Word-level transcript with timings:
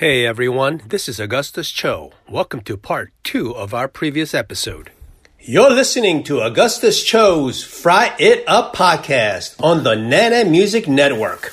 Hey 0.00 0.24
everyone, 0.24 0.80
this 0.88 1.10
is 1.10 1.20
Augustus 1.20 1.70
Cho. 1.70 2.12
Welcome 2.26 2.62
to 2.62 2.78
part 2.78 3.12
two 3.22 3.54
of 3.54 3.74
our 3.74 3.86
previous 3.86 4.32
episode. 4.32 4.92
You're 5.38 5.68
listening 5.68 6.22
to 6.22 6.40
Augustus 6.40 7.04
Cho's 7.04 7.62
Fry 7.62 8.16
It 8.18 8.42
Up 8.46 8.74
podcast 8.74 9.62
on 9.62 9.84
the 9.84 9.96
Nana 9.96 10.48
Music 10.48 10.88
Network. 10.88 11.52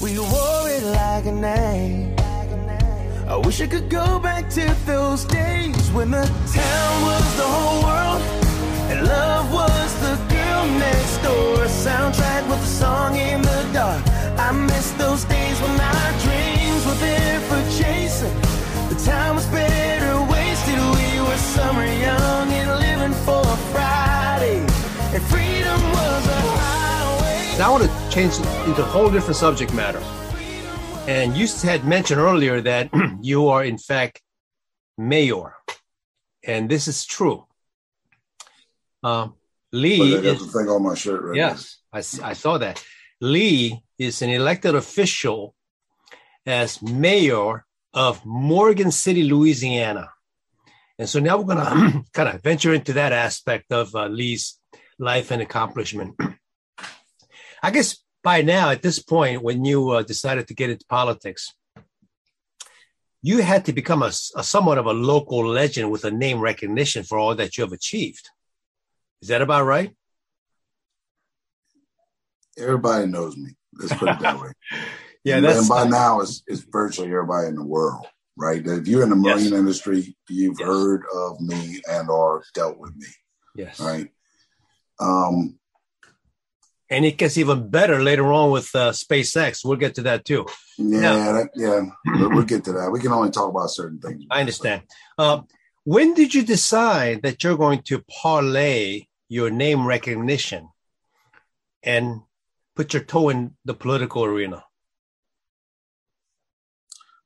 We 0.00 0.18
wore 0.18 0.70
it 0.70 0.84
like 0.84 1.26
a 1.26 1.32
name. 1.32 2.16
I 3.28 3.36
wish 3.44 3.60
I 3.60 3.66
could 3.66 3.90
go 3.90 4.18
back 4.20 4.48
to 4.52 4.74
those 4.86 5.26
days 5.26 5.90
when 5.90 6.12
the 6.12 6.24
town 6.24 7.02
was 7.02 7.36
the 7.36 7.42
whole 7.44 7.82
world 7.82 8.22
and 8.90 9.06
love 9.06 9.52
was 9.52 10.00
the 10.00 10.27
girl 10.58 10.78
next 10.78 11.18
door. 11.18 11.56
Soundtrack 11.66 12.48
with 12.48 12.62
a 12.62 12.66
song 12.66 13.16
in 13.16 13.42
the 13.42 13.70
dark. 13.72 14.02
I 14.38 14.52
miss 14.52 14.92
those 14.92 15.24
days 15.24 15.60
when 15.60 15.80
our 15.80 16.12
dreams 16.24 16.86
were 16.86 16.98
there 17.06 17.40
for 17.48 17.60
chasing. 17.78 18.34
The 18.88 19.00
time 19.04 19.36
was 19.36 19.46
better 19.46 20.14
wasted. 20.30 20.74
We 20.74 21.20
were 21.20 21.36
summer 21.36 21.84
young 21.84 22.52
and 22.52 22.70
living 22.80 23.14
for 23.24 23.40
a 23.40 23.56
Friday. 23.72 24.60
And 25.14 25.22
freedom 25.24 25.80
was 25.98 26.26
a 26.26 26.40
highway. 26.62 27.58
Now 27.58 27.68
I 27.68 27.70
want 27.70 27.84
to 27.84 28.10
change 28.10 28.36
into 28.68 28.82
a 28.82 28.90
whole 28.94 29.10
different 29.10 29.36
subject 29.36 29.72
matter. 29.74 30.02
And 31.06 31.36
you 31.36 31.46
had 31.62 31.84
mentioned 31.84 32.20
earlier 32.20 32.60
that 32.60 32.90
you 33.22 33.48
are, 33.48 33.64
in 33.64 33.78
fact, 33.78 34.20
mayor. 34.98 35.54
And 36.44 36.68
this 36.68 36.86
is 36.86 37.06
true. 37.06 37.46
Um, 39.02 39.37
Lee 39.72 40.14
is, 40.14 40.40
the 40.40 40.46
thing 40.58 40.68
on 40.68 40.82
my 40.82 40.94
shirt 40.94 41.22
right 41.22 41.36
yes, 41.36 41.78
I, 41.92 41.98
I 41.98 42.32
saw 42.32 42.58
that. 42.58 42.82
Lee 43.20 43.82
is 43.98 44.22
an 44.22 44.30
elected 44.30 44.74
official 44.74 45.54
as 46.46 46.80
mayor 46.80 47.66
of 47.92 48.24
Morgan 48.24 48.90
City, 48.90 49.24
Louisiana. 49.24 50.10
And 50.98 51.08
so 51.08 51.20
now 51.20 51.36
we're 51.38 51.54
going 51.54 51.64
to 51.64 52.04
kind 52.12 52.28
of 52.28 52.42
venture 52.42 52.72
into 52.72 52.94
that 52.94 53.12
aspect 53.12 53.72
of 53.72 53.94
uh, 53.94 54.06
Lee's 54.06 54.58
life 54.98 55.30
and 55.30 55.42
accomplishment. 55.42 56.18
I 57.62 57.70
guess 57.70 57.98
by 58.22 58.42
now, 58.42 58.70
at 58.70 58.82
this 58.82 58.98
point, 58.98 59.42
when 59.42 59.64
you 59.64 59.90
uh, 59.90 60.02
decided 60.02 60.48
to 60.48 60.54
get 60.54 60.70
into 60.70 60.84
politics, 60.86 61.52
you 63.22 63.42
had 63.42 63.64
to 63.66 63.72
become 63.72 64.02
a 64.02 64.12
somewhat 64.12 64.78
of 64.78 64.86
a 64.86 64.92
local 64.92 65.44
legend 65.46 65.90
with 65.90 66.04
a 66.04 66.10
name 66.10 66.40
recognition 66.40 67.02
for 67.02 67.18
all 67.18 67.34
that 67.34 67.56
you 67.56 67.64
have 67.64 67.72
achieved. 67.72 68.30
Is 69.22 69.28
that 69.28 69.42
about 69.42 69.64
right? 69.66 69.92
Everybody 72.58 73.06
knows 73.06 73.36
me. 73.36 73.50
Let's 73.78 73.94
put 73.94 74.08
it 74.10 74.20
that 74.20 74.40
way. 74.40 74.52
Yeah, 75.24 75.38
and, 75.38 75.44
that's 75.44 75.58
and 75.58 75.68
by 75.68 75.84
now 75.84 76.20
it's 76.20 76.42
it's 76.46 76.62
virtually 76.62 77.08
everybody 77.08 77.48
in 77.48 77.56
the 77.56 77.64
world, 77.64 78.06
right? 78.36 78.64
If 78.64 78.86
you're 78.86 79.02
in 79.02 79.10
the 79.10 79.16
Yes. 79.16 79.40
marine 79.42 79.52
industry, 79.52 80.16
you've 80.28 80.58
Yes. 80.58 80.66
heard 80.66 81.02
of 81.12 81.40
me 81.40 81.82
and 81.90 82.08
or 82.08 82.44
dealt 82.54 82.78
with 82.78 82.94
me, 82.96 83.08
yes. 83.56 83.78
right? 83.80 84.08
Um, 85.00 85.58
And 86.88 87.04
it 87.04 87.18
gets 87.18 87.36
even 87.36 87.68
better 87.68 88.00
later 88.02 88.32
on 88.32 88.50
with 88.52 88.74
uh, 88.74 88.92
SpaceX. 88.92 89.64
We'll 89.64 89.76
get 89.76 89.96
to 89.96 90.02
that 90.02 90.24
too. 90.24 90.46
yeah, 90.78 91.00
Yeah. 91.00 91.32
that, 91.32 91.50
yeah. 91.56 91.80
We'll 92.28 92.44
get 92.44 92.64
to 92.66 92.72
that. 92.72 92.90
We 92.90 93.00
can 93.00 93.12
only 93.12 93.30
talk 93.30 93.50
about 93.50 93.70
certain 93.70 93.98
things. 93.98 94.24
I 94.30 94.40
understand. 94.40 94.82
Uh, 95.18 95.42
when 95.88 96.12
did 96.12 96.34
you 96.34 96.42
decide 96.42 97.22
that 97.22 97.42
you're 97.42 97.56
going 97.56 97.80
to 97.80 98.04
parlay 98.10 99.06
your 99.30 99.48
name 99.48 99.86
recognition 99.86 100.68
and 101.82 102.20
put 102.76 102.92
your 102.92 103.02
toe 103.02 103.30
in 103.30 103.56
the 103.64 103.72
political 103.72 104.22
arena? 104.22 104.62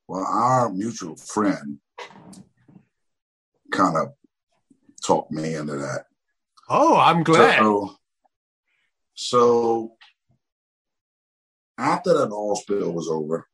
Well, 0.06 0.24
our 0.24 0.72
mutual 0.72 1.16
friend 1.16 1.78
kind 3.72 3.96
of 3.96 4.12
talked 5.04 5.32
me 5.32 5.56
into 5.56 5.78
that. 5.78 6.04
Oh, 6.68 6.96
I'm 6.96 7.24
glad. 7.24 7.58
So, 7.58 7.96
so 9.14 9.96
after 11.76 12.14
that 12.14 12.30
oil 12.30 12.54
spill 12.54 12.92
was 12.92 13.08
over, 13.08 13.48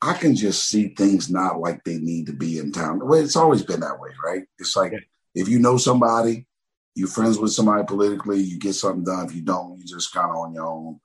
I 0.00 0.14
can 0.14 0.36
just 0.36 0.68
see 0.68 0.88
things 0.88 1.30
not 1.30 1.60
like 1.60 1.82
they 1.84 1.98
need 1.98 2.26
to 2.26 2.32
be 2.32 2.58
in 2.58 2.70
town. 2.72 3.00
Well, 3.06 3.20
it's 3.22 3.36
always 3.36 3.62
been 3.62 3.80
that 3.80 3.98
way, 3.98 4.10
right? 4.24 4.44
It's 4.58 4.76
like 4.76 4.92
Yeah. 4.92 4.98
if 5.34 5.48
you 5.48 5.58
know 5.58 5.76
somebody, 5.76 6.46
you're 6.94 7.08
friends 7.08 7.38
with 7.38 7.52
somebody 7.52 7.84
politically, 7.84 8.40
you 8.40 8.58
get 8.58 8.74
something 8.74 9.04
done. 9.04 9.26
If 9.26 9.34
you 9.34 9.42
don't, 9.42 9.78
you 9.78 9.84
just 9.84 10.12
kind 10.12 10.30
of 10.30 10.36
on 10.36 10.54
your 10.54 10.66
own. 10.66 11.00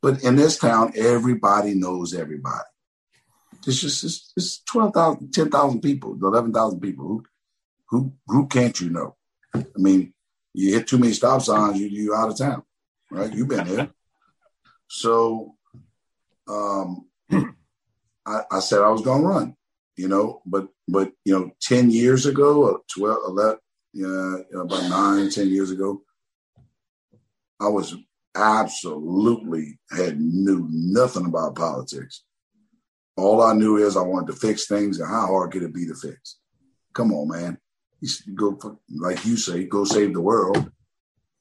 But 0.00 0.22
in 0.22 0.36
this 0.36 0.58
town, 0.58 0.92
everybody 0.96 1.74
knows 1.74 2.14
everybody. 2.14 2.68
It's 3.66 3.80
just 3.80 4.04
it's, 4.04 4.32
it's 4.36 4.58
12,000, 4.64 5.32
10,000 5.32 5.80
people, 5.80 6.16
11,000 6.20 6.80
people. 6.80 7.06
Who, 7.06 7.24
who, 7.88 8.12
who 8.28 8.46
can't 8.46 8.80
you 8.80 8.90
know? 8.90 9.16
I 9.54 9.64
mean, 9.76 10.12
you 10.54 10.72
hit 10.74 10.86
too 10.86 10.98
many 10.98 11.12
stop 11.12 11.42
signs, 11.42 11.78
you 11.78 11.86
you 11.88 12.14
out 12.14 12.30
of 12.30 12.38
town, 12.38 12.62
right? 13.10 13.32
You've 13.32 13.48
been 13.48 13.66
there. 13.66 13.90
So, 14.88 15.56
um, 16.48 17.06
I, 18.26 18.40
I 18.50 18.60
said 18.60 18.80
I 18.80 18.90
was 18.90 19.02
going 19.02 19.22
to 19.22 19.28
run, 19.28 19.56
you 19.96 20.08
know, 20.08 20.42
but 20.44 20.68
but 20.88 21.12
you 21.24 21.38
know, 21.38 21.50
ten 21.60 21.90
years 21.90 22.26
ago, 22.26 22.64
or 22.64 22.80
12, 22.94 23.18
11, 23.28 23.58
yeah, 23.92 24.60
about 24.60 24.90
nine, 24.90 25.30
ten 25.30 25.48
years 25.48 25.70
ago, 25.70 26.02
I 27.60 27.68
was 27.68 27.96
absolutely 28.34 29.78
had 29.90 30.20
knew 30.20 30.68
nothing 30.70 31.26
about 31.26 31.54
politics. 31.54 32.24
All 33.16 33.42
I 33.42 33.54
knew 33.54 33.78
is 33.78 33.96
I 33.96 34.02
wanted 34.02 34.26
to 34.32 34.38
fix 34.38 34.66
things, 34.66 35.00
and 35.00 35.08
how 35.08 35.26
hard 35.28 35.52
could 35.52 35.62
it 35.62 35.72
be 35.72 35.86
to 35.86 35.94
fix? 35.94 36.38
Come 36.92 37.12
on, 37.12 37.28
man. 37.28 37.58
You 38.00 38.10
go 38.34 38.78
like 38.94 39.24
you 39.24 39.36
say, 39.36 39.64
go 39.64 39.84
save 39.84 40.12
the 40.12 40.20
world. 40.20 40.70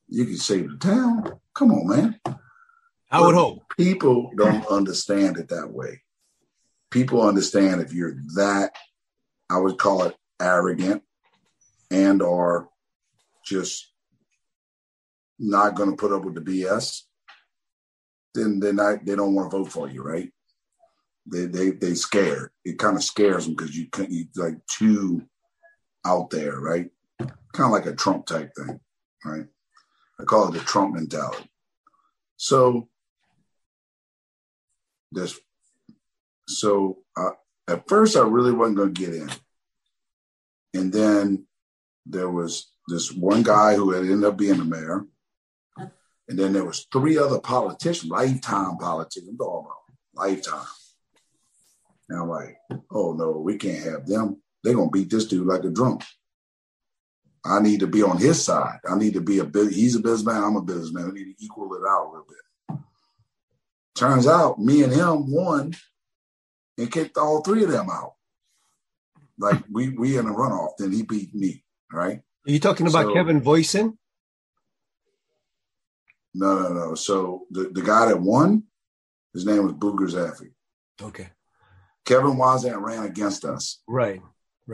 You 0.08 0.26
can 0.26 0.38
save 0.38 0.70
the 0.70 0.78
town. 0.78 1.40
Come 1.54 1.72
on, 1.72 1.88
man. 1.88 2.20
I 3.12 3.22
would 3.22 3.36
hope. 3.36 3.64
People 3.78 4.32
don't 4.38 4.66
understand 4.68 5.38
it 5.38 5.50
that 5.50 5.70
way. 5.70 6.02
People 6.96 7.28
understand 7.28 7.82
if 7.82 7.92
you're 7.92 8.16
that, 8.36 8.72
I 9.50 9.58
would 9.58 9.78
call 9.78 10.04
it 10.04 10.16
arrogant 10.42 11.04
and 11.92 12.22
or 12.22 12.70
just 13.46 13.92
not 15.38 15.76
going 15.76 15.90
to 15.90 15.98
put 15.98 16.14
up 16.14 16.24
with 16.24 16.36
the 16.36 16.40
BS, 16.40 17.02
then 18.34 18.62
they're 18.62 18.72
not, 18.72 19.04
they 19.06 19.14
don't 19.14 19.36
want 19.36 19.52
to 19.52 19.58
vote 19.58 19.70
for 19.70 19.90
you, 19.90 20.04
right? 20.04 20.32
They 21.30 21.48
they 21.48 21.72
they 21.72 21.96
scared. 21.96 22.52
It 22.64 22.80
kind 22.80 22.96
of 22.96 23.04
scares 23.04 23.44
them 23.44 23.56
because 23.56 23.76
you 23.76 23.88
can 23.90 24.10
you 24.10 24.28
like 24.38 24.66
too 24.68 25.24
out 26.06 26.30
there, 26.30 26.62
right? 26.62 26.90
Kind 27.20 27.66
of 27.66 27.72
like 27.72 27.88
a 27.88 27.94
Trump 27.94 28.26
type 28.26 28.54
thing, 28.56 28.80
right? 29.26 29.48
I 30.18 30.24
call 30.24 30.48
it 30.48 30.54
the 30.54 30.60
Trump 30.60 30.96
mentality. 30.96 31.50
So 32.38 32.88
this, 35.12 35.38
so 36.48 37.00
uh, 37.18 37.32
at 37.68 37.88
first 37.88 38.16
I 38.16 38.22
really 38.22 38.52
wasn't 38.52 38.78
going 38.78 38.94
to 38.94 39.02
get 39.02 39.14
in, 39.14 39.30
and 40.74 40.92
then 40.92 41.46
there 42.06 42.30
was 42.30 42.72
this 42.88 43.12
one 43.12 43.44
guy 43.44 43.76
who 43.76 43.92
had 43.92 44.04
ended 44.04 44.24
up 44.24 44.38
being 44.38 44.58
the 44.58 44.66
mayor, 44.66 45.06
and 46.28 46.40
then 46.40 46.54
there 46.54 46.66
was 46.66 46.88
three 46.92 47.18
other 47.18 47.40
politicians, 47.40 48.12
lifetime 48.12 48.78
politicians, 48.78 49.38
talking 49.38 49.66
about 49.66 50.28
lifetime. 50.28 50.66
And 52.10 52.22
I'm 52.22 52.30
like, 52.30 52.58
oh 52.92 53.14
no, 53.14 53.32
we 53.32 53.58
can't 53.58 53.84
have 53.84 54.06
them. 54.06 54.42
They're 54.64 54.76
gonna 54.76 54.90
beat 54.90 55.10
this 55.10 55.26
dude 55.26 55.48
like 55.48 55.64
a 55.64 55.70
drum. 55.70 56.00
I 57.46 57.60
need 57.60 57.82
to 57.82 57.88
be 57.88 58.02
on 58.02 58.18
his 58.18 58.44
side. 58.44 58.80
I 58.90 58.98
need 58.98 59.14
to 59.14 59.22
be 59.22 59.40
a. 59.40 59.46
He's 59.70 59.96
a 59.96 60.00
businessman. 60.00 60.44
I'm 60.44 60.56
a 60.56 60.62
businessman. 60.62 61.06
We 61.06 61.24
need 61.24 61.36
to 61.36 61.46
equal 61.46 61.74
it 61.76 61.88
out 61.88 62.08
a 62.08 62.10
little 62.10 62.26
bit. 62.28 62.80
Turns 63.96 64.28
out, 64.28 64.60
me 64.60 64.84
and 64.84 64.92
him 64.92 65.32
won, 65.32 65.74
and 66.78 66.92
kicked 66.92 67.18
all 67.18 67.42
three 67.42 67.64
of 67.64 67.72
them 67.72 67.90
out. 67.90 68.14
Like 69.38 69.64
we 69.72 69.90
we 69.90 70.18
in 70.18 70.28
a 70.28 70.34
runoff. 70.34 70.78
Then 70.78 70.92
he 70.92 71.04
beat 71.04 71.34
me. 71.36 71.64
Right? 71.92 72.22
Are 72.48 72.52
you 72.52 72.60
talking 72.60 72.88
about 72.88 73.06
So- 73.08 73.14
Kevin 73.14 73.42
Voisin? 73.42 73.98
No, 76.34 76.60
no, 76.60 76.70
no. 76.74 76.96
So 76.96 77.46
the, 77.52 77.70
the 77.72 77.82
guy 77.82 78.08
that 78.08 78.20
won, 78.20 78.64
his 79.34 79.46
name 79.46 79.64
was 79.64 79.74
Boo 79.74 79.96
Grizzaffi. 79.96 80.52
Okay. 81.02 81.30
Kevin 82.04 82.36
Voisin 82.36 82.76
ran 82.78 83.06
against 83.06 83.46
us, 83.46 83.82
Right. 83.88 84.22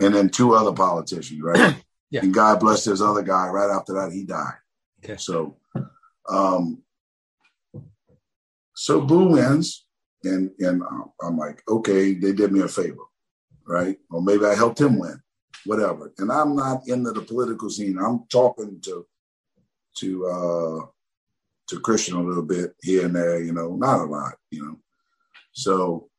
and 0.01 0.13
then 0.13 0.29
two 0.29 0.53
other 0.55 0.73
politicians, 0.73 1.41
right? 1.41 1.75
Yeah. 2.13 2.23
And 2.23 2.33
God 2.33 2.59
bless 2.59 2.83
this 2.83 2.99
other 2.99 3.21
guy. 3.21 3.47
Right 3.47 3.69
after 3.69 3.93
that, 3.93 4.11
he 4.11 4.25
died. 4.25 4.55
Okay. 5.01 5.15
So, 5.15 5.55
um, 6.27 6.83
so 8.75 8.99
Boo 8.99 9.29
wins, 9.29 9.85
and 10.23 10.51
and 10.59 10.81
I'm 11.21 11.37
like, 11.37 11.61
okay, 11.67 12.13
they 12.13 12.33
did 12.33 12.51
me 12.51 12.61
a 12.61 12.67
favor, 12.67 13.03
right? 13.67 13.97
Or 14.09 14.21
maybe 14.21 14.45
I 14.45 14.55
helped 14.55 14.79
him 14.79 14.99
win, 14.99 15.21
whatever. 15.65 16.13
And 16.17 16.31
I'm 16.31 16.55
not 16.55 16.87
into 16.87 17.11
the 17.11 17.21
political 17.21 17.69
scene. 17.69 17.97
I'm 17.97 18.25
talking 18.29 18.79
to 18.81 19.05
to 19.97 20.25
uh, 20.27 20.85
to 21.69 21.79
Christian 21.79 22.17
a 22.17 22.23
little 22.23 22.43
bit 22.43 22.75
here 22.81 23.05
and 23.05 23.15
there, 23.15 23.41
you 23.41 23.53
know, 23.53 23.75
not 23.75 24.01
a 24.01 24.03
lot, 24.03 24.33
you 24.51 24.65
know. 24.65 24.77
So, 25.53 26.09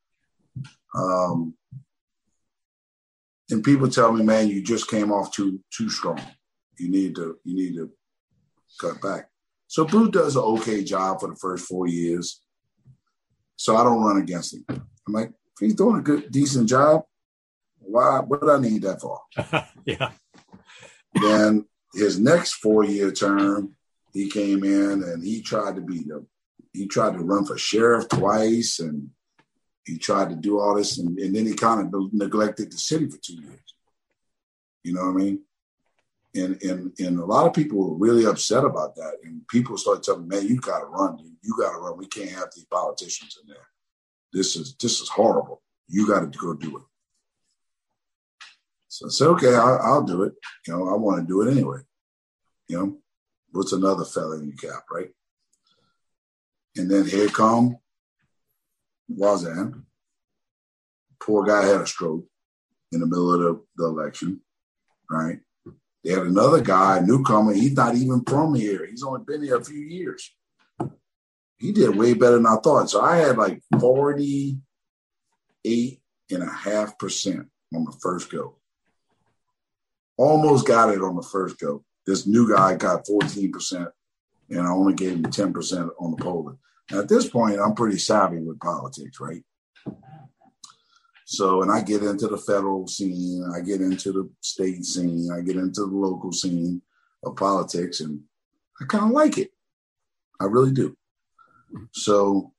um, 0.95 1.55
and 3.49 3.63
people 3.63 3.89
tell 3.89 4.11
me, 4.11 4.23
man, 4.23 4.47
you 4.47 4.61
just 4.61 4.89
came 4.89 5.11
off 5.11 5.31
too 5.31 5.59
too 5.75 5.89
strong. 5.89 6.21
You 6.77 6.89
need 6.89 7.15
to 7.15 7.37
you 7.43 7.55
need 7.55 7.75
to 7.75 7.91
cut 8.79 9.01
back. 9.01 9.29
So 9.67 9.85
Boo 9.85 10.11
does 10.11 10.35
an 10.35 10.43
okay 10.43 10.83
job 10.83 11.19
for 11.19 11.29
the 11.29 11.35
first 11.35 11.67
four 11.67 11.87
years. 11.87 12.42
So 13.55 13.75
I 13.75 13.83
don't 13.83 14.03
run 14.03 14.17
against 14.17 14.53
him. 14.53 14.65
I'm 14.69 15.13
like, 15.13 15.29
if 15.29 15.59
he's 15.59 15.75
doing 15.75 15.99
a 15.99 16.01
good, 16.01 16.31
decent 16.31 16.69
job, 16.69 17.03
why? 17.79 18.19
What 18.19 18.41
do 18.41 18.51
I 18.51 18.59
need 18.59 18.83
that 18.83 19.01
for? 19.01 19.19
yeah. 19.85 20.11
Then 21.13 21.65
his 21.93 22.19
next 22.19 22.53
four-year 22.55 23.11
term, 23.11 23.75
he 24.13 24.29
came 24.29 24.63
in 24.63 25.03
and 25.03 25.23
he 25.23 25.41
tried 25.41 25.75
to 25.75 25.81
be 25.81 25.99
the, 25.99 26.25
he 26.73 26.87
tried 26.87 27.13
to 27.13 27.23
run 27.23 27.45
for 27.45 27.57
sheriff 27.57 28.09
twice, 28.09 28.79
and 28.79 29.09
he 29.85 29.97
tried 29.97 30.29
to 30.29 30.35
do 30.35 30.59
all 30.59 30.75
this, 30.75 30.97
and, 30.97 31.17
and 31.19 31.35
then 31.35 31.45
he 31.45 31.53
kind 31.53 31.93
of 31.93 32.13
neglected 32.13 32.71
the 32.71 32.77
city 32.77 33.09
for 33.09 33.17
two 33.17 33.35
years. 33.35 33.75
You 34.83 34.93
know 34.93 35.01
what 35.01 35.21
I 35.21 35.23
mean? 35.25 35.41
And 36.35 36.61
and 36.63 36.91
and 36.99 37.19
a 37.19 37.25
lot 37.25 37.45
of 37.45 37.53
people 37.53 37.77
were 37.77 37.95
really 37.95 38.25
upset 38.25 38.63
about 38.63 38.95
that. 38.95 39.17
And 39.23 39.47
people 39.47 39.77
started 39.77 40.03
telling 40.03 40.27
me, 40.27 40.35
"Man, 40.35 40.47
you 40.47 40.59
got 40.59 40.79
to 40.79 40.85
run. 40.85 41.17
Dude. 41.17 41.31
You 41.43 41.55
got 41.59 41.73
to 41.73 41.79
run. 41.79 41.97
We 41.97 42.07
can't 42.07 42.31
have 42.31 42.49
these 42.55 42.65
politicians 42.65 43.37
in 43.41 43.47
there. 43.47 43.67
This 44.31 44.55
is 44.55 44.75
this 44.81 44.99
is 44.99 45.09
horrible. 45.09 45.61
You 45.87 46.07
got 46.07 46.21
to 46.21 46.37
go 46.37 46.53
do 46.55 46.77
it." 46.77 46.83
So 48.87 49.07
I 49.07 49.09
said, 49.09 49.27
"Okay, 49.27 49.53
I'll, 49.53 49.79
I'll 49.79 50.03
do 50.03 50.23
it. 50.23 50.33
You 50.67 50.73
know, 50.73 50.89
I 50.89 50.97
want 50.97 51.21
to 51.21 51.27
do 51.27 51.41
it 51.41 51.51
anyway. 51.51 51.81
You 52.67 52.77
know, 52.77 52.97
what's 53.51 53.73
another 53.73 54.05
felony 54.05 54.53
cap, 54.53 54.85
right?" 54.91 55.09
And 56.75 56.89
then 56.89 57.05
here 57.05 57.27
come 57.29 57.77
Voisin. 59.09 59.85
Poor 61.19 61.45
guy 61.45 61.65
had 61.65 61.81
a 61.81 61.87
stroke 61.87 62.25
in 62.91 62.99
the 62.99 63.05
middle 63.05 63.33
of 63.33 63.39
the, 63.39 63.61
the 63.77 63.85
election, 63.85 64.41
right? 65.09 65.39
They 66.03 66.11
had 66.11 66.23
another 66.23 66.61
guy, 66.61 66.99
newcomer. 66.99 67.53
He's 67.53 67.73
not 67.73 67.95
even 67.95 68.23
from 68.25 68.55
here. 68.55 68.85
He's 68.85 69.03
only 69.03 69.21
been 69.25 69.43
here 69.43 69.57
a 69.57 69.63
few 69.63 69.79
years. 69.79 70.35
He 71.57 71.71
did 71.71 71.95
way 71.95 72.13
better 72.13 72.35
than 72.35 72.45
I 72.45 72.57
thought. 72.57 72.89
So 72.89 73.01
I 73.01 73.17
had 73.17 73.37
like 73.37 73.61
48 73.79 74.57
and 76.31 76.43
a 76.43 76.49
half 76.49 76.97
percent 76.97 77.47
on 77.73 77.85
the 77.85 77.95
first 78.01 78.29
go. 78.29 78.57
Almost 80.17 80.67
got 80.67 80.89
it 80.89 81.01
on 81.01 81.15
the 81.15 81.23
first 81.23 81.57
go. 81.57 81.85
This 82.05 82.27
new 82.27 82.53
guy 82.53 82.75
got 82.75 83.05
14%, 83.05 83.87
and 84.49 84.59
I 84.59 84.69
only 84.69 84.93
gave 84.93 85.13
him 85.13 85.23
10% 85.23 85.89
on 85.99 86.11
the 86.11 86.17
polling. 86.17 86.57
At 86.91 87.07
this 87.07 87.29
point, 87.29 87.61
I'm 87.61 87.75
pretty 87.75 87.97
savvy 87.97 88.39
with 88.39 88.59
politics, 88.59 89.21
right? 89.21 89.43
So, 91.33 91.63
and 91.63 91.71
I 91.71 91.81
get 91.81 92.03
into 92.03 92.27
the 92.27 92.37
federal 92.37 92.87
scene, 92.87 93.43
I 93.55 93.61
get 93.61 93.81
into 93.81 94.11
the 94.11 94.29
state 94.41 94.85
scene, 94.85 95.31
I 95.31 95.41
get 95.41 95.55
into 95.55 95.81
the 95.81 95.97
local 95.97 96.31
scene 96.31 96.79
of 97.23 97.35
politics, 97.35 98.01
and 98.01 98.21
I 98.79 98.85
kind 98.85 99.05
of 99.05 99.09
like 99.09 99.39
it. 99.39 99.49
I 100.39 100.45
really 100.45 100.71
do. 100.71 100.95
So, 101.91 102.53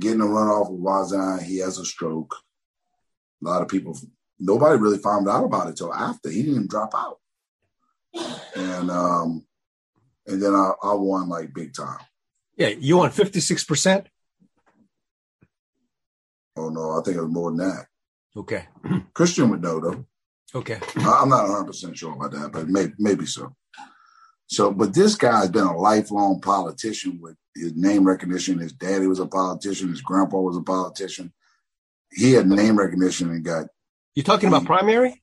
getting 0.00 0.20
a 0.20 0.24
runoff 0.24 0.72
with 0.72 0.82
Voisin, 0.82 1.44
he 1.44 1.58
has 1.58 1.78
a 1.78 1.84
stroke. 1.84 2.34
A 3.40 3.48
lot 3.48 3.62
of 3.62 3.68
people, 3.68 3.96
nobody 4.40 4.76
really 4.76 4.98
found 4.98 5.28
out 5.28 5.44
about 5.44 5.68
it 5.68 5.76
till 5.76 5.94
after. 5.94 6.28
He 6.28 6.42
didn't 6.42 6.54
even 6.56 6.66
drop 6.66 6.92
out. 6.92 7.20
And 8.56 8.90
um, 8.90 9.46
and 10.26 10.42
then 10.42 10.56
I, 10.56 10.72
I 10.82 10.94
won 10.94 11.28
like 11.28 11.54
big 11.54 11.72
time. 11.72 12.00
Yeah, 12.56 12.68
you 12.68 12.96
won 12.96 13.10
56%? 13.10 14.06
Oh 16.56 16.68
no, 16.68 16.98
I 16.98 17.02
think 17.04 17.16
it 17.16 17.22
was 17.22 17.30
more 17.32 17.50
than 17.50 17.58
that. 17.58 17.86
Okay. 18.36 18.66
Christian 19.14 19.50
would 19.50 19.62
know 19.62 19.80
though. 19.80 20.04
Okay. 20.54 20.78
I'm 20.96 21.28
not 21.28 21.48
100 21.48 21.64
percent 21.66 21.96
sure 21.98 22.14
about 22.14 22.32
that, 22.32 22.52
but 22.52 22.68
maybe 22.68 22.92
maybe 22.98 23.26
so. 23.26 23.54
So, 24.48 24.70
but 24.70 24.94
this 24.94 25.16
guy's 25.16 25.48
been 25.50 25.66
a 25.66 25.76
lifelong 25.76 26.40
politician 26.40 27.18
with 27.20 27.34
his 27.54 27.74
name 27.74 28.04
recognition. 28.04 28.58
His 28.60 28.72
daddy 28.72 29.08
was 29.08 29.18
a 29.18 29.26
politician. 29.26 29.88
His 29.88 30.00
grandpa 30.02 30.38
was 30.38 30.56
a 30.56 30.62
politician. 30.62 31.32
He 32.12 32.32
had 32.32 32.46
name 32.46 32.78
recognition 32.78 33.30
and 33.30 33.44
got 33.44 33.66
You 34.14 34.22
talking 34.22 34.48
about 34.48 34.64
primary? 34.64 35.22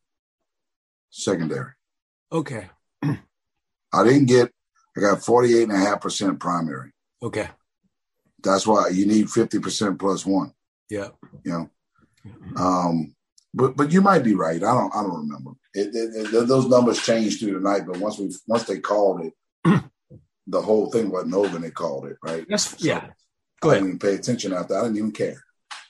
secondary. 1.09 1.71
Okay. 2.31 2.69
I 3.03 4.03
didn't 4.03 4.25
get. 4.25 4.51
I 4.97 5.01
got 5.01 5.23
48 5.23 5.63
and 5.63 5.71
a 5.71 5.77
half 5.77 6.01
percent 6.01 6.39
primary. 6.39 6.91
Okay. 7.21 7.47
That's 8.43 8.67
why 8.67 8.89
you 8.89 9.05
need 9.05 9.29
50 9.29 9.59
percent 9.59 9.99
plus 9.99 10.25
one. 10.25 10.51
Yeah. 10.93 11.09
You 11.43 11.51
know. 11.51 11.69
Um, 12.55 13.15
but 13.53 13.75
but 13.75 13.91
you 13.91 14.01
might 14.01 14.23
be 14.23 14.35
right. 14.35 14.61
I 14.69 14.73
don't 14.77 14.93
I 14.95 15.01
don't 15.03 15.21
remember. 15.25 15.51
It, 15.73 15.87
it, 15.95 16.33
it, 16.33 16.47
those 16.47 16.67
numbers 16.67 17.01
changed 17.01 17.39
through 17.39 17.55
the 17.55 17.59
night, 17.71 17.83
but 17.87 17.97
once 17.97 18.17
we 18.19 18.33
once 18.47 18.63
they 18.65 18.79
called 18.79 19.25
it, 19.25 19.33
the 20.47 20.61
whole 20.61 20.91
thing 20.91 21.09
wasn't 21.09 21.33
over. 21.33 21.55
and 21.55 21.63
They 21.65 21.71
called 21.71 22.05
it 22.05 22.17
right. 22.23 22.45
That's 22.47 22.69
So 22.69 22.75
yeah. 22.79 23.07
Go 23.61 23.69
ahead. 23.71 23.77
I 23.77 23.85
didn't 23.85 23.87
even 23.95 23.99
pay 23.99 24.15
attention 24.15 24.53
after. 24.53 24.77
I 24.77 24.83
didn't 24.83 24.97
even 24.97 25.11
care. 25.11 25.41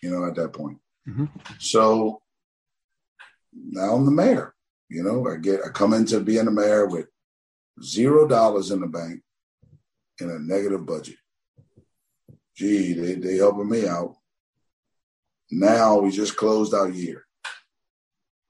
You 0.02 0.12
know, 0.12 0.26
at 0.26 0.36
that 0.36 0.54
point. 0.54 0.78
Mhm. 1.08 1.30
So 1.60 2.22
now 3.54 3.94
I'm 3.96 4.06
the 4.06 4.12
mayor. 4.12 4.54
You 4.90 5.04
know, 5.04 5.28
I 5.28 5.36
get 5.38 5.60
I 5.66 5.70
come 5.70 5.94
into 5.94 6.20
being 6.22 6.46
the 6.46 6.52
mayor 6.52 6.86
with 6.88 7.08
zero 7.84 8.26
dollars 8.28 8.72
in 8.72 8.80
the 8.82 8.88
bank 8.88 9.22
and 10.20 10.32
a 10.32 10.40
negative 10.40 10.86
budget. 10.86 11.18
Gee, 12.56 12.94
they 12.94 13.16
they 13.16 13.36
helping 13.38 13.70
me 13.70 13.88
out. 13.88 14.16
Now 15.60 16.00
we 16.00 16.12
just 16.12 16.36
closed 16.36 16.74
our 16.74 16.90
year. 16.90 17.26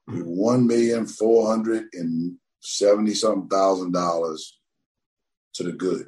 We 0.06 0.20
hmm. 0.20 0.22
one 0.22 0.66
million 0.66 1.06
four 1.06 1.46
hundred 1.46 1.86
and 1.92 2.36
seventy 2.60 3.14
something 3.14 3.48
thousand 3.48 3.92
dollars 3.92 4.58
to 5.54 5.64
the 5.64 5.72
good. 5.72 6.06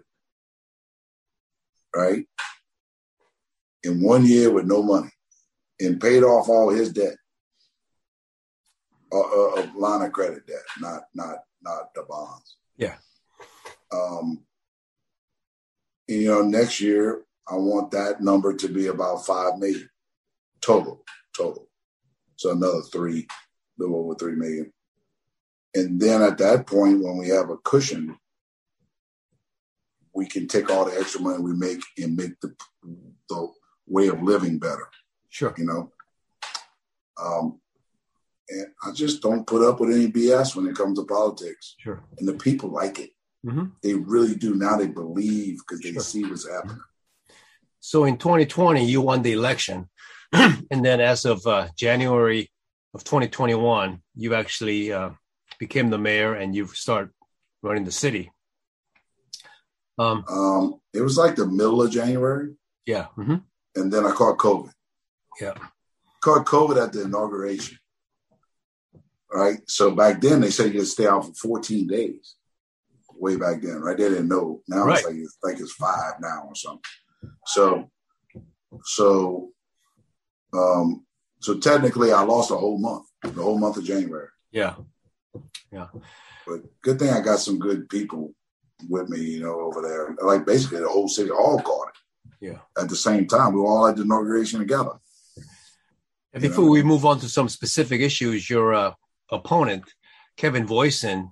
Right? 1.94 2.26
In 3.82 4.02
one 4.02 4.26
year 4.26 4.50
with 4.50 4.66
no 4.66 4.82
money 4.82 5.12
and 5.80 6.00
paid 6.00 6.22
off 6.22 6.48
all 6.48 6.70
his 6.70 6.92
debt. 6.92 7.16
A, 9.12 9.16
a, 9.16 9.60
a 9.60 9.72
line 9.76 10.02
of 10.02 10.12
credit 10.12 10.46
debt, 10.46 10.64
not 10.80 11.02
not 11.14 11.36
not 11.62 11.94
the 11.94 12.02
bonds. 12.08 12.56
Yeah. 12.76 12.96
Um, 13.92 14.44
and, 16.08 16.18
you 16.22 16.28
know, 16.28 16.42
next 16.42 16.80
year 16.80 17.22
I 17.48 17.54
want 17.54 17.92
that 17.92 18.20
number 18.20 18.54
to 18.54 18.68
be 18.68 18.88
about 18.88 19.24
five 19.24 19.58
million 19.58 19.88
total, 20.66 21.04
total. 21.36 21.68
So 22.36 22.50
another 22.50 22.82
three, 22.92 23.26
little 23.78 23.96
over 23.96 24.14
three 24.16 24.34
million. 24.34 24.72
And 25.74 26.00
then 26.00 26.22
at 26.22 26.38
that 26.38 26.66
point, 26.66 27.02
when 27.02 27.16
we 27.18 27.28
have 27.28 27.50
a 27.50 27.56
cushion, 27.58 28.18
we 30.14 30.26
can 30.26 30.48
take 30.48 30.70
all 30.70 30.86
the 30.86 30.98
extra 30.98 31.20
money 31.20 31.42
we 31.42 31.52
make 31.52 31.80
and 31.98 32.16
make 32.16 32.38
the 32.40 32.54
the 33.28 33.48
way 33.86 34.08
of 34.08 34.22
living 34.22 34.58
better 34.58 34.88
Sure. 35.28 35.54
you 35.58 35.64
know. 35.64 35.92
Um, 37.22 37.60
and 38.48 38.66
I 38.82 38.92
just 38.92 39.20
don't 39.22 39.46
put 39.46 39.62
up 39.68 39.80
with 39.80 39.90
any 39.94 40.10
BS 40.10 40.54
when 40.56 40.66
it 40.66 40.76
comes 40.76 40.98
to 40.98 41.04
politics. 41.04 41.74
Sure. 41.78 42.02
And 42.18 42.26
the 42.28 42.34
people 42.34 42.70
like 42.70 42.98
it. 43.00 43.10
Mhm. 43.44 43.72
They 43.82 43.94
really 43.94 44.34
do. 44.36 44.54
Now 44.54 44.76
they 44.76 44.86
believe 44.86 45.58
because 45.58 45.80
they 45.80 45.92
Sure. 45.92 46.02
see 46.02 46.24
what's 46.24 46.48
happening. 46.48 46.80
So 47.80 48.04
in 48.04 48.16
2020, 48.18 48.84
you 48.84 49.00
won 49.00 49.22
the 49.22 49.32
election. 49.32 49.88
and 50.70 50.84
then 50.84 51.00
as 51.00 51.24
of 51.24 51.46
uh, 51.46 51.68
January 51.76 52.50
of 52.94 53.04
2021, 53.04 54.02
you 54.16 54.34
actually 54.34 54.92
uh, 54.92 55.10
became 55.58 55.90
the 55.90 55.98
mayor 55.98 56.34
and 56.34 56.54
you 56.54 56.66
start 56.68 57.10
running 57.62 57.84
the 57.84 57.92
city. 57.92 58.30
Um, 59.98 60.24
Um, 60.28 60.80
it 60.92 61.00
was 61.00 61.16
like 61.16 61.36
the 61.36 61.46
middle 61.46 61.82
of 61.82 61.90
January, 61.90 62.54
yeah. 62.84 63.06
mhm. 63.16 63.42
and 63.74 63.92
then 63.92 64.04
I 64.06 64.12
caught 64.12 64.38
COVID. 64.38 64.70
Yeah. 65.40 65.54
Caught 66.20 66.46
COVID 66.46 66.82
at 66.82 66.92
the 66.92 67.02
inauguration. 67.04 67.78
Right. 69.32 69.58
So 69.68 69.90
back 69.90 70.20
then 70.20 70.40
they 70.40 70.50
said 70.50 70.72
you 70.72 70.80
could 70.80 70.88
stay 70.88 71.06
out 71.06 71.24
for 71.26 71.34
14 71.34 71.86
days. 71.86 72.36
Way 73.18 73.36
back 73.36 73.60
then, 73.62 73.80
right? 73.80 73.96
They 73.96 74.08
didn't 74.08 74.28
know. 74.28 74.60
Now 74.68 74.84
Right. 74.84 74.98
it's 74.98 75.06
like 75.06 75.16
it's 75.16 75.38
like 75.42 75.58
it's 75.60 75.72
five 75.72 76.14
now 76.20 76.44
or 76.48 76.54
something. 76.54 76.82
So 77.46 77.90
so 78.84 79.50
um 80.56 81.04
so 81.40 81.58
technically 81.58 82.12
I 82.12 82.22
lost 82.22 82.50
a 82.50 82.56
whole 82.56 82.78
month, 82.78 83.06
the 83.22 83.42
whole 83.42 83.58
month 83.58 83.76
of 83.76 83.84
January. 83.84 84.28
Yeah. 84.50 84.74
Yeah. 85.70 85.88
But 86.46 86.60
good 86.82 86.98
thing 86.98 87.10
I 87.10 87.20
got 87.20 87.40
some 87.40 87.58
good 87.58 87.88
people 87.88 88.32
with 88.88 89.08
me, 89.08 89.20
you 89.20 89.40
know, 89.40 89.60
over 89.60 89.82
there. 89.82 90.16
Like 90.26 90.46
basically 90.46 90.80
the 90.80 90.88
whole 90.88 91.08
city 91.08 91.30
all 91.30 91.60
caught 91.60 91.88
it 91.88 92.46
Yeah. 92.48 92.60
at 92.80 92.88
the 92.88 92.96
same 92.96 93.26
time. 93.26 93.52
We 93.52 93.60
were 93.60 93.66
all 93.66 93.86
at 93.86 93.96
the 93.96 94.02
inauguration 94.02 94.58
together. 94.60 94.94
And 96.32 96.42
You 96.42 96.48
before 96.48 96.64
know. 96.64 96.70
we 96.72 96.82
move 96.82 97.04
on 97.04 97.18
to 97.20 97.28
some 97.28 97.48
specific 97.48 98.00
issues, 98.00 98.48
your 98.48 98.74
uh, 98.74 98.92
opponent, 99.30 99.84
Kevin 100.36 100.66
Voisin, 100.66 101.30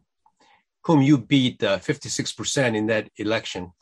whom 0.85 1.01
you 1.03 1.17
beat 1.19 1.63
uh, 1.63 1.79
56% 1.79 2.77
in 2.77 2.87
that 2.87 3.09
election, 3.17 3.73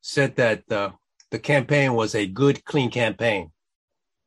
said 0.00 0.36
that 0.36 0.62
uh, 0.72 0.90
the 1.30 1.38
campaign 1.38 1.92
was 1.94 2.14
a 2.14 2.26
good, 2.26 2.64
clean 2.64 2.90
campaign 2.90 3.50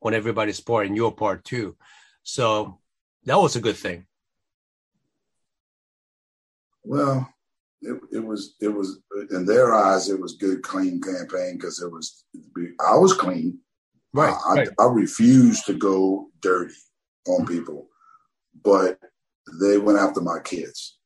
on 0.02 0.14
everybody's 0.14 0.60
part 0.60 0.86
and 0.86 0.96
your 0.96 1.12
part 1.12 1.44
too. 1.44 1.76
So 2.22 2.78
that 3.24 3.38
was 3.38 3.56
a 3.56 3.60
good 3.60 3.76
thing. 3.76 4.06
Well, 6.82 7.28
it, 7.82 8.00
it 8.12 8.24
was 8.24 8.56
it 8.60 8.68
was 8.68 9.00
in 9.30 9.44
their 9.44 9.74
eyes 9.74 10.08
it 10.08 10.20
was 10.20 10.36
good, 10.36 10.62
clean 10.62 11.00
campaign 11.00 11.56
because 11.56 11.80
it 11.82 11.90
was 11.90 12.24
I 12.80 12.96
was 12.96 13.14
clean. 13.14 13.58
Right, 14.12 14.34
I, 14.48 14.54
right. 14.54 14.68
I, 14.78 14.84
I 14.84 14.86
refused 14.86 15.66
to 15.66 15.74
go 15.74 16.30
dirty 16.40 16.74
on 17.28 17.46
people, 17.46 17.88
but 18.62 18.98
they 19.60 19.78
went 19.78 19.98
after 19.98 20.20
my 20.20 20.40
kids. 20.40 20.98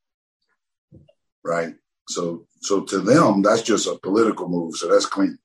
Right. 1.44 1.74
So 2.08 2.46
so 2.60 2.82
to 2.82 3.00
them 3.00 3.42
that's 3.42 3.62
just 3.62 3.86
a 3.86 3.98
political 4.02 4.48
move. 4.48 4.76
So 4.76 4.88
that's 4.88 5.06
clean. 5.06 5.38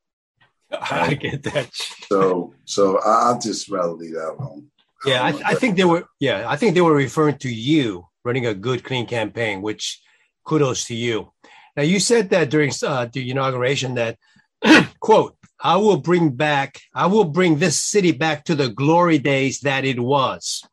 I 0.82 1.14
get 1.16 1.44
that. 1.44 1.70
So 2.08 2.54
so 2.66 3.00
I, 3.00 3.30
I'll 3.30 3.40
just 3.40 3.70
rather 3.70 3.94
leave 3.94 4.14
that 4.14 4.36
alone. 4.38 4.68
Yeah, 5.06 5.24
I, 5.24 5.52
I 5.52 5.54
think 5.56 5.78
they 5.78 5.86
were. 5.86 6.06
Yeah, 6.20 6.46
I 6.48 6.56
think 6.58 6.76
they 6.76 6.82
were 6.82 6.94
referring 6.94 7.38
to 7.40 7.50
you 7.50 8.08
running 8.24 8.46
a 8.46 8.54
good, 8.54 8.84
clean 8.84 9.06
campaign. 9.06 9.62
Which 9.62 10.02
kudos 10.46 10.86
to 10.86 10.96
you. 10.96 11.32
Now 11.76 11.84
you 11.84 12.00
said 12.00 12.30
that 12.32 12.50
during 12.50 12.72
uh, 12.86 13.08
the 13.12 13.30
inauguration 13.30 13.96
that 13.96 14.18
quote 15.00 15.36
I 15.62 15.78
will 15.78 15.98
bring 15.98 16.32
back 16.32 16.82
I 16.94 17.08
will 17.08 17.26
bring 17.26 17.58
this 17.58 17.80
city 17.80 18.12
back 18.12 18.46
to 18.46 18.56
the 18.56 18.70
glory 18.70 19.18
days 19.18 19.62
that 19.62 19.86
it 19.86 20.00
was. 20.00 20.64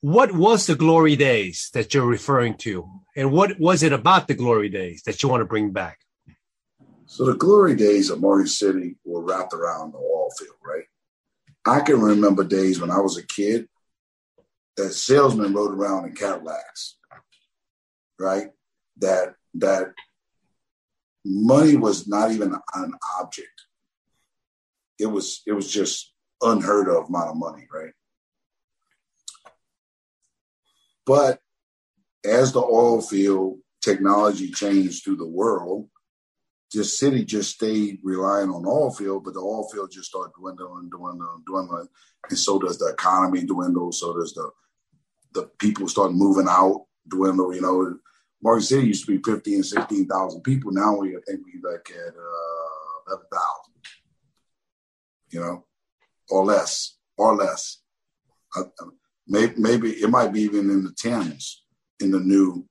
What 0.00 0.32
was 0.32 0.66
the 0.66 0.76
glory 0.76 1.16
days 1.16 1.70
that 1.74 1.92
you're 1.92 2.06
referring 2.06 2.54
to, 2.58 2.88
and 3.16 3.32
what 3.32 3.58
was 3.58 3.82
it 3.82 3.92
about 3.92 4.28
the 4.28 4.34
glory 4.34 4.68
days 4.68 5.02
that 5.02 5.22
you 5.22 5.28
want 5.28 5.40
to 5.40 5.44
bring 5.44 5.72
back? 5.72 5.98
So 7.10 7.24
the 7.24 7.34
glory 7.34 7.74
days 7.74 8.10
of 8.10 8.20
Morgan 8.20 8.46
City 8.46 8.96
were 9.02 9.22
wrapped 9.22 9.54
around 9.54 9.92
the 9.92 9.98
oil 9.98 10.28
field, 10.38 10.56
right? 10.62 10.84
I 11.66 11.80
can 11.80 12.02
remember 12.02 12.44
days 12.44 12.78
when 12.80 12.90
I 12.90 13.00
was 13.00 13.16
a 13.16 13.26
kid 13.26 13.66
that 14.76 14.92
salesmen 14.92 15.54
rode 15.54 15.72
around 15.72 16.04
in 16.04 16.14
Cadillacs, 16.14 16.98
right? 18.20 18.48
That 18.98 19.36
that 19.54 19.94
money 21.24 21.76
was 21.76 22.06
not 22.06 22.30
even 22.30 22.54
an 22.74 22.92
object. 23.18 23.48
It 24.98 25.06
was 25.06 25.40
it 25.46 25.52
was 25.52 25.72
just 25.72 26.12
unheard 26.42 26.88
of 26.90 27.08
amount 27.08 27.30
of 27.30 27.36
money, 27.36 27.66
right? 27.72 27.92
But 31.06 31.40
as 32.22 32.52
the 32.52 32.60
oil 32.60 33.00
field 33.00 33.60
technology 33.80 34.50
changed 34.50 35.04
through 35.04 35.16
the 35.16 35.26
world, 35.26 35.88
this 36.72 36.98
city 36.98 37.24
just 37.24 37.54
stayed 37.54 37.98
relying 38.02 38.50
on 38.50 38.66
oil 38.66 38.90
field, 38.90 39.24
but 39.24 39.34
the 39.34 39.40
oil 39.40 39.68
field 39.68 39.90
just 39.90 40.10
started 40.10 40.32
dwindling, 40.38 40.90
dwindling, 40.90 41.42
dwindling, 41.46 41.88
and 42.28 42.38
so 42.38 42.58
does 42.58 42.78
the 42.78 42.86
economy 42.86 43.44
dwindle. 43.44 43.92
So 43.92 44.14
does 44.18 44.34
the 44.34 44.50
the 45.32 45.44
people 45.58 45.88
start 45.88 46.12
moving 46.12 46.46
out, 46.48 46.86
dwindle. 47.08 47.54
You 47.54 47.62
know, 47.62 47.98
Morgan 48.42 48.62
City 48.62 48.86
used 48.88 49.06
to 49.06 49.16
be 49.16 49.22
15 49.22 49.62
16,000 49.62 50.42
people. 50.42 50.72
Now 50.72 50.96
we 50.96 51.16
I 51.16 51.20
think 51.26 51.40
we 51.44 51.60
like 51.62 51.90
at 51.90 52.14
uh, 52.14 53.14
11,000. 53.14 53.74
You 55.30 55.40
know, 55.40 55.64
or 56.30 56.44
less, 56.44 56.96
or 57.16 57.34
less. 57.34 57.78
Uh, 58.56 58.64
maybe, 59.26 59.54
maybe 59.56 59.90
it 59.90 60.08
might 60.08 60.32
be 60.32 60.42
even 60.42 60.70
in 60.70 60.84
the 60.84 60.92
tens 60.92 61.64
in 62.00 62.10
the 62.10 62.20
new 62.20 62.66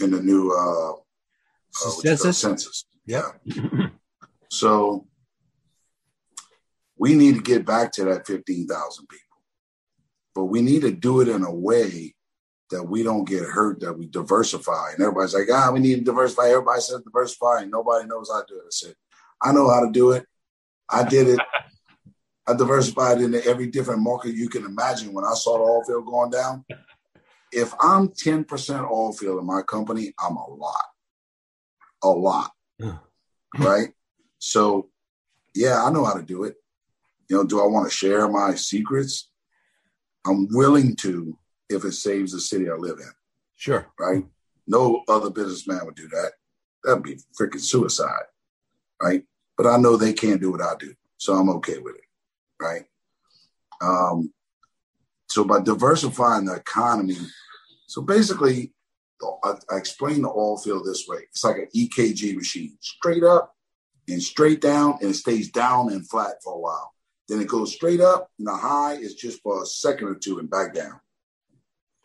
in 0.00 0.10
the 0.10 0.22
new 0.22 0.52
uh, 0.52 0.92
uh, 0.92 1.90
what 1.90 2.04
you 2.04 2.16
call 2.16 2.16
it, 2.16 2.18
Census? 2.18 2.38
census. 2.38 2.84
Yep. 3.08 3.40
So 4.50 5.06
we 6.96 7.14
need 7.14 7.34
to 7.34 7.42
get 7.42 7.66
back 7.66 7.92
to 7.92 8.04
that 8.06 8.26
15,000 8.26 9.06
people. 9.06 9.24
But 10.34 10.46
we 10.46 10.62
need 10.62 10.82
to 10.82 10.90
do 10.90 11.20
it 11.20 11.28
in 11.28 11.44
a 11.44 11.52
way 11.52 12.14
that 12.70 12.84
we 12.84 13.02
don't 13.02 13.28
get 13.28 13.42
hurt, 13.42 13.80
that 13.80 13.92
we 13.92 14.06
diversify. 14.06 14.92
And 14.92 15.02
everybody's 15.02 15.34
like, 15.34 15.48
ah, 15.52 15.70
we 15.70 15.80
need 15.80 15.96
to 15.96 16.04
diversify. 16.04 16.48
Everybody 16.48 16.80
says 16.80 17.02
diversify, 17.02 17.60
and 17.60 17.70
nobody 17.70 18.06
knows 18.06 18.30
how 18.32 18.40
to 18.40 18.46
do 18.48 18.56
it. 18.56 18.64
I 18.64 18.70
said, 18.70 18.94
I 19.42 19.52
know 19.52 19.68
how 19.68 19.84
to 19.84 19.92
do 19.92 20.12
it. 20.12 20.24
I 20.90 21.06
did 21.06 21.28
it. 21.28 21.40
I 22.46 22.54
diversified 22.54 23.20
into 23.20 23.44
every 23.44 23.66
different 23.66 24.00
market 24.00 24.34
you 24.34 24.48
can 24.48 24.64
imagine 24.64 25.12
when 25.12 25.24
I 25.24 25.34
saw 25.34 25.58
the 25.58 25.64
oil 25.64 25.84
field 25.84 26.06
going 26.06 26.30
down. 26.30 26.64
If 27.52 27.74
I'm 27.80 28.08
10% 28.08 28.90
oil 28.90 29.12
field 29.12 29.40
in 29.40 29.46
my 29.46 29.62
company, 29.62 30.14
I'm 30.18 30.36
a 30.36 30.50
lot. 30.50 30.84
A 32.02 32.08
lot. 32.08 32.50
Right? 33.58 33.88
So 34.38 34.90
yeah, 35.54 35.84
I 35.84 35.90
know 35.90 36.04
how 36.04 36.14
to 36.14 36.22
do 36.22 36.44
it. 36.44 36.56
You 37.28 37.36
know, 37.36 37.44
do 37.44 37.60
I 37.60 37.66
want 37.66 37.88
to 37.90 37.94
share 37.94 38.28
my 38.28 38.54
secrets? 38.54 39.30
I'm 40.26 40.48
willing 40.50 40.96
to 40.96 41.36
if 41.68 41.84
it 41.84 41.92
saves 41.92 42.32
the 42.32 42.40
city 42.40 42.70
I 42.70 42.74
live 42.74 42.98
in, 42.98 43.10
Sure. 43.56 43.86
right? 43.98 44.24
No 44.66 45.02
other 45.08 45.30
businessman 45.30 45.84
would 45.84 45.94
do 45.96 46.08
that. 46.08 46.32
That'd 46.84 47.02
be 47.02 47.18
freaking 47.38 47.60
suicide, 47.60 48.24
right? 49.02 49.24
But 49.56 49.66
I 49.66 49.76
know 49.76 49.96
they 49.96 50.12
can't 50.12 50.40
do 50.40 50.50
what 50.50 50.62
I 50.62 50.74
do, 50.78 50.94
so 51.18 51.34
I'm 51.34 51.50
okay 51.50 51.78
with 51.78 51.96
it, 51.96 52.04
right? 52.62 52.84
Um, 53.82 54.32
so 55.28 55.44
by 55.44 55.60
diversifying 55.60 56.46
the 56.46 56.54
economy, 56.54 57.16
so 57.86 58.00
basically, 58.00 58.72
I, 59.42 59.54
explain 59.76 60.22
the 60.22 60.28
oil 60.28 60.58
field 60.58 60.86
this 60.86 61.06
way: 61.08 61.18
it's 61.30 61.44
like 61.44 61.56
an 61.56 61.68
EKG 61.74 62.36
machine, 62.36 62.76
straight 62.80 63.24
up 63.24 63.54
and 64.08 64.22
straight 64.22 64.60
down, 64.60 64.98
and 65.00 65.10
it 65.10 65.14
stays 65.14 65.50
down 65.50 65.92
and 65.92 66.08
flat 66.08 66.36
for 66.42 66.54
a 66.54 66.58
while. 66.58 66.92
Then 67.28 67.40
it 67.40 67.48
goes 67.48 67.74
straight 67.74 68.00
up, 68.00 68.30
and 68.38 68.46
the 68.46 68.54
high 68.54 68.94
is 68.94 69.14
just 69.14 69.42
for 69.42 69.62
a 69.62 69.66
second 69.66 70.08
or 70.08 70.14
two 70.14 70.38
and 70.38 70.48
back 70.48 70.74
down. 70.74 71.00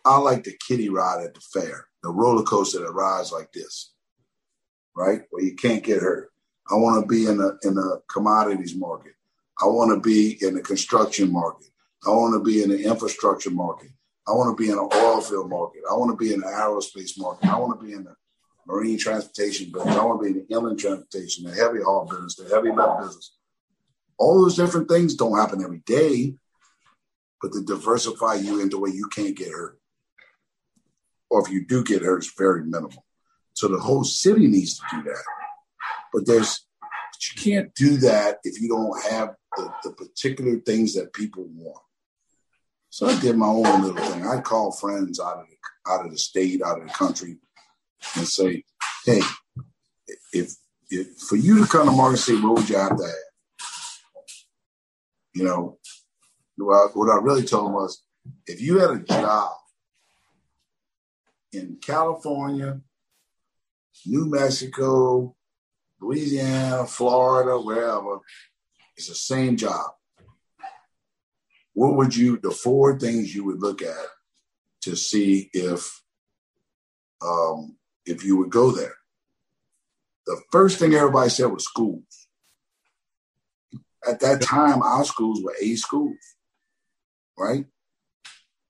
I 0.06 0.18
like 0.18 0.44
the 0.44 0.58
kiddie 0.68 0.90
ride 0.90 1.24
at 1.24 1.34
the 1.34 1.40
fair, 1.40 1.88
the 2.02 2.10
roller 2.10 2.44
coaster 2.44 2.80
that 2.80 2.92
rides 2.92 3.32
like 3.32 3.52
this, 3.54 3.94
right? 4.96 5.22
Where 5.30 5.44
you 5.44 5.56
can't 5.56 5.84
get 5.84 6.02
hurt. 6.02 6.30
I 6.70 6.76
want 6.76 7.02
to 7.02 7.08
be 7.08 7.28
in 7.28 7.38
the 7.38 7.58
in 7.64 7.76
the 7.76 8.02
commodities 8.12 8.76
market. 8.76 9.14
I 9.62 9.66
want 9.68 9.92
to 9.92 10.00
be 10.00 10.38
in 10.46 10.56
the 10.56 10.62
construction 10.62 11.32
market. 11.32 11.68
I 12.06 12.10
want 12.10 12.34
to 12.34 12.44
be 12.44 12.64
in 12.64 12.70
the 12.70 12.84
infrastructure 12.84 13.52
market. 13.52 13.92
I 14.28 14.32
want 14.32 14.58
to 14.58 14.62
be 14.62 14.70
in 14.70 14.78
the 14.78 14.84
oil 14.84 15.22
field 15.22 15.50
market. 15.50 15.82
I 15.90 15.96
want 15.96 16.12
to 16.12 16.18
be 16.18 16.34
in 16.34 16.40
the 16.40 16.48
aerospace 16.48 17.20
market. 17.20 17.50
I 17.50 17.58
want 17.58 17.80
to 17.80 17.86
be 17.86 17.94
in 17.94 18.06
the 18.06 18.16
marine 18.66 18.98
transportation 18.98 19.72
business. 19.72 19.96
I 19.96 20.06
want 20.06 20.22
to 20.22 20.24
be 20.24 20.40
in 20.40 20.46
the 20.48 20.56
inland 20.56 20.80
transportation, 20.80 21.44
the 21.44 21.54
heavy 21.54 21.82
haul 21.82 22.06
business, 22.06 22.36
the 22.36 22.54
heavy 22.54 22.72
metal 22.72 22.98
business. 23.02 23.36
All 24.18 24.42
those 24.42 24.56
different 24.56 24.88
things 24.88 25.16
don't 25.16 25.38
happen 25.38 25.64
every 25.64 25.82
day, 25.86 26.36
but 27.42 27.52
to 27.52 27.64
diversify 27.64 28.36
you 28.36 28.62
into 28.62 28.78
where 28.78 28.92
you 28.92 29.08
can't 29.10 29.36
get 29.36 29.52
hurt. 29.52 29.78
Or 31.30 31.42
if 31.46 31.52
you 31.52 31.66
do 31.66 31.84
get 31.84 32.04
hurt, 32.04 32.20
it's 32.20 32.34
very 32.38 32.64
minimal. 32.64 33.06
So 33.54 33.68
the 33.68 33.80
whole 33.80 34.04
city 34.04 34.48
needs 34.48 34.78
to 34.78 34.84
do 34.92 35.04
that. 35.04 35.24
But 36.14 36.26
there's 36.26 36.66
but 36.80 37.36
you 37.36 37.42
can't 37.42 37.74
do 37.76 37.98
that 37.98 38.40
if 38.44 38.62
you 38.62 38.70
don't 38.70 39.12
have 39.12 39.36
the, 39.58 39.74
the 39.84 39.92
particular 39.92 40.58
things 40.58 40.94
that 40.96 41.14
people 41.14 41.46
want. 41.54 41.82
So 42.94 43.08
I 43.08 43.20
did 43.20 43.36
my 43.38 43.48
own 43.48 43.82
little 43.82 44.06
thing. 44.06 44.24
I'd 44.24 44.44
call 44.44 44.72
friends 44.72 45.20
out 45.20 45.38
of 45.38 45.48
the 45.50 45.92
out 45.92 46.06
of 46.06 46.12
the 46.12 46.18
state, 46.20 46.62
out 46.62 46.80
of 46.80 46.88
the 46.88 46.94
country, 46.94 47.40
and 48.16 48.28
say, 48.28 48.64
"Hey, 49.04 49.20
if, 50.32 50.54
if 50.92 51.18
for 51.18 51.36
you 51.36 51.60
to 51.60 51.68
come 51.68 51.88
to 51.88 51.92
Morgan 51.92 52.18
City, 52.18 52.40
what 52.40 52.54
would 52.54 52.70
you 52.70 52.78
have 52.78 52.96
to 52.96 53.04
have?" 53.04 53.16
You 55.34 55.44
know, 55.44 55.80
what 56.58 57.10
I 57.10 57.18
really 57.20 57.42
told 57.42 57.66
them 57.66 57.74
was, 57.74 58.04
if 58.46 58.62
you 58.62 58.78
had 58.78 58.92
a 58.92 59.00
job 59.00 59.54
in 61.52 61.80
California, 61.82 62.80
New 64.06 64.28
Mexico, 64.28 65.36
Louisiana, 66.00 66.86
Florida, 66.86 67.60
wherever, 67.60 68.20
it's 68.96 69.08
the 69.08 69.16
same 69.16 69.58
job. 69.58 69.94
What 71.74 71.96
would 71.96 72.16
you, 72.16 72.38
the 72.38 72.52
four 72.52 73.00
things 73.00 73.34
you 73.34 73.44
would 73.46 73.62
look 73.62 73.82
at 73.82 74.06
to 74.82 74.96
see 74.96 75.50
if, 75.54 76.02
um, 77.22 77.78
if 78.06 78.24
you 78.24 78.38
would 78.38 78.50
go 78.50 78.72
there? 78.72 78.96
The 80.26 80.42
first 80.52 80.80
thing 80.80 80.94
everybody 80.94 81.30
said 81.30 81.48
was 81.48 81.66
schools. 81.66 82.28
At 84.08 84.20
that 84.20 84.42
time, 84.42 84.82
our 84.82 85.06
schools 85.06 85.42
were 85.44 85.56
A 85.62 85.76
schools, 85.76 86.18
right? 87.38 87.66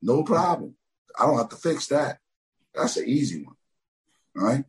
No 0.01 0.23
problem. 0.23 0.75
I 1.19 1.25
don't 1.25 1.37
have 1.37 1.49
to 1.49 1.55
fix 1.55 1.87
that. 1.87 2.19
That's 2.73 2.97
an 2.97 3.07
easy 3.07 3.43
one, 3.43 3.55
right? 4.35 4.65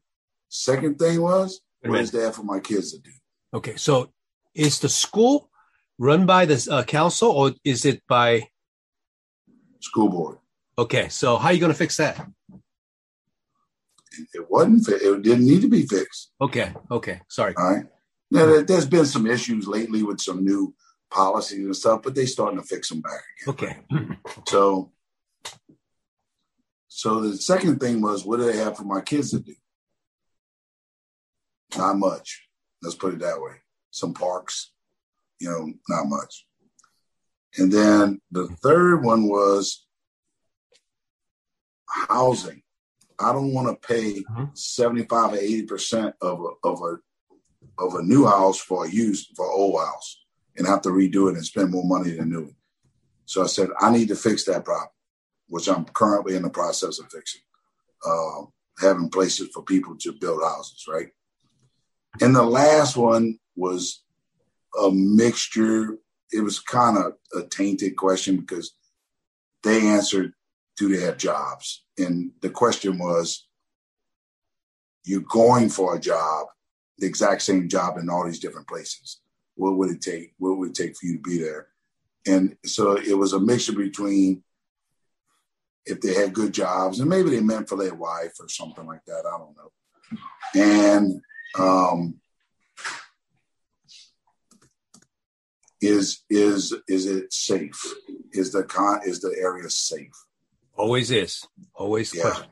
Second 0.49 0.99
thing 0.99 1.21
was, 1.21 1.61
what 1.83 2.01
is 2.01 2.11
there 2.11 2.33
for 2.33 2.43
my 2.43 2.61
kids 2.61 2.93
to 2.93 2.99
do? 2.99 3.11
Okay, 3.53 3.77
so 3.77 4.13
is 4.55 4.79
the 4.79 4.89
school 4.89 5.51
run 5.99 6.27
by 6.27 6.45
the 6.45 6.69
uh, 6.71 6.83
council 6.85 7.31
or 7.31 7.53
is 7.65 7.85
it 7.85 8.03
by? 8.09 8.49
School 9.81 10.09
board. 10.09 10.39
Okay, 10.79 11.09
so 11.09 11.37
how 11.37 11.49
are 11.49 11.53
you 11.53 11.61
going 11.61 11.73
to 11.73 11.79
fix 11.79 11.97
that? 11.99 12.27
It, 14.33 14.51
wasn't. 14.51 14.87
Fi- 14.87 14.93
it 14.95 15.23
didn't 15.23 15.47
need 15.47 15.63
to 15.63 15.69
be 15.69 15.87
fixed. 15.87 16.33
Okay, 16.41 16.73
okay, 16.91 17.21
sorry. 17.29 17.55
All 17.57 17.75
right. 17.75 17.85
Now, 18.31 18.47
there- 18.47 18.63
there's 18.63 18.87
been 18.87 19.07
some 19.07 19.27
issues 19.27 19.67
lately 19.67 20.03
with 20.03 20.21
some 20.21 20.45
new 20.45 20.75
policies 21.11 21.65
and 21.65 21.77
stuff, 21.77 22.03
but 22.03 22.15
they're 22.15 22.27
starting 22.27 22.59
to 22.61 22.67
fix 22.67 22.89
them 22.89 23.01
back 23.01 23.23
again. 23.49 23.55
Okay. 23.91 24.17
So, 24.49 24.91
so 26.89 27.21
the 27.21 27.37
second 27.37 27.79
thing 27.81 28.01
was, 28.01 28.25
what 28.25 28.39
do 28.39 28.45
they 28.51 28.57
have 28.59 28.77
for 28.77 28.85
my 28.85 29.01
kids 29.01 29.31
to 29.33 29.41
do? 29.41 29.55
Not 31.77 31.99
much. 31.99 32.49
Let's 32.83 32.95
put 32.95 33.15
it 33.15 33.21
that 33.21 33.41
way. 33.41 33.55
Some 33.91 34.15
parks, 34.15 34.73
you 35.45 35.51
know, 35.51 35.73
not 35.91 36.09
much. 36.09 36.47
And 37.59 37.71
then 37.71 38.21
the 38.31 38.49
third 38.63 39.05
one 39.05 39.29
was 39.29 39.87
housing. 41.87 42.63
I 43.19 43.33
don't 43.33 43.53
want 43.53 43.69
to 43.69 43.87
pay 43.87 44.25
Mhm. 44.25 44.57
75 44.57 45.35
or 45.35 45.37
80 45.37 45.63
percent 45.67 46.17
of 46.21 46.41
a 46.41 46.67
of 46.67 46.83
a 46.83 46.99
of 47.79 47.95
a 47.95 48.03
new 48.03 48.25
house 48.25 48.59
for 48.59 48.85
a 48.87 48.91
used 48.91 49.31
for 49.37 49.47
old 49.51 49.79
house 49.79 50.25
and 50.57 50.67
have 50.67 50.81
to 50.83 50.89
redo 50.91 51.29
it 51.31 51.37
and 51.37 51.45
spend 51.45 51.71
more 51.71 51.85
money 51.85 52.13
than 52.13 52.31
new. 52.31 52.55
So 53.27 53.43
I 53.43 53.47
said, 53.47 53.71
I 53.81 53.91
need 53.91 54.09
to 54.09 54.17
fix 54.17 54.45
that 54.45 54.65
problem, 54.65 54.91
which 55.49 55.69
I'm 55.69 55.85
currently 55.87 56.37
in 56.37 56.43
the 56.43 56.51
process 56.51 56.99
of 56.99 57.11
fixing. 57.11 57.41
Uh, 58.05 58.47
having 58.79 59.09
places 59.09 59.49
for 59.53 59.63
people 59.63 59.97
to 59.97 60.13
build 60.13 60.43
houses, 60.43 60.85
right? 60.89 61.11
And 62.21 62.35
the 62.35 62.43
last 62.45 62.97
one 62.97 63.39
was 63.57 64.04
a 64.83 64.91
mixture. 64.91 65.99
It 66.33 66.41
was 66.41 66.61
kind 66.61 66.99
of 66.99 67.15
a 67.35 67.47
tainted 67.47 67.97
question 67.97 68.39
because 68.39 68.75
they 69.63 69.87
answered, 69.89 70.33
Do 70.77 70.89
they 70.89 71.05
have 71.05 71.17
jobs? 71.17 71.85
And 71.99 72.33
the 72.43 72.51
question 72.51 72.99
was, 72.99 73.47
You're 75.05 75.23
going 75.23 75.69
for 75.69 75.97
a 75.97 76.01
job, 76.01 76.47
the 76.99 77.07
exact 77.07 77.43
same 77.43 77.69
job 77.69 77.99
in 77.99 78.09
all 78.09 78.25
these 78.25 78.41
different 78.41 78.69
places. 78.69 79.21
What 79.57 79.77
would 79.77 79.91
it 79.91 80.01
take? 80.01 80.35
What 80.39 80.59
would 80.59 80.71
it 80.71 80.75
take 80.75 80.97
for 80.97 81.07
you 81.07 81.17
to 81.17 81.23
be 81.23 81.39
there? 81.39 81.69
And 82.27 82.57
so 82.65 82.97
it 82.97 83.17
was 83.17 83.33
a 83.33 83.41
mixture 83.41 83.73
between 83.73 84.43
if 85.87 86.01
they 86.01 86.15
had 86.15 86.33
good 86.33 86.53
jobs 86.53 87.01
and 87.01 87.11
maybe 87.11 87.31
they 87.31 87.41
meant 87.41 87.69
for 87.69 87.77
their 87.77 87.95
wife 87.95 88.33
or 88.41 88.49
something 88.49 88.87
like 88.87 89.05
that. 89.07 89.25
I 89.27 89.39
don't 89.39 89.57
know. 89.57 89.71
And 90.55 91.21
um, 91.59 92.15
is 95.85 96.23
is 96.31 96.75
is 96.89 97.07
it 97.07 97.33
safe? 97.33 97.81
Is 98.33 98.53
the 98.53 98.65
con 98.65 99.01
is 99.05 99.21
the 99.21 99.35
area 99.39 99.69
safe? 99.69 100.13
Always 100.77 101.11
is. 101.11 101.47
Always 101.75 102.15
Yeah. 102.15 102.23
question. 102.23 102.47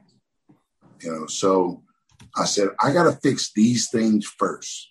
You 1.03 1.13
know, 1.13 1.27
so 1.27 1.83
I 2.37 2.45
said 2.45 2.69
I 2.81 2.93
got 2.93 3.05
to 3.05 3.19
fix 3.21 3.53
these 3.55 3.89
things 3.91 4.27
first. 4.27 4.91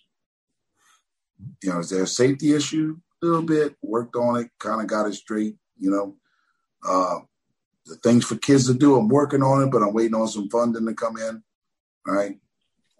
You 1.62 1.70
know, 1.70 1.78
is 1.80 1.90
there 1.90 2.02
a 2.02 2.06
safety 2.06 2.52
issue? 2.52 2.96
A 3.22 3.26
little 3.26 3.42
bit. 3.42 3.76
Worked 3.82 4.16
on 4.16 4.36
it. 4.36 4.50
Kind 4.58 4.80
of 4.80 4.86
got 4.86 5.06
it 5.06 5.14
straight. 5.14 5.56
You 5.78 5.90
know, 5.90 6.16
uh, 6.86 7.20
the 7.86 7.96
things 7.96 8.24
for 8.24 8.36
kids 8.36 8.66
to 8.66 8.74
do. 8.74 8.96
I'm 8.96 9.08
working 9.08 9.42
on 9.42 9.62
it, 9.62 9.70
but 9.70 9.82
I'm 9.82 9.92
waiting 9.94 10.14
on 10.14 10.28
some 10.28 10.48
funding 10.50 10.86
to 10.86 10.94
come 10.94 11.16
in. 11.16 11.42
Right. 12.06 12.38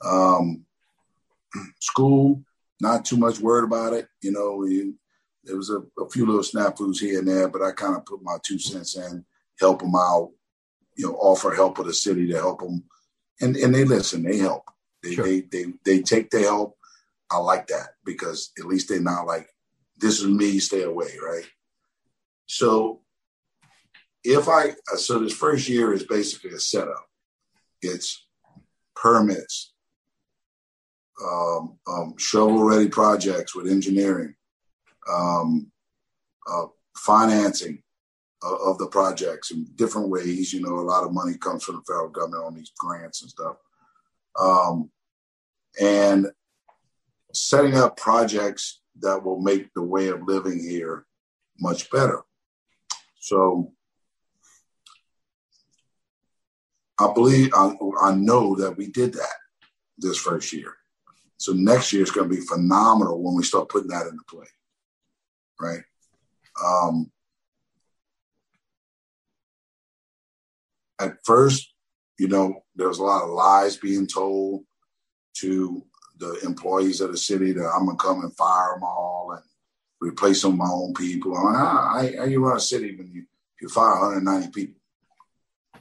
Um, 0.05 0.65
school. 1.81 2.43
Not 2.81 3.05
too 3.05 3.17
much 3.17 3.39
worried 3.39 3.65
about 3.65 3.93
it. 3.93 4.09
You 4.23 4.33
know, 4.33 4.57
we, 4.57 4.95
there 5.45 5.57
was 5.57 5.71
a, 5.71 5.83
a 6.01 6.09
few 6.11 6.27
little 6.27 6.43
snafus 6.43 7.01
here 7.01 7.19
and 7.19 7.29
there, 7.29 7.49
but 7.49 7.63
I 7.63 7.73
kind 7.73 7.97
of 7.97 8.05
put 8.05 8.23
my 8.23 8.37
two 8.43 8.59
cents 8.59 8.97
in, 8.97 9.25
help 9.59 9.81
them 9.81 9.95
out. 9.95 10.31
You 10.97 11.09
know, 11.09 11.15
offer 11.15 11.55
help 11.55 11.79
of 11.79 11.87
the 11.87 11.95
city 11.95 12.29
to 12.29 12.37
help 12.37 12.61
them 12.61 12.85
and 13.41 13.57
and 13.57 13.75
they 13.75 13.85
listen, 13.85 14.23
they 14.23 14.39
help. 14.39 14.65
They 15.03 15.15
Sure. 15.15 15.25
they, 15.25 15.41
they 15.41 15.65
they 15.85 16.01
take 16.01 16.31
their 16.31 16.43
help. 16.43 16.77
I 17.31 17.39
like 17.39 17.67
that 17.69 17.95
because 18.05 18.53
at 18.59 18.67
least 18.67 18.89
they're 18.89 19.01
not 19.01 19.27
like, 19.27 19.49
this 19.97 20.21
is 20.21 20.27
me, 20.27 20.59
stay 20.59 20.83
away, 20.83 21.17
right? 21.25 21.47
So 22.47 23.01
if 24.23 24.49
I 24.49 24.75
so 24.97 25.19
this 25.19 25.33
first 25.33 25.69
year 25.69 25.93
is 25.93 26.05
basically 26.05 26.51
a 26.51 26.59
setup. 26.59 27.07
It's 27.85 28.25
permits, 28.95 29.75
um, 31.21 31.79
um, 31.89 32.15
shovel 32.17 32.63
ready 32.63 32.89
projects 32.89 33.57
with 33.57 33.67
engineering, 33.67 34.37
um, 35.11 35.71
uh, 36.51 36.67
financing 36.97 37.83
of, 38.43 38.59
of 38.61 38.79
the 38.79 38.87
projects 38.87 39.51
in 39.51 39.67
different 39.77 40.09
ways. 40.09 40.53
You 40.53 40.61
know, 40.63 40.79
a 40.79 40.81
lot 40.81 41.05
of 41.05 41.13
money 41.13 41.37
comes 41.39 41.65
from 41.65 41.77
the 41.77 41.83
federal 41.83 42.09
government 42.09 42.45
on 42.45 42.55
these 42.55 42.73
grants 42.79 43.23
and 43.23 43.31
stuff. 43.31 43.57
Um, 44.39 44.91
and 45.81 46.27
setting 47.33 47.77
up 47.77 47.97
projects 47.97 48.81
that 49.01 49.23
will 49.25 49.41
make 49.41 49.73
the 49.75 49.83
way 49.83 50.09
of 50.09 50.27
living 50.27 50.59
here 50.59 51.07
much 51.59 51.91
better. 51.91 52.23
So 53.19 53.73
I 56.99 57.13
believe, 57.13 57.51
I, 57.55 57.75
I 58.01 58.15
know 58.15 58.55
that 58.57 58.77
we 58.77 58.89
did 58.89 59.15
that 59.15 59.37
this 59.99 60.19
first 60.19 60.53
year. 60.53 60.75
So 61.39 61.53
next 61.53 61.93
year 61.93 62.03
is 62.03 62.11
going 62.11 62.29
to 62.29 62.37
be 62.37 62.43
phenomenal 62.43 63.21
when 63.23 63.35
we 63.35 63.43
start 63.43 63.69
putting 63.69 63.89
that 63.89 64.07
into 64.07 64.23
play. 64.29 64.47
Right. 65.63 65.83
Um, 66.65 67.11
at 70.99 71.25
first, 71.25 71.73
you 72.19 72.27
know, 72.27 72.65
there 72.75 72.89
was 72.89 72.99
a 72.99 73.05
lot 73.05 73.23
of 73.23 73.31
lies 73.31 73.77
being 73.77 74.09
told 74.09 74.65
to 75.39 75.83
the 76.19 76.41
employees 76.45 77.01
of 77.01 77.13
the 77.13 77.17
city 77.17 77.53
that 77.53 77.73
I'm 77.75 77.87
gonna 77.87 77.97
come 77.97 78.23
and 78.23 78.37
fire 78.37 78.75
them 78.75 78.83
all 78.83 79.33
and 79.37 79.43
replace 80.01 80.43
them 80.43 80.53
with 80.53 80.67
my 80.67 80.73
own 80.73 80.95
people. 80.95 81.37
I'm 81.37 81.45
like, 81.45 81.63
ah, 81.63 82.07
how, 82.19 82.25
you 82.25 82.45
run 82.45 82.57
a 82.57 82.61
city 82.61 82.97
when 82.97 83.13
you 83.13 83.25
you 83.61 83.69
fire 83.69 84.01
190 84.01 84.51
people? 84.51 84.81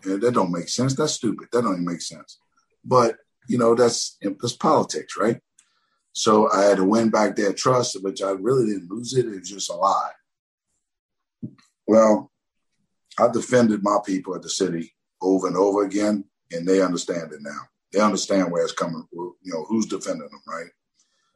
Yeah, 0.05 0.17
that 0.17 0.33
don't 0.33 0.51
make 0.51 0.69
sense. 0.69 0.95
That's 0.95 1.13
stupid. 1.13 1.47
That 1.51 1.63
don't 1.63 1.73
even 1.73 1.85
make 1.85 2.01
sense. 2.01 2.37
But 2.85 3.17
you 3.47 3.57
know, 3.57 3.73
that's 3.73 4.17
that's 4.21 4.55
politics, 4.55 5.17
right? 5.17 5.39
So 6.13 6.51
I 6.51 6.63
had 6.63 6.77
to 6.77 6.83
win 6.83 7.09
back 7.09 7.35
that 7.37 7.57
trust, 7.57 8.01
which 8.03 8.21
I 8.21 8.31
really 8.31 8.65
didn't 8.65 8.91
lose 8.91 9.13
it. 9.15 9.25
It 9.25 9.39
was 9.39 9.49
just 9.49 9.69
a 9.69 9.75
lie. 9.75 10.11
Well, 11.87 12.31
I 13.19 13.27
defended 13.29 13.83
my 13.83 13.97
people 14.05 14.35
at 14.35 14.41
the 14.41 14.49
city 14.49 14.93
over 15.21 15.47
and 15.47 15.57
over 15.57 15.83
again, 15.83 16.25
and 16.51 16.67
they 16.67 16.81
understand 16.81 17.31
it 17.33 17.39
now. 17.41 17.59
They 17.91 17.99
understand 17.99 18.51
where 18.51 18.63
it's 18.63 18.71
coming. 18.71 19.05
You 19.11 19.35
know 19.45 19.65
who's 19.67 19.85
defending 19.85 20.29
them, 20.29 20.41
right? 20.47 20.69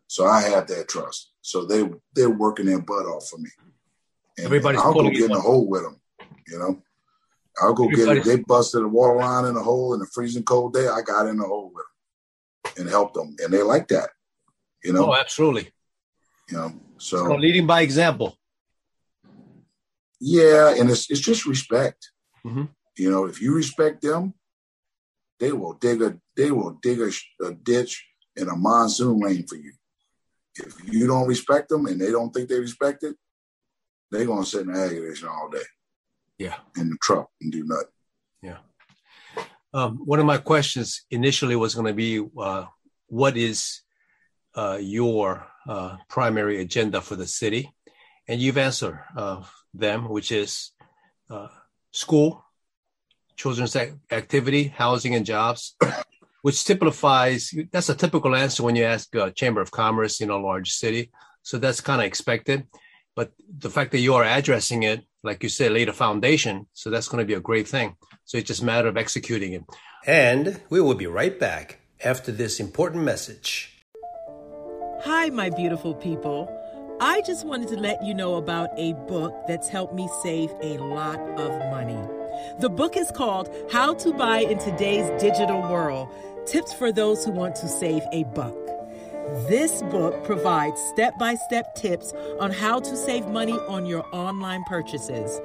So 0.07 0.25
I 0.25 0.41
have 0.41 0.67
that 0.67 0.87
trust. 0.87 1.31
So 1.41 1.65
they 1.65 1.89
they're 2.13 2.29
working 2.29 2.65
their 2.65 2.81
butt 2.81 3.05
off 3.05 3.27
for 3.27 3.37
me. 3.37 3.49
And 4.37 4.45
Everybody's 4.45 4.81
I'll 4.81 4.93
go 4.93 5.09
get 5.09 5.23
in 5.23 5.31
the 5.31 5.39
hole 5.39 5.67
with 5.67 5.83
them. 5.83 5.99
You 6.47 6.59
know, 6.59 6.81
I'll 7.61 7.73
go 7.73 7.87
get 7.87 8.07
it. 8.07 8.23
They 8.23 8.37
busted 8.37 8.83
a 8.83 8.87
water 8.87 9.17
line 9.17 9.45
in 9.45 9.55
a 9.55 9.63
hole 9.63 9.93
in 9.93 10.01
a 10.01 10.05
freezing 10.05 10.43
cold 10.43 10.73
day. 10.73 10.87
I 10.87 11.01
got 11.01 11.27
in 11.27 11.37
the 11.37 11.45
hole 11.45 11.71
with 11.73 11.85
them 12.75 12.83
and 12.83 12.89
helped 12.89 13.15
them, 13.15 13.35
and 13.39 13.53
they 13.53 13.61
like 13.61 13.87
that. 13.89 14.09
You 14.85 14.93
know, 14.93 15.05
Oh, 15.11 15.15
absolutely. 15.15 15.65
you 16.49 16.57
know. 16.57 16.69
So 16.97 17.17
So 17.17 17.35
leading 17.35 17.65
by 17.67 17.81
example. 17.81 18.37
yeah, 20.19 20.75
and 20.77 20.89
it's 20.89 21.09
it's 21.11 21.19
just 21.19 21.45
respect. 21.45 22.11
Mhm. 22.45 22.69
You 22.97 23.09
know, 23.11 23.25
if 23.25 23.41
you 23.41 23.53
respect 23.55 24.01
them, 24.01 24.33
they 25.39 25.51
will 25.51 25.73
dig 25.73 26.01
a 26.01 26.17
they 26.35 26.51
will 26.51 26.73
dig 26.81 26.99
a, 27.01 27.11
a 27.47 27.51
ditch 27.53 27.93
in 28.35 28.47
a 28.49 28.55
monsoon 28.55 29.19
lane 29.19 29.45
for 29.47 29.55
you. 29.55 29.73
If 30.55 30.73
you 30.93 31.07
don't 31.07 31.27
respect 31.27 31.69
them 31.69 31.85
and 31.87 31.99
they 31.99 32.11
don't 32.11 32.31
think 32.33 32.47
they 32.49 32.59
respect 32.59 33.03
it, 33.03 33.15
they're 34.11 34.25
gonna 34.25 34.45
sit 34.45 34.61
in 34.61 34.71
the 34.73 34.79
aggravation 34.79 35.27
all 35.27 35.49
day 35.49 35.67
Yeah. 36.37 36.57
in 36.77 36.89
the 36.89 36.97
truck 37.01 37.27
and 37.41 37.51
do 37.51 37.63
nothing. 37.65 37.91
Yeah. 38.41 38.59
Um, 39.73 39.97
one 40.05 40.19
of 40.19 40.25
my 40.25 40.37
questions 40.37 41.05
initially 41.11 41.55
was 41.57 41.75
going 41.75 41.87
to 41.87 41.93
be, 41.93 42.25
uh, 42.39 42.65
what 43.07 43.35
is 43.35 43.81
uh, 44.55 44.77
your 44.81 45.45
uh, 45.67 45.97
primary 46.09 46.61
agenda 46.61 47.01
for 47.01 47.15
the 47.15 47.27
city? 47.27 47.71
And 48.27 48.41
you've 48.41 48.57
answered 48.57 48.99
uh, 49.15 49.43
them, 49.73 50.09
which 50.09 50.31
is 50.31 50.71
uh, 51.29 51.47
school, 51.91 52.43
children's 53.35 53.75
ac- 53.75 53.93
activity, 54.11 54.65
housing, 54.65 55.15
and 55.15 55.25
jobs, 55.25 55.75
which 56.41 56.63
typifies. 56.65 57.53
That's 57.71 57.89
a 57.89 57.95
typical 57.95 58.35
answer 58.35 58.63
when 58.63 58.75
you 58.75 58.85
ask 58.85 59.13
a 59.15 59.31
chamber 59.31 59.61
of 59.61 59.71
commerce 59.71 60.21
in 60.21 60.29
a 60.29 60.37
large 60.37 60.71
city. 60.71 61.11
So 61.43 61.57
that's 61.57 61.81
kind 61.81 62.01
of 62.01 62.07
expected. 62.07 62.65
But 63.15 63.31
the 63.59 63.69
fact 63.69 63.91
that 63.91 63.99
you 63.99 64.13
are 64.15 64.23
addressing 64.23 64.83
it, 64.83 65.03
like 65.23 65.41
you 65.41 65.49
said, 65.49 65.71
laid 65.71 65.89
a 65.89 65.93
foundation. 65.93 66.67
So 66.73 66.89
that's 66.89 67.07
going 67.07 67.21
to 67.21 67.27
be 67.27 67.33
a 67.33 67.39
great 67.39 67.67
thing. 67.67 67.95
So 68.25 68.37
it's 68.37 68.47
just 68.47 68.61
a 68.61 68.65
matter 68.65 68.87
of 68.87 68.97
executing 68.97 69.53
it. 69.53 69.63
And 70.05 70.61
we 70.69 70.81
will 70.81 70.95
be 70.95 71.07
right 71.07 71.39
back 71.39 71.79
after 72.03 72.31
this 72.31 72.59
important 72.59 73.03
message. 73.03 73.74
Hi, 75.05 75.29
my 75.29 75.51
beautiful 75.51 75.93
people. 75.93 76.49
I 76.99 77.21
just 77.21 77.45
wanted 77.45 77.67
to 77.67 77.79
let 77.79 78.03
you 78.03 78.15
know 78.15 78.37
about 78.37 78.69
a 78.75 78.93
book 78.93 79.35
that's 79.47 79.69
helped 79.69 79.93
me 79.93 80.09
save 80.23 80.51
a 80.63 80.79
lot 80.79 81.19
of 81.39 81.51
money. 81.69 82.01
The 82.57 82.69
book 82.69 82.97
is 82.97 83.11
called 83.11 83.53
How 83.71 83.93
to 83.93 84.11
Buy 84.13 84.39
in 84.39 84.57
Today's 84.57 85.07
Digital 85.21 85.61
World 85.61 86.09
Tips 86.47 86.73
for 86.73 86.91
Those 86.91 87.23
Who 87.23 87.33
Want 87.33 87.55
to 87.57 87.67
Save 87.67 88.01
a 88.13 88.23
Buck. 88.23 88.55
This 89.47 89.83
book 89.83 90.23
provides 90.23 90.81
step 90.81 91.19
by 91.19 91.35
step 91.35 91.75
tips 91.75 92.11
on 92.39 92.49
how 92.49 92.79
to 92.79 92.97
save 92.97 93.27
money 93.27 93.59
on 93.67 93.85
your 93.85 94.07
online 94.11 94.63
purchases. 94.63 95.39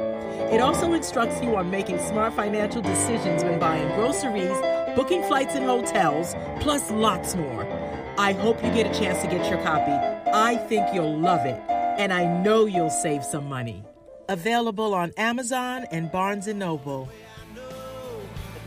It 0.51 0.63
also 0.63 0.95
instructs 0.95 1.43
you 1.43 1.55
on 1.57 1.71
making 1.71 1.99
smart 1.99 2.33
financial 2.33 2.81
decisions 2.81 3.45
when 3.45 3.61
buying 3.61 3.89
groceries, 3.95 4.57
booking 4.97 5.23
flights 5.25 5.55
and 5.55 5.67
hotels, 5.67 6.35
plus 6.61 6.91
lots 6.91 7.37
more. 7.37 7.80
I 8.21 8.35
hope 8.35 8.63
you 8.63 8.71
get 8.71 8.85
a 8.85 8.93
chance 8.93 9.23
to 9.23 9.29
get 9.29 9.49
your 9.49 9.63
copy. 9.63 9.97
I 10.31 10.55
think 10.69 10.93
you'll 10.93 11.17
love 11.17 11.47
it, 11.47 11.59
and 11.71 12.13
I 12.13 12.27
know 12.43 12.67
you'll 12.67 12.91
save 12.91 13.25
some 13.25 13.49
money. 13.49 13.83
Available 14.29 14.93
on 14.93 15.15
Amazon 15.17 15.87
and 15.91 16.13
Barnes 16.13 16.47
& 16.47 16.55
Noble. 16.55 17.09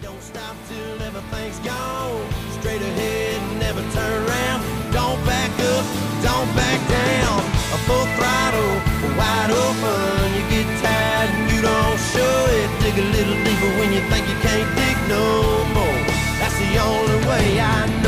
Don't 0.02 0.22
stop 0.24 0.56
till 0.68 1.02
everything's 1.04 1.60
gone. 1.60 2.28
Straight 2.58 2.82
ahead, 2.82 3.60
never 3.60 3.82
turn 3.94 4.26
around. 4.26 4.60
Don't 4.92 5.22
back 5.24 5.54
up, 5.54 5.86
don't 6.26 6.50
back 6.58 6.82
down. 6.90 7.40
A 7.78 7.80
full 7.86 8.08
throttle, 8.18 8.74
wide 9.22 9.54
open. 9.54 10.34
You 10.34 10.44
get 10.50 10.66
tired 10.82 11.30
and 11.30 11.46
you 11.54 11.62
don't 11.62 12.00
show 12.10 12.36
it. 12.58 12.70
Dig 12.82 12.98
a 12.98 13.06
little 13.06 13.38
deeper 13.46 13.72
when 13.78 13.94
you 13.94 14.02
think 14.10 14.28
you 14.28 14.38
can't 14.42 14.70
dig 14.82 14.98
no 15.14 15.62
more. 15.78 16.02
That's 16.42 16.58
the 16.58 16.74
only 16.82 17.20
way 17.30 17.62
I 17.62 17.86
know. 18.02 18.03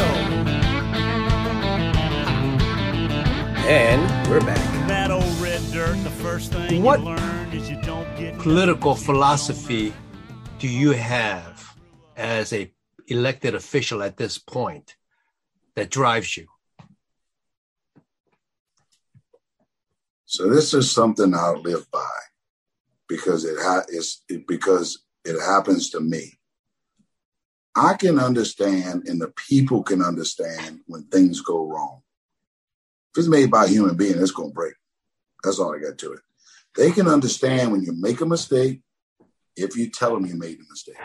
And 3.67 4.29
we're 4.29 4.41
back. 4.41 4.59
That 4.87 5.09
old 5.09 5.23
red 5.41 5.59
dirt, 5.71 5.95
the 6.03 6.11
first 6.11 6.51
thing 6.51 6.83
What 6.83 6.99
you 6.99 7.05
learn 7.05 7.51
is 7.51 7.67
you 7.67 7.81
don't 7.81 8.07
get 8.15 8.37
Political 8.37 8.93
philosophy 8.93 9.91
do 10.59 10.67
you 10.67 10.91
have 10.91 11.75
as 12.15 12.53
a 12.53 12.71
elected 13.07 13.55
official 13.55 14.03
at 14.03 14.17
this 14.17 14.37
point 14.37 14.95
that 15.75 15.89
drives 15.89 16.37
you? 16.37 16.45
So 20.27 20.47
this 20.47 20.75
is 20.75 20.91
something 20.91 21.33
I 21.33 21.53
live 21.53 21.89
by 21.89 22.17
because 23.09 23.45
it 23.45 23.57
ha- 23.59 23.85
it's 23.89 24.23
it, 24.29 24.45
because 24.45 25.05
it 25.23 25.41
happens 25.41 25.89
to 25.89 25.99
me. 25.99 26.33
I 27.75 27.95
can 27.95 28.19
understand, 28.19 29.07
and 29.07 29.19
the 29.19 29.33
people 29.49 29.81
can 29.81 30.03
understand 30.03 30.81
when 30.85 31.05
things 31.05 31.41
go 31.41 31.67
wrong. 31.67 32.03
If 33.15 33.19
it's 33.19 33.27
made 33.29 33.49
by 33.49 33.63
a 33.63 33.69
human 33.69 33.95
being, 33.95 34.17
it's 34.17 34.31
going 34.31 34.49
to 34.49 34.53
break. 34.53 34.73
That's 35.41 35.57
all 35.57 35.73
I 35.73 35.79
got 35.79 35.97
to 35.99 36.11
it. 36.11 36.19
They 36.75 36.91
can 36.91 37.07
understand 37.07 37.71
when 37.71 37.81
you 37.81 37.93
make 37.93 38.19
a 38.19 38.25
mistake 38.25 38.81
if 39.55 39.77
you 39.77 39.89
tell 39.89 40.13
them 40.13 40.25
you 40.25 40.35
made 40.35 40.57
a 40.57 40.69
mistake. 40.69 40.97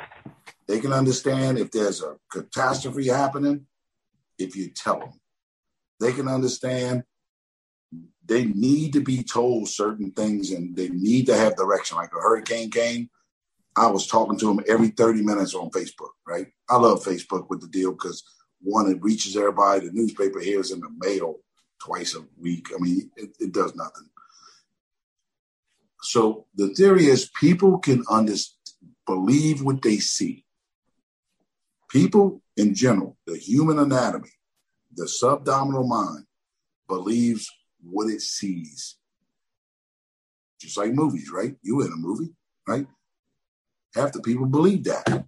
They 0.66 0.80
can 0.80 0.92
understand 0.92 1.60
if 1.60 1.70
there's 1.70 2.02
a 2.02 2.16
catastrophe 2.32 3.06
happening 3.06 3.66
if 4.40 4.56
you 4.56 4.70
tell 4.70 4.98
them. 4.98 5.12
They 6.00 6.12
can 6.12 6.26
understand 6.26 7.04
they 8.26 8.46
need 8.46 8.92
to 8.94 9.00
be 9.00 9.22
told 9.22 9.68
certain 9.68 10.10
things 10.10 10.50
and 10.50 10.74
they 10.74 10.88
need 10.88 11.26
to 11.26 11.36
have 11.36 11.54
direction. 11.54 11.96
Like 11.96 12.10
a 12.12 12.20
hurricane 12.20 12.72
came, 12.72 13.08
I 13.76 13.86
was 13.86 14.08
talking 14.08 14.36
to 14.40 14.46
them 14.46 14.64
every 14.66 14.88
30 14.88 15.22
minutes 15.22 15.54
on 15.54 15.70
Facebook, 15.70 16.10
right? 16.26 16.48
I 16.68 16.76
love 16.76 17.04
Facebook 17.04 17.48
with 17.48 17.60
the 17.60 17.68
deal 17.68 17.92
because 17.92 18.24
one, 18.60 18.90
it 18.90 19.00
reaches 19.00 19.36
everybody. 19.36 19.86
The 19.86 19.92
newspaper 19.92 20.40
here 20.40 20.58
is 20.58 20.72
in 20.72 20.80
the 20.80 20.90
mail 20.98 21.36
twice 21.80 22.14
a 22.14 22.20
week. 22.38 22.68
I 22.74 22.80
mean, 22.80 23.10
it, 23.16 23.30
it 23.40 23.52
does 23.52 23.74
nothing. 23.74 24.08
So 26.02 26.46
the 26.54 26.68
theory 26.74 27.06
is 27.06 27.30
people 27.38 27.78
can 27.78 28.04
under, 28.10 28.34
believe 29.06 29.62
what 29.62 29.82
they 29.82 29.96
see. 29.96 30.44
People 31.90 32.42
in 32.56 32.74
general, 32.74 33.16
the 33.26 33.36
human 33.36 33.78
anatomy, 33.78 34.30
the 34.94 35.04
subdominal 35.04 35.86
mind 35.86 36.24
believes 36.88 37.50
what 37.82 38.08
it 38.08 38.22
sees. 38.22 38.96
Just 40.60 40.76
like 40.76 40.92
movies, 40.92 41.30
right? 41.32 41.56
You 41.62 41.80
in 41.82 41.92
a 41.92 41.96
movie, 41.96 42.32
right? 42.68 42.86
Half 43.94 44.12
the 44.12 44.20
people 44.20 44.46
believe 44.46 44.84
that, 44.84 45.24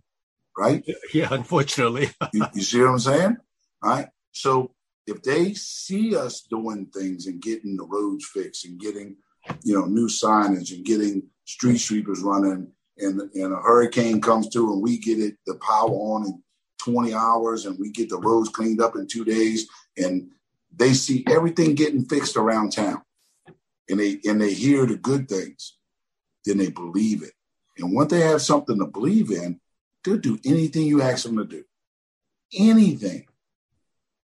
right? 0.57 0.85
Yeah, 1.15 1.29
unfortunately. 1.31 2.11
You, 2.33 2.47
you 2.55 2.63
see 2.63 2.81
what 2.81 2.91
I'm 2.91 2.99
saying? 2.99 3.37
All 3.83 3.91
right. 3.91 4.09
So 4.33 4.75
if 5.07 5.23
they 5.23 5.55
see 5.55 6.15
us 6.15 6.43
doing 6.43 6.87
things 6.87 7.27
and 7.27 7.43
getting 7.43 7.77
the 7.77 7.85
roads 7.85 8.27
fixed 8.27 8.65
and 8.65 8.79
getting, 8.79 9.17
you 9.65 9.75
know, 9.75 9.87
new 9.87 10.07
signage 10.07 10.75
and 10.75 10.85
getting 10.85 11.25
street 11.45 11.79
sweepers 11.79 12.21
running 12.21 12.69
and, 12.99 13.21
and 13.21 13.53
a 13.53 13.57
hurricane 13.57 14.21
comes 14.21 14.49
through 14.49 14.73
and 14.73 14.83
we 14.83 14.99
get 14.99 15.19
it, 15.19 15.37
the 15.47 15.55
power 15.57 15.91
on 15.91 16.27
in 16.27 16.43
20 16.79 17.15
hours 17.15 17.67
and 17.67 17.79
we 17.79 17.91
get 17.91 18.09
the 18.09 18.19
roads 18.19 18.49
cleaned 18.49 18.81
up 18.81 18.97
in 18.97 19.07
two 19.07 19.25
days 19.25 19.69
and 19.97 20.31
they 20.75 20.93
see 20.93 21.25
everything 21.29 21.75
getting 21.75 22.05
fixed 22.05 22.37
around 22.37 22.73
town 22.73 23.03
and 23.89 24.01
they 24.01 24.19
and 24.25 24.41
they 24.41 24.53
hear 24.53 24.87
the 24.87 24.97
good 24.97 25.29
things, 25.29 25.77
then 26.45 26.59
they 26.59 26.71
believe 26.71 27.23
it. 27.23 27.33
And 27.79 27.95
once 27.95 28.11
they 28.11 28.21
have 28.21 28.43
something 28.43 28.79
to 28.79 28.87
believe 28.87 29.31
in, 29.31 29.61
they'll 30.05 30.19
do 30.19 30.39
anything 30.45 30.87
you 30.87 31.03
ask 31.03 31.25
them 31.25 31.37
to 31.37 31.45
do. 31.45 31.65
Anything. 32.55 33.27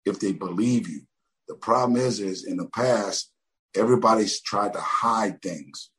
If 0.06 0.20
they 0.20 0.34
believe 0.34 0.90
you. 0.90 1.02
The 1.48 1.56
problem 1.56 1.98
is, 1.98 2.20
is 2.20 2.46
in 2.46 2.58
the 2.58 2.68
past, 2.68 3.32
everybody's 3.76 4.42
tried 4.42 4.74
to 4.74 4.80
hide 4.80 5.42
things. 5.42 5.90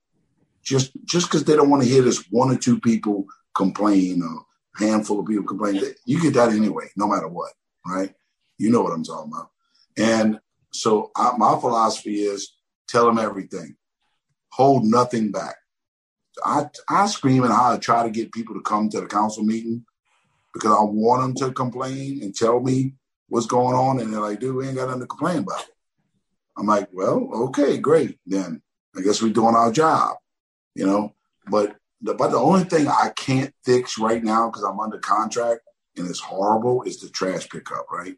Just 0.63 0.93
just 1.05 1.27
because 1.27 1.45
they 1.45 1.57
don't 1.57 1.71
want 1.71 1.83
to 1.83 1.89
hear 1.89 2.03
this 2.03 2.25
one 2.31 2.51
or 2.51 2.57
two 2.57 2.81
people 2.81 3.27
complain 3.55 4.23
or 4.23 4.45
handful 4.77 5.21
of 5.21 5.27
people 5.27 5.45
complain. 5.45 5.81
You 6.07 6.21
get 6.21 6.35
that 6.35 6.51
anyway, 6.51 6.87
no 6.97 7.07
matter 7.07 7.29
what, 7.29 7.53
right? 7.87 8.15
You 8.59 8.71
know 8.71 8.83
what 8.83 8.93
I'm 8.93 9.05
talking 9.05 9.33
about. 9.33 9.51
And 9.97 10.41
so 10.73 11.11
I, 11.17 11.33
my 11.37 11.59
philosophy 11.61 12.23
is 12.23 12.55
tell 12.89 13.07
them 13.07 13.19
everything, 13.19 13.77
hold 14.51 14.85
nothing 14.85 15.31
back. 15.31 15.57
I, 16.45 16.69
I 16.89 17.07
scream 17.07 17.45
and 17.45 17.53
I 17.53 17.77
try 17.77 18.03
to 18.03 18.11
get 18.11 18.33
people 18.33 18.55
to 18.55 18.61
come 18.63 18.89
to 18.89 19.01
the 19.01 19.07
council 19.07 19.45
meeting 19.45 19.85
because 20.53 20.73
I 20.73 20.83
want 20.83 21.23
them 21.23 21.49
to 21.49 21.55
complain 21.55 22.23
and 22.23 22.35
tell 22.35 22.61
me 22.61 22.95
what's 23.35 23.47
going 23.47 23.75
on. 23.75 23.99
And 23.99 24.13
they're 24.13 24.21
like, 24.21 24.39
dude, 24.39 24.55
we 24.55 24.69
ain't 24.69 24.77
got 24.77 24.87
nothing 24.87 25.01
to 25.01 25.07
complain 25.09 25.39
about. 25.39 25.67
I'm 26.57 26.67
like, 26.67 26.89
well, 26.93 27.29
okay, 27.49 27.79
great. 27.79 28.17
Then 28.25 28.63
I 28.97 29.01
guess 29.01 29.21
we're 29.21 29.33
doing 29.33 29.57
our 29.57 29.73
job, 29.73 30.19
you 30.77 30.87
know. 30.87 31.15
But 31.49 31.75
the, 32.01 32.15
but 32.15 32.31
the 32.31 32.37
only 32.37 32.63
thing 32.63 32.87
I 32.87 33.11
can't 33.17 33.53
fix 33.65 33.99
right 33.99 34.23
now 34.23 34.49
because 34.49 34.63
I'm 34.63 34.79
under 34.79 34.99
contract 34.99 35.63
and 35.97 36.09
it's 36.09 36.21
horrible 36.21 36.85
is 36.85 37.01
the 37.01 37.09
trash 37.09 37.49
pickup, 37.49 37.91
right? 37.91 38.15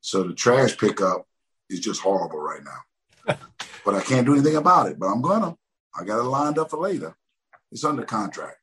So 0.00 0.22
the 0.22 0.32
trash 0.32 0.78
pickup 0.78 1.26
is 1.68 1.80
just 1.80 2.00
horrible 2.00 2.40
right 2.40 2.62
now. 2.64 3.36
but 3.84 3.94
I 3.94 4.00
can't 4.00 4.24
do 4.24 4.32
anything 4.32 4.56
about 4.56 4.88
it. 4.88 4.98
But 4.98 5.08
I'm 5.08 5.20
gonna. 5.20 5.56
I 5.94 6.04
got 6.04 6.20
it 6.20 6.22
lined 6.22 6.58
up 6.58 6.70
for 6.70 6.78
later. 6.78 7.14
It's 7.70 7.84
under 7.84 8.04
contract. 8.04 8.56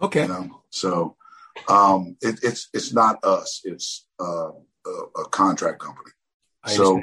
Okay. 0.00 0.22
You 0.22 0.28
know, 0.28 0.62
so 0.70 1.16
um, 1.66 2.16
it, 2.20 2.38
it's 2.44 2.68
it's 2.72 2.92
not 2.92 3.24
us. 3.24 3.62
It's 3.64 4.06
uh, 4.20 4.50
a, 4.86 5.20
a 5.20 5.28
contract 5.28 5.80
company. 5.80 6.10
So 6.66 7.00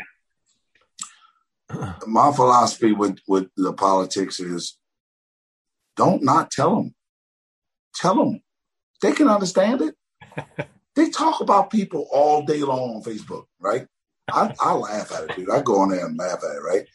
my 2.08 2.32
philosophy 2.32 2.92
with 2.92 3.20
with 3.28 3.50
the 3.56 3.74
politics 3.74 4.40
is 4.40 4.78
don't 5.96 6.24
not 6.24 6.52
tell 6.52 6.76
them. 6.76 6.96
Tell 7.96 8.16
them. 8.16 8.42
They 9.02 9.12
can 9.12 9.28
understand 9.28 9.82
it. 9.82 9.96
they 10.96 11.10
talk 11.10 11.42
about 11.42 11.70
people 11.70 12.08
all 12.12 12.44
day 12.44 12.60
long 12.60 12.96
on 12.96 13.04
Facebook, 13.04 13.46
right? 13.60 13.86
I, 14.32 14.54
I 14.60 14.74
laugh 14.74 15.12
at 15.12 15.30
it, 15.30 15.36
dude. 15.36 15.50
I 15.50 15.62
go 15.62 15.80
on 15.80 15.90
there 15.90 16.06
and 16.06 16.18
laugh 16.18 16.40
at 16.44 16.56
it, 16.56 16.64
right? 16.64 16.88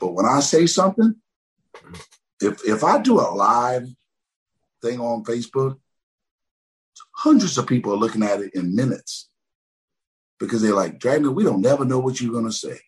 But 0.00 0.12
when 0.12 0.26
I 0.26 0.40
say 0.40 0.66
something, 0.66 1.14
if 2.40 2.64
if 2.66 2.84
I 2.84 3.00
do 3.00 3.20
a 3.20 3.30
live 3.30 3.86
thing 4.82 5.00
on 5.00 5.24
Facebook, 5.24 5.78
hundreds 7.16 7.58
of 7.58 7.66
people 7.66 7.92
are 7.92 7.98
looking 7.98 8.22
at 8.22 8.40
it 8.40 8.54
in 8.54 8.74
minutes 8.74 9.29
because 10.40 10.62
they're 10.62 10.74
like, 10.74 10.98
Dragna, 10.98 11.32
we 11.32 11.44
don't 11.44 11.60
never 11.60 11.84
know 11.84 12.00
what 12.00 12.20
you're 12.20 12.32
gonna 12.32 12.50
say. 12.50 12.80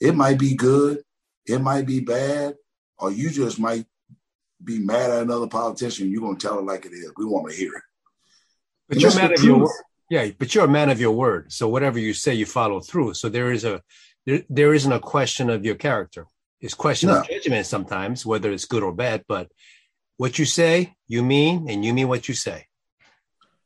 It 0.00 0.14
might 0.14 0.38
be 0.38 0.54
good, 0.54 1.02
it 1.46 1.60
might 1.60 1.86
be 1.86 2.00
bad, 2.00 2.56
or 2.98 3.10
you 3.10 3.30
just 3.30 3.58
might 3.58 3.86
be 4.62 4.78
mad 4.78 5.10
at 5.10 5.22
another 5.22 5.46
politician. 5.46 6.10
You're 6.10 6.22
gonna 6.22 6.36
tell 6.36 6.58
it 6.58 6.64
like 6.64 6.84
it 6.84 6.92
is. 6.92 7.12
We 7.16 7.24
want 7.24 7.50
to 7.50 7.56
hear 7.56 7.72
it. 7.72 7.82
But 8.88 8.96
And 8.96 9.02
you're 9.02 9.10
a 9.10 9.14
that's 9.14 9.22
man 9.22 9.38
of 9.38 9.44
your 9.44 9.58
word. 9.60 9.84
Yeah, 10.10 10.28
but 10.36 10.54
you're 10.54 10.64
a 10.64 10.68
man 10.68 10.90
of 10.90 11.00
your 11.00 11.12
word. 11.12 11.52
So 11.52 11.68
whatever 11.68 11.98
you 11.98 12.12
say, 12.12 12.34
you 12.34 12.44
follow 12.44 12.80
through. 12.80 13.14
So 13.14 13.28
there 13.28 13.52
is 13.52 13.64
a 13.64 13.80
there, 14.26 14.42
there 14.50 14.74
isn't 14.74 14.92
a 14.92 14.98
question 14.98 15.48
of 15.48 15.64
your 15.64 15.76
character. 15.76 16.26
It's 16.60 16.74
question 16.74 17.08
of 17.08 17.26
judgment 17.26 17.64
sometimes, 17.66 18.26
whether 18.26 18.50
it's 18.50 18.66
good 18.66 18.82
or 18.82 18.92
bad. 18.92 19.24
But 19.26 19.50
what 20.18 20.38
you 20.38 20.44
say, 20.44 20.94
you 21.08 21.22
mean, 21.22 21.70
and 21.70 21.84
you 21.84 21.94
mean 21.94 22.08
what 22.08 22.28
you 22.28 22.34
say. 22.34 22.66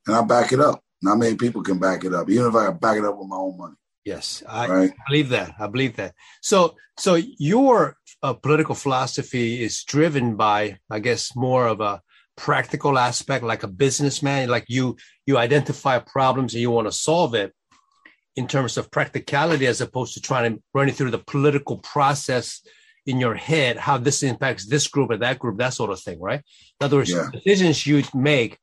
And 0.06 0.14
I 0.14 0.22
back 0.22 0.52
it 0.52 0.60
up. 0.60 0.80
Not 1.04 1.18
many 1.18 1.36
people 1.36 1.62
can 1.62 1.78
back 1.78 2.04
it 2.04 2.14
up, 2.14 2.30
even 2.30 2.46
if 2.46 2.54
I 2.54 2.70
back 2.70 2.96
it 2.96 3.04
up 3.04 3.16
with 3.18 3.28
my 3.28 3.36
own 3.36 3.58
money. 3.58 3.74
Yes, 4.04 4.42
I 4.48 4.66
Right. 4.68 4.92
believe 5.08 5.28
that. 5.30 5.54
I 5.58 5.66
believe 5.66 5.96
that. 5.96 6.14
So, 6.40 6.76
so 6.98 7.14
your 7.38 7.96
uh, 8.22 8.32
political 8.32 8.74
philosophy 8.74 9.62
is 9.62 9.84
driven 9.84 10.36
by, 10.36 10.78
I 10.90 10.98
guess, 11.00 11.36
more 11.36 11.66
of 11.66 11.80
a 11.80 12.00
practical 12.36 12.98
aspect, 12.98 13.44
like 13.44 13.62
a 13.62 13.68
businessman. 13.68 14.48
Like 14.48 14.64
you, 14.68 14.96
you 15.26 15.36
identify 15.38 15.98
problems 15.98 16.54
and 16.54 16.62
you 16.62 16.70
want 16.70 16.88
to 16.88 16.92
solve 16.92 17.34
it, 17.34 17.52
in 18.36 18.48
terms 18.48 18.76
of 18.76 18.90
practicality 18.90 19.66
as 19.66 19.80
opposed 19.80 20.14
to 20.14 20.20
trying 20.20 20.46
to 20.56 20.62
run 20.72 20.88
it 20.88 20.96
through 20.96 21.12
the 21.12 21.18
political 21.34 21.76
process 21.78 22.46
in 23.06 23.20
your 23.20 23.34
head, 23.34 23.76
how 23.76 23.96
this 23.96 24.22
impacts 24.24 24.66
this 24.66 24.88
group 24.88 25.10
or 25.10 25.18
that 25.18 25.38
group, 25.38 25.56
that 25.58 25.72
sort 25.74 25.90
of 25.90 26.00
thing, 26.00 26.18
right? 26.20 26.42
In 26.80 26.84
other 26.86 26.96
words, 26.96 27.10
Yeah. 27.10 27.28
decisions 27.32 27.86
you 27.86 28.02
make 28.12 28.58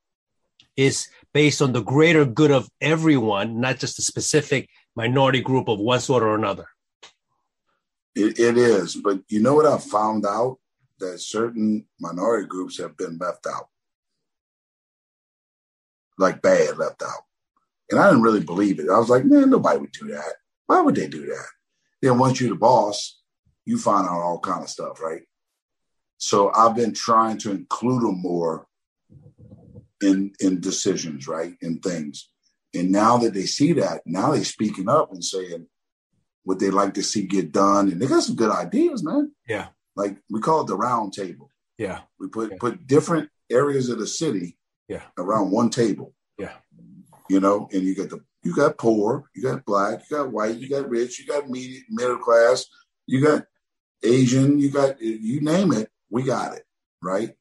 is 0.75 1.07
based 1.33 1.61
on 1.61 1.73
the 1.73 1.81
greater 1.81 2.25
good 2.25 2.51
of 2.51 2.69
everyone, 2.79 3.59
not 3.59 3.79
just 3.79 3.99
a 3.99 4.01
specific 4.01 4.69
minority 4.95 5.41
group 5.41 5.67
of 5.67 5.79
one 5.79 5.99
sort 5.99 6.23
or 6.23 6.35
another. 6.35 6.65
It, 8.15 8.39
it 8.39 8.57
is, 8.57 8.95
but 8.95 9.21
you 9.29 9.39
know 9.39 9.55
what 9.55 9.65
I 9.65 9.77
found 9.77 10.25
out 10.25 10.57
that 10.99 11.19
certain 11.19 11.85
minority 11.99 12.47
groups 12.47 12.77
have 12.77 12.97
been 12.97 13.17
left 13.17 13.47
out, 13.47 13.69
like 16.17 16.41
bad 16.41 16.77
left 16.77 17.01
out, 17.01 17.23
and 17.89 17.99
I 17.99 18.07
didn't 18.07 18.23
really 18.23 18.43
believe 18.43 18.79
it. 18.79 18.89
I 18.89 18.99
was 18.99 19.09
like, 19.09 19.23
man, 19.23 19.49
nobody 19.49 19.79
would 19.79 19.93
do 19.93 20.07
that. 20.09 20.33
Why 20.67 20.81
would 20.81 20.95
they 20.95 21.07
do 21.07 21.25
that? 21.27 21.47
Then 22.01 22.17
once 22.17 22.41
you're 22.41 22.49
the 22.49 22.55
boss, 22.55 23.21
you 23.65 23.77
find 23.77 24.07
out 24.07 24.21
all 24.21 24.39
kind 24.39 24.63
of 24.63 24.69
stuff, 24.69 25.01
right? 25.01 25.21
So 26.17 26.51
I've 26.51 26.75
been 26.75 26.93
trying 26.93 27.37
to 27.39 27.51
include 27.51 28.03
them 28.03 28.21
more 28.21 28.67
in 30.01 30.33
in 30.39 30.59
decisions, 30.59 31.27
right, 31.27 31.55
in 31.61 31.79
things. 31.79 32.29
And 32.73 32.91
now 32.91 33.17
that 33.17 33.33
they 33.33 33.45
see 33.45 33.73
that, 33.73 34.01
now 34.05 34.31
they're 34.31 34.43
speaking 34.45 34.87
up 34.89 35.11
and 35.11 35.23
saying 35.23 35.67
what 36.43 36.59
they'd 36.59 36.71
like 36.71 36.93
to 36.95 37.03
see 37.03 37.23
get 37.27 37.51
done, 37.51 37.91
and 37.91 38.01
they 38.01 38.07
got 38.07 38.23
some 38.23 38.35
good 38.35 38.51
ideas, 38.51 39.03
man. 39.03 39.31
Yeah. 39.47 39.67
Like 39.95 40.17
we 40.29 40.39
call 40.39 40.61
it 40.61 40.67
the 40.67 40.75
round 40.77 41.13
table. 41.13 41.51
Yeah. 41.77 42.01
We 42.19 42.27
put 42.27 42.51
Yeah. 42.51 42.57
put 42.59 42.87
different 42.87 43.29
areas 43.51 43.89
of 43.89 43.99
the 43.99 44.07
city 44.07 44.57
Yeah. 44.87 45.03
around 45.17 45.51
one 45.51 45.69
table. 45.69 46.13
Yeah. 46.37 46.53
You 47.29 47.39
know, 47.39 47.67
and 47.73 47.83
you 47.83 47.95
got 47.95 48.09
the 48.09 48.19
you 48.43 48.55
got 48.55 48.77
poor, 48.77 49.29
you 49.35 49.43
got 49.43 49.65
black, 49.65 50.01
you 50.09 50.17
got 50.17 50.31
white, 50.31 50.57
you 50.57 50.67
got 50.67 50.89
rich, 50.89 51.19
you 51.19 51.27
got 51.27 51.49
medium, 51.49 51.83
middle 51.89 52.17
class, 52.17 52.65
you 53.05 53.21
got 53.23 53.45
Asian, 54.03 54.57
you 54.59 54.69
got 54.71 54.99
you 55.01 55.41
name 55.41 55.71
it, 55.73 55.89
we 56.09 56.23
got 56.23 56.55
it, 56.55 56.63
right? 57.03 57.35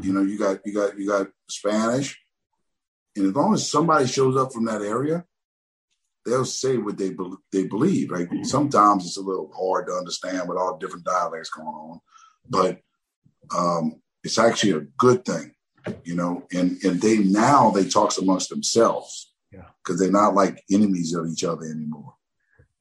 You 0.00 0.12
know, 0.12 0.22
you 0.22 0.38
got 0.38 0.58
you 0.64 0.74
got 0.74 0.98
you 0.98 1.06
got 1.08 1.28
Spanish, 1.48 2.18
and 3.16 3.26
as 3.26 3.34
long 3.34 3.54
as 3.54 3.70
somebody 3.70 4.06
shows 4.06 4.36
up 4.36 4.52
from 4.52 4.64
that 4.64 4.82
area, 4.82 5.24
they'll 6.26 6.44
say 6.44 6.78
what 6.78 6.98
they 6.98 7.10
bel 7.10 7.38
they 7.52 7.64
believe. 7.64 8.10
Right? 8.10 8.28
Sometimes 8.42 9.06
it's 9.06 9.18
a 9.18 9.22
little 9.22 9.52
hard 9.56 9.86
to 9.86 9.92
understand 9.92 10.48
with 10.48 10.58
all 10.58 10.78
different 10.78 11.04
dialects 11.04 11.50
going 11.50 11.68
on, 11.68 12.00
but 12.48 12.80
um, 13.56 14.02
it's 14.24 14.38
actually 14.38 14.72
a 14.72 14.86
good 14.98 15.24
thing, 15.24 15.54
you 16.02 16.16
know. 16.16 16.44
And 16.52 16.82
and 16.82 17.00
they 17.00 17.18
now 17.18 17.70
they 17.70 17.88
talks 17.88 18.18
amongst 18.18 18.48
themselves, 18.48 19.32
Yeah. 19.52 19.68
because 19.84 20.00
they're 20.00 20.10
not 20.10 20.34
like 20.34 20.64
enemies 20.72 21.14
of 21.14 21.28
each 21.28 21.44
other 21.44 21.66
anymore. 21.66 22.13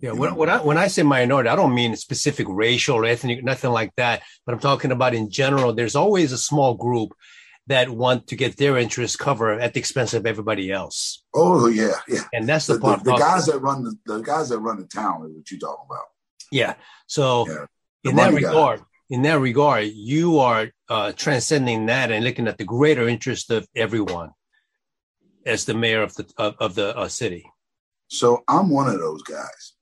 Yeah, 0.03 0.11
when, 0.11 0.35
when 0.35 0.49
I 0.49 0.57
when 0.67 0.77
I 0.77 0.87
say 0.87 1.01
minority, 1.03 1.49
I 1.49 1.55
don't 1.55 1.73
mean 1.73 1.95
specific 1.95 2.45
racial 2.49 2.97
or 2.97 3.05
ethnic, 3.05 3.41
nothing 3.43 3.71
like 3.71 3.91
that. 3.95 4.21
But 4.45 4.53
I'm 4.53 4.59
talking 4.59 4.91
about 4.91 5.13
in 5.13 5.29
general. 5.31 5.73
There's 5.73 5.95
always 5.95 6.33
a 6.33 6.37
small 6.37 6.73
group 6.75 7.09
that 7.67 7.87
want 7.89 8.27
to 8.27 8.35
get 8.35 8.57
their 8.57 8.77
interests 8.77 9.15
covered 9.15 9.61
at 9.61 9.73
the 9.73 9.79
expense 9.79 10.13
of 10.13 10.25
everybody 10.25 10.69
else, 10.69 11.23
Oh 11.33 11.67
yeah, 11.67 11.93
yeah. 12.09 12.23
and 12.33 12.43
that's 12.49 12.67
the 12.67 12.73
The, 12.73 12.79
the, 12.79 12.85
part. 12.85 13.03
the 13.05 13.13
I'm 13.13 13.19
guys 13.19 13.45
that 13.45 13.59
run 13.59 13.83
the, 13.85 13.93
the 14.05 14.19
guys 14.21 14.49
that 14.49 14.59
run 14.59 14.77
the 14.81 14.87
town 14.87 15.25
is 15.25 15.33
what 15.37 15.49
you're 15.49 15.59
talking 15.61 15.85
about. 15.89 16.07
yeah. 16.51 16.73
So 17.07 17.47
Yeah. 17.47 17.65
In 18.03 18.17
that 18.17 18.31
money 18.33 18.41
guy. 18.41 18.49
regard, 18.49 18.81
in 19.09 19.21
that 19.21 19.39
regard, 19.39 19.85
you 19.85 20.39
are 20.39 20.69
uh, 20.89 21.13
transcending 21.13 21.85
that 21.85 22.11
and 22.11 22.25
looking 22.25 22.49
at 22.49 22.57
the 22.57 22.65
greater 22.65 23.07
interest 23.07 23.49
of 23.49 23.65
everyone 23.73 24.31
as 25.45 25.63
the 25.63 25.73
mayor 25.73 26.01
of 26.01 26.13
the 26.15 26.25
of, 26.37 26.55
of 26.59 26.75
the 26.75 26.97
uh, 26.97 27.07
city. 27.07 27.45
So 28.09 28.43
I'm 28.49 28.69
one 28.69 28.89
of 28.89 28.99
those 28.99 29.23
guys, 29.23 29.72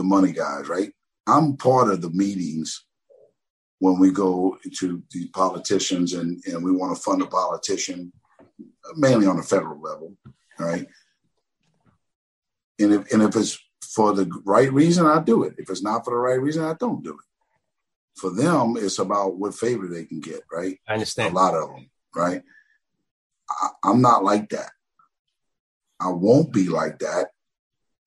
the 0.00 0.04
money 0.04 0.32
guys, 0.32 0.66
right? 0.66 0.90
I'm 1.26 1.58
part 1.58 1.90
of 1.90 2.00
the 2.00 2.08
meetings 2.08 2.86
when 3.80 3.98
we 3.98 4.10
go 4.10 4.56
to 4.78 5.02
the 5.12 5.28
politicians 5.28 6.14
and, 6.14 6.42
and 6.46 6.64
we 6.64 6.72
want 6.72 6.96
to 6.96 7.02
fund 7.02 7.20
a 7.20 7.26
politician, 7.26 8.10
mainly 8.96 9.26
on 9.26 9.36
the 9.36 9.42
federal 9.42 9.78
level, 9.78 10.16
right? 10.58 10.86
And 12.78 12.94
if 12.94 13.12
and 13.12 13.22
if 13.22 13.36
it's 13.36 13.58
for 13.94 14.14
the 14.14 14.30
right 14.46 14.72
reason, 14.72 15.04
I 15.04 15.20
do 15.20 15.42
it. 15.44 15.54
If 15.58 15.68
it's 15.68 15.82
not 15.82 16.04
for 16.04 16.12
the 16.12 16.16
right 16.16 16.40
reason, 16.40 16.64
I 16.64 16.74
don't 16.80 17.04
do 17.04 17.10
it. 17.10 17.26
For 18.16 18.30
them, 18.30 18.76
it's 18.78 18.98
about 18.98 19.36
what 19.36 19.54
favor 19.54 19.86
they 19.86 20.06
can 20.06 20.20
get, 20.20 20.40
right? 20.50 20.78
I 20.88 20.94
understand. 20.94 21.34
A 21.34 21.36
lot 21.36 21.54
of 21.54 21.68
them, 21.68 21.90
right? 22.16 22.42
I, 23.50 23.68
I'm 23.84 24.00
not 24.00 24.24
like 24.24 24.48
that. 24.50 24.70
I 26.00 26.08
won't 26.08 26.54
be 26.54 26.68
like 26.68 27.00
that, 27.00 27.28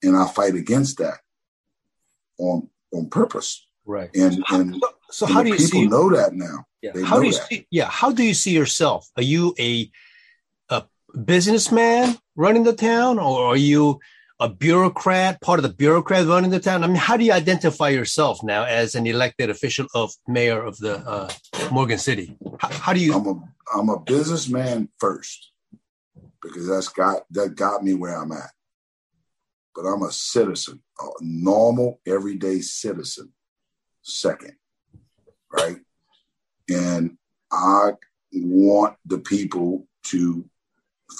and 0.02 0.18
I 0.18 0.28
fight 0.28 0.56
against 0.56 0.98
that 0.98 1.20
on 2.40 2.70
on 2.94 3.10
purpose. 3.10 3.66
Right. 3.86 4.10
And 4.16 4.44
and, 4.50 4.76
So, 4.76 4.90
so 5.12 5.26
and 5.26 5.36
how 5.36 5.44
do 5.44 5.50
you 5.50 5.56
people 5.56 5.70
see? 5.82 5.88
know 5.88 6.10
that 6.16 6.34
now? 6.34 6.66
Yeah. 6.82 6.92
They 6.94 7.04
How 7.04 7.16
do 7.18 7.22
know 7.24 7.28
you 7.28 7.34
that. 7.34 7.48
see? 7.48 7.68
Yeah. 7.72 7.90
How 7.90 8.12
do 8.12 8.24
you 8.24 8.34
see 8.34 8.52
yourself? 8.52 9.10
Are 9.18 9.24
you 9.24 9.54
a 9.60 9.92
a 10.70 10.84
businessman 11.26 12.18
running 12.36 12.64
the 12.64 12.74
town, 12.76 13.20
or 13.20 13.46
are 13.46 13.58
you 13.58 14.00
a 14.40 14.50
bureaucrat, 14.50 15.40
part 15.42 15.60
of 15.60 15.64
the 15.64 15.74
bureaucrat 15.74 16.26
running 16.28 16.50
the 16.52 16.60
town? 16.60 16.84
I 16.84 16.88
mean, 16.88 16.96
how 16.98 17.16
do 17.18 17.24
you 17.24 17.32
identify 17.32 17.90
yourself 17.90 18.44
now 18.44 18.64
as 18.66 18.96
an 18.96 19.06
elected 19.08 19.50
official 19.50 19.88
of 19.94 20.12
mayor 20.28 20.62
of 20.64 20.78
the 20.80 20.98
uh, 21.08 21.30
Morgan 21.72 21.98
City? 22.00 22.36
How, 22.60 22.70
how 22.70 22.94
do 22.94 23.00
you? 23.00 23.14
I'm 23.16 23.28
a 23.28 23.36
I'm 23.76 23.90
a 23.90 24.00
businessman 24.00 24.90
first 25.00 25.52
because 26.42 26.68
that's 26.68 26.90
got 26.90 27.24
that 27.32 27.56
got 27.56 27.84
me 27.84 27.94
where 27.94 28.16
I'm 28.16 28.32
at. 28.32 28.52
But 29.76 29.86
I'm 29.86 30.04
a 30.04 30.12
citizen, 30.12 30.82
a 31.00 31.08
normal 31.22 32.00
everyday 32.06 32.62
citizen 32.62 33.34
second, 34.02 34.56
right? 35.52 35.78
And 36.70 37.18
I 37.52 37.92
want 38.34 38.98
the 39.06 39.20
people 39.20 39.88
to 40.04 40.46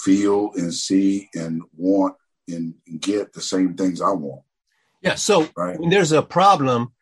feel 0.04 0.52
and 0.54 0.72
see 0.72 1.28
and 1.34 1.62
want 1.76 2.14
and 2.48 2.74
get 3.00 3.32
the 3.32 3.40
same 3.40 3.74
things 3.74 4.00
I 4.02 4.10
want, 4.10 4.42
Yeah. 5.00 5.14
So 5.14 5.48
right? 5.56 5.78
when 5.78 5.90
there's 5.90 6.12
a 6.12 6.22
problem, 6.22 6.92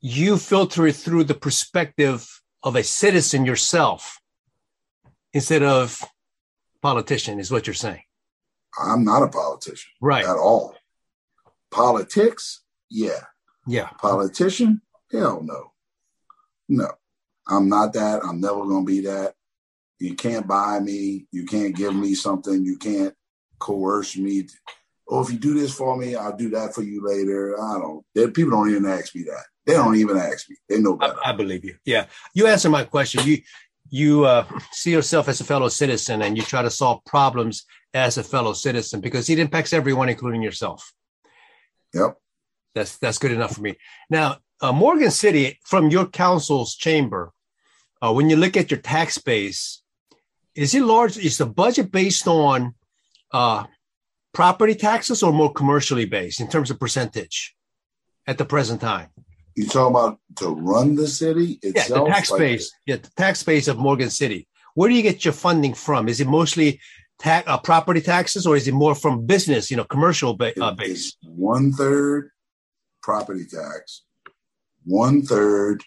you 0.00 0.38
filter 0.38 0.86
it 0.86 0.96
through 0.96 1.24
the 1.24 1.34
perspective 1.34 2.26
of 2.62 2.76
a 2.76 2.82
citizen 2.82 3.44
yourself 3.44 4.20
instead 5.32 5.62
of 5.62 6.02
politician, 6.80 7.38
is 7.38 7.50
what 7.50 7.66
you're 7.66 7.74
saying, 7.74 8.05
I'm 8.78 9.04
not 9.04 9.22
a 9.22 9.28
politician 9.28 9.90
right? 10.00 10.24
at 10.24 10.36
all. 10.36 10.74
Politics, 11.70 12.62
yeah. 12.90 13.24
Yeah. 13.66 13.88
Politician? 14.00 14.82
Hell 15.10 15.42
no. 15.42 15.72
No. 16.68 16.90
I'm 17.48 17.68
not 17.68 17.92
that. 17.94 18.22
I'm 18.24 18.40
never 18.40 18.64
going 18.64 18.84
to 18.84 18.92
be 18.92 19.00
that. 19.02 19.34
You 19.98 20.14
can't 20.14 20.46
buy 20.46 20.80
me. 20.80 21.26
You 21.32 21.46
can't 21.46 21.74
give 21.74 21.94
me 21.94 22.14
something. 22.14 22.64
You 22.64 22.76
can't 22.76 23.14
coerce 23.58 24.16
me. 24.16 24.42
To, 24.42 24.54
oh, 25.08 25.22
if 25.22 25.32
you 25.32 25.38
do 25.38 25.54
this 25.54 25.74
for 25.74 25.96
me, 25.96 26.16
I'll 26.16 26.36
do 26.36 26.50
that 26.50 26.74
for 26.74 26.82
you 26.82 27.06
later. 27.06 27.60
I 27.60 27.78
don't. 27.78 28.04
They, 28.14 28.28
people 28.28 28.52
don't 28.52 28.70
even 28.70 28.86
ask 28.86 29.14
me 29.14 29.22
that. 29.24 29.44
They 29.64 29.74
don't 29.74 29.96
even 29.96 30.16
ask 30.16 30.48
me. 30.48 30.56
They 30.68 30.80
know 30.80 30.98
I, 31.00 31.08
better. 31.08 31.18
I 31.24 31.32
believe 31.32 31.64
you. 31.64 31.76
Yeah, 31.84 32.06
you 32.34 32.46
answer 32.46 32.68
my 32.68 32.84
question. 32.84 33.24
You 33.26 33.38
you 33.90 34.24
uh, 34.24 34.46
see 34.72 34.90
yourself 34.90 35.28
as 35.28 35.40
a 35.40 35.44
fellow 35.44 35.68
citizen, 35.68 36.22
and 36.22 36.36
you 36.36 36.42
try 36.42 36.62
to 36.62 36.70
solve 36.70 37.04
problems 37.04 37.64
as 37.94 38.18
a 38.18 38.22
fellow 38.22 38.52
citizen 38.52 39.00
because 39.00 39.30
it 39.30 39.38
impacts 39.38 39.72
everyone, 39.72 40.08
including 40.08 40.42
yourself. 40.42 40.92
Yep. 41.94 42.16
That's 42.74 42.98
that's 42.98 43.18
good 43.18 43.32
enough 43.32 43.54
for 43.54 43.62
me. 43.62 43.76
Now, 44.10 44.36
uh, 44.60 44.72
Morgan 44.72 45.10
City, 45.10 45.58
from 45.64 45.90
your 45.90 46.06
council's 46.06 46.76
chamber, 46.76 47.32
uh, 48.02 48.12
when 48.12 48.28
you 48.28 48.36
look 48.36 48.56
at 48.56 48.70
your 48.70 48.80
tax 48.80 49.18
base, 49.18 49.82
is 50.54 50.74
it 50.74 50.82
large? 50.82 51.16
Is 51.16 51.38
the 51.38 51.46
budget 51.46 51.90
based 51.90 52.26
on 52.26 52.74
uh, 53.32 53.64
property 54.34 54.74
taxes 54.74 55.22
or 55.22 55.32
more 55.32 55.52
commercially 55.52 56.04
based 56.04 56.40
in 56.40 56.48
terms 56.48 56.70
of 56.70 56.78
percentage 56.78 57.54
at 58.26 58.38
the 58.38 58.44
present 58.44 58.80
time? 58.80 59.08
You 59.56 59.66
talking 59.66 59.96
about 59.96 60.18
to 60.36 60.50
run 60.54 60.94
the 60.94 61.08
city 61.08 61.58
itself? 61.62 61.88
Yeah, 61.88 62.04
the 62.04 62.10
tax 62.10 62.30
Like, 62.30 62.38
base. 62.38 62.72
Yeah, 62.84 62.96
the 62.96 63.10
tax 63.16 63.42
base 63.42 63.68
of 63.68 63.78
Morgan 63.78 64.10
City. 64.10 64.46
Where 64.74 64.90
do 64.90 64.94
you 64.94 65.02
get 65.02 65.24
your 65.24 65.32
funding 65.32 65.72
from? 65.72 66.08
Is 66.08 66.20
it 66.20 66.28
mostly 66.28 66.78
ta- 67.18 67.42
uh, 67.46 67.56
property 67.58 68.02
taxes, 68.02 68.46
or 68.46 68.54
is 68.56 68.68
it 68.68 68.74
more 68.74 68.94
from 68.94 69.24
business? 69.24 69.70
You 69.70 69.78
know, 69.78 69.84
commercial 69.84 70.34
ba- 70.36 70.52
uh, 70.62 70.72
base. 70.72 71.16
one 71.22 71.72
third 71.72 72.30
property 73.02 73.46
tax, 73.46 74.02
one 74.84 75.22
third. 75.22 75.82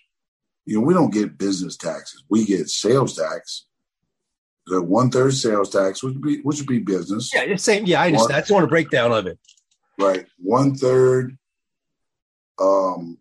You 0.65 0.79
know, 0.79 0.85
we 0.85 0.95
don't 0.95 1.13
get 1.13 1.37
business 1.37 1.77
taxes. 1.77 2.23
We 2.27 2.45
get 2.45 2.69
sales 2.69 3.15
tax. 3.15 3.65
The 4.65 4.81
one 4.81 5.11
third 5.11 5.33
sales 5.35 5.69
tax, 5.69 6.01
which 6.01 6.13
would 6.15 6.23
be 6.23 6.41
which 6.41 6.57
would 6.57 6.67
be 6.67 6.79
business, 6.79 7.31
Yeah, 7.33 7.41
it's 7.43 7.63
same. 7.63 7.85
Yeah, 7.85 8.01
I 8.01 8.07
understand. 8.07 8.33
I 8.35 8.39
just 8.39 8.51
want 8.51 8.65
a 8.65 8.67
breakdown 8.67 9.11
of 9.11 9.27
it. 9.27 9.37
right? 9.99 10.25
One 10.39 10.73
third 10.75 11.37
um, 12.59 13.17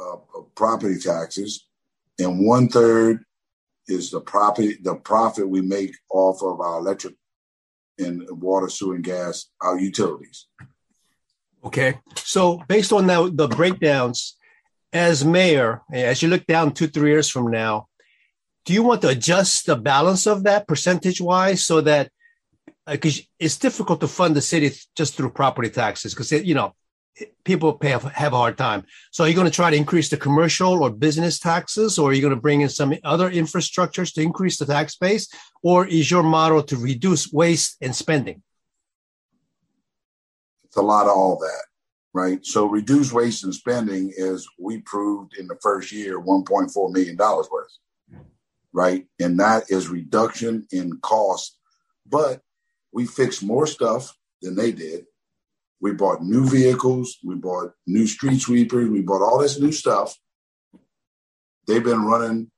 uh, 0.00 0.16
property 0.54 0.98
taxes, 0.98 1.66
and 2.18 2.44
one 2.44 2.68
third 2.68 3.24
is 3.88 4.10
the 4.10 4.20
property 4.20 4.78
the 4.82 4.94
profit 4.94 5.48
we 5.48 5.60
make 5.60 5.94
off 6.10 6.42
of 6.42 6.60
our 6.60 6.78
electric 6.78 7.14
and 7.98 8.26
water, 8.30 8.68
sewer, 8.68 8.94
and 8.94 9.04
gas, 9.04 9.46
our 9.60 9.78
utilities. 9.78 10.46
Okay. 11.64 11.98
So 12.16 12.62
based 12.68 12.92
on 12.92 13.06
that, 13.06 13.36
the 13.36 13.48
breakdowns, 13.48 14.36
as 14.92 15.24
mayor, 15.24 15.82
as 15.92 16.22
you 16.22 16.28
look 16.28 16.46
down 16.46 16.72
two, 16.72 16.88
three 16.88 17.10
years 17.10 17.28
from 17.28 17.50
now, 17.50 17.88
do 18.64 18.72
you 18.72 18.82
want 18.82 19.02
to 19.02 19.08
adjust 19.08 19.66
the 19.66 19.76
balance 19.76 20.26
of 20.26 20.44
that 20.44 20.66
percentage 20.66 21.20
wise 21.20 21.64
so 21.64 21.80
that 21.80 22.10
because 22.86 23.22
it's 23.38 23.58
difficult 23.58 24.00
to 24.00 24.08
fund 24.08 24.34
the 24.34 24.40
city 24.40 24.72
just 24.96 25.14
through 25.14 25.30
property 25.30 25.70
taxes 25.70 26.14
because 26.14 26.32
you 26.32 26.54
know 26.54 26.74
people 27.44 27.74
pay 27.74 27.90
have, 27.90 28.04
a 28.04 28.36
hard 28.36 28.56
time. 28.56 28.84
So 29.10 29.24
are 29.24 29.28
you 29.28 29.34
going 29.34 29.50
to 29.50 29.54
try 29.54 29.70
to 29.70 29.76
increase 29.76 30.08
the 30.08 30.16
commercial 30.16 30.82
or 30.82 30.90
business 30.90 31.38
taxes, 31.38 31.98
or 31.98 32.10
are 32.10 32.12
you 32.12 32.22
going 32.22 32.34
to 32.34 32.40
bring 32.40 32.62
in 32.62 32.68
some 32.68 32.94
other 33.04 33.30
infrastructures 33.30 34.12
to 34.14 34.22
increase 34.22 34.58
the 34.58 34.66
tax 34.66 34.96
base, 34.96 35.28
or 35.62 35.86
is 35.86 36.10
your 36.10 36.22
model 36.22 36.62
to 36.64 36.76
reduce 36.76 37.32
waste 37.32 37.76
and 37.80 37.94
spending? 37.94 38.42
It's 40.64 40.76
a 40.76 40.82
lot 40.82 41.06
of 41.06 41.16
all 41.16 41.38
that, 41.38 41.64
right? 42.14 42.44
So 42.46 42.66
reduce 42.66 43.12
waste 43.12 43.44
and 43.44 43.54
spending 43.54 44.12
is 44.16 44.48
we 44.58 44.78
proved 44.78 45.36
in 45.36 45.46
the 45.46 45.58
first 45.62 45.92
year 45.92 46.20
$1.4 46.20 46.92
million 46.92 47.16
worth, 47.16 47.76
right? 48.72 49.06
And 49.20 49.38
that 49.38 49.64
is 49.68 49.88
reduction 49.88 50.66
in 50.72 50.98
cost. 51.02 51.58
But 52.08 52.40
we 52.90 53.06
fixed 53.06 53.42
more 53.42 53.66
stuff 53.66 54.16
than 54.40 54.56
they 54.56 54.72
did. 54.72 55.04
We 55.82 55.92
bought 55.92 56.22
new 56.22 56.48
vehicles, 56.48 57.18
we 57.24 57.34
bought 57.34 57.72
new 57.88 58.06
street 58.06 58.40
sweepers, 58.40 58.88
we 58.88 59.02
bought 59.02 59.20
all 59.20 59.40
this 59.40 59.58
new 59.58 59.72
stuff. 59.72 60.16
They've 61.66 61.82
been 61.82 62.04
running 62.04 62.52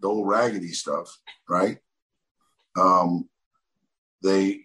the 0.00 0.08
old 0.08 0.28
raggedy 0.28 0.68
stuff, 0.68 1.18
right? 1.48 1.78
Um, 2.78 3.28
they, 4.22 4.60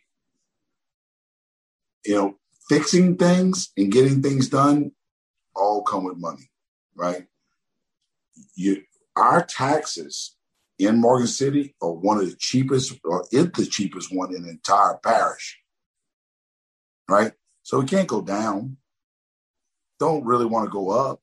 you 2.06 2.16
know, 2.16 2.36
fixing 2.70 3.18
things 3.18 3.72
and 3.78 3.92
getting 3.92 4.22
things 4.22 4.48
done 4.48 4.92
all 5.56 5.82
come 5.82 6.04
with 6.04 6.18
money, 6.18 6.52
right? 6.96 7.26
You, 8.54 8.84
our 9.16 9.44
taxes 9.44 10.36
in 10.78 11.02
Morgan 11.02 11.26
City 11.26 11.76
are 11.82 11.92
one 11.92 12.20
of 12.20 12.30
the 12.30 12.36
cheapest, 12.38 12.94
or 13.04 13.26
is 13.32 13.50
the 13.54 13.66
cheapest 13.66 14.16
one 14.16 14.36
in 14.36 14.44
the 14.44 14.50
entire 14.52 15.00
parish, 15.04 15.60
right? 17.10 17.32
So 17.64 17.80
we 17.80 17.86
can't 17.86 18.08
go 18.08 18.22
down. 18.22 18.78
Don't 20.00 20.26
really 20.26 20.46
want 20.46 20.66
to 20.68 20.72
go 20.72 20.90
up, 20.90 21.22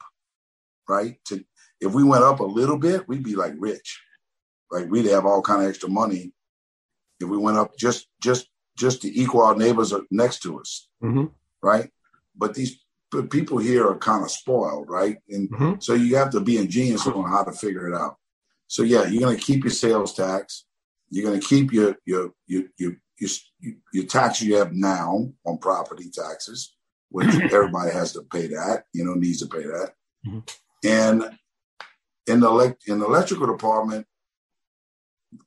right? 0.88 1.18
To 1.26 1.44
if 1.80 1.92
we 1.92 2.02
went 2.04 2.24
up 2.24 2.40
a 2.40 2.44
little 2.44 2.78
bit, 2.78 3.06
we'd 3.08 3.22
be 3.22 3.36
like 3.36 3.54
rich, 3.58 4.00
like 4.70 4.88
we'd 4.90 5.06
have 5.06 5.26
all 5.26 5.42
kind 5.42 5.62
of 5.62 5.68
extra 5.68 5.88
money. 5.88 6.32
If 7.20 7.28
we 7.28 7.36
went 7.36 7.58
up 7.58 7.76
just 7.76 8.06
just 8.22 8.48
just 8.78 9.02
to 9.02 9.08
equal 9.20 9.42
our 9.42 9.54
neighbors 9.54 9.92
next 10.10 10.40
to 10.42 10.58
us, 10.60 10.88
Mm-hmm. 11.02 11.26
right? 11.62 11.90
But 12.36 12.54
these 12.54 12.80
but 13.10 13.28
people 13.28 13.58
here 13.58 13.86
are 13.88 13.98
kind 13.98 14.22
of 14.22 14.30
spoiled, 14.30 14.88
right? 14.88 15.18
And 15.28 15.50
Mhm. 15.50 15.82
so 15.82 15.94
you 15.94 16.16
have 16.16 16.30
to 16.30 16.40
be 16.40 16.56
ingenious 16.58 17.06
on 17.06 17.28
how 17.28 17.42
to 17.44 17.52
figure 17.52 17.88
it 17.88 17.94
out. 17.94 18.16
So 18.68 18.82
yeah, 18.84 19.04
you're 19.06 19.20
going 19.20 19.36
to 19.36 19.42
keep 19.42 19.64
your 19.64 19.72
sales 19.72 20.14
tax. 20.14 20.64
You're 21.10 21.26
going 21.28 21.40
to 21.40 21.46
keep 21.46 21.72
your 21.72 21.96
your 22.06 22.32
your 22.46 22.64
your 22.78 22.92
your, 23.20 23.30
your 23.92 24.04
tax 24.06 24.40
you 24.40 24.56
have 24.56 24.72
now 24.72 25.30
on 25.46 25.58
property 25.58 26.10
taxes, 26.10 26.74
which 27.10 27.28
everybody 27.52 27.92
has 27.92 28.12
to 28.14 28.22
pay 28.22 28.48
that. 28.48 28.84
You 28.92 29.04
know, 29.04 29.14
needs 29.14 29.40
to 29.40 29.46
pay 29.46 29.62
that. 29.62 29.92
Mhm. 30.26 30.50
And 30.84 31.38
in 32.26 32.40
the 32.40 32.48
elect 32.48 32.84
in 32.88 32.98
the 32.98 33.06
electrical 33.06 33.46
department, 33.46 34.06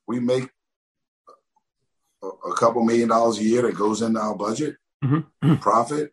we 0.08 0.20
make 0.20 0.50
a, 2.22 2.28
a 2.28 2.56
couple 2.56 2.84
million 2.84 3.10
dollars 3.10 3.40
a 3.40 3.44
year 3.44 3.64
that 3.64 3.76
goes 3.76 4.02
into 4.02 4.20
our 4.20 4.36
budget 4.36 4.78
Mhm. 5.04 5.60
profit 5.60 6.12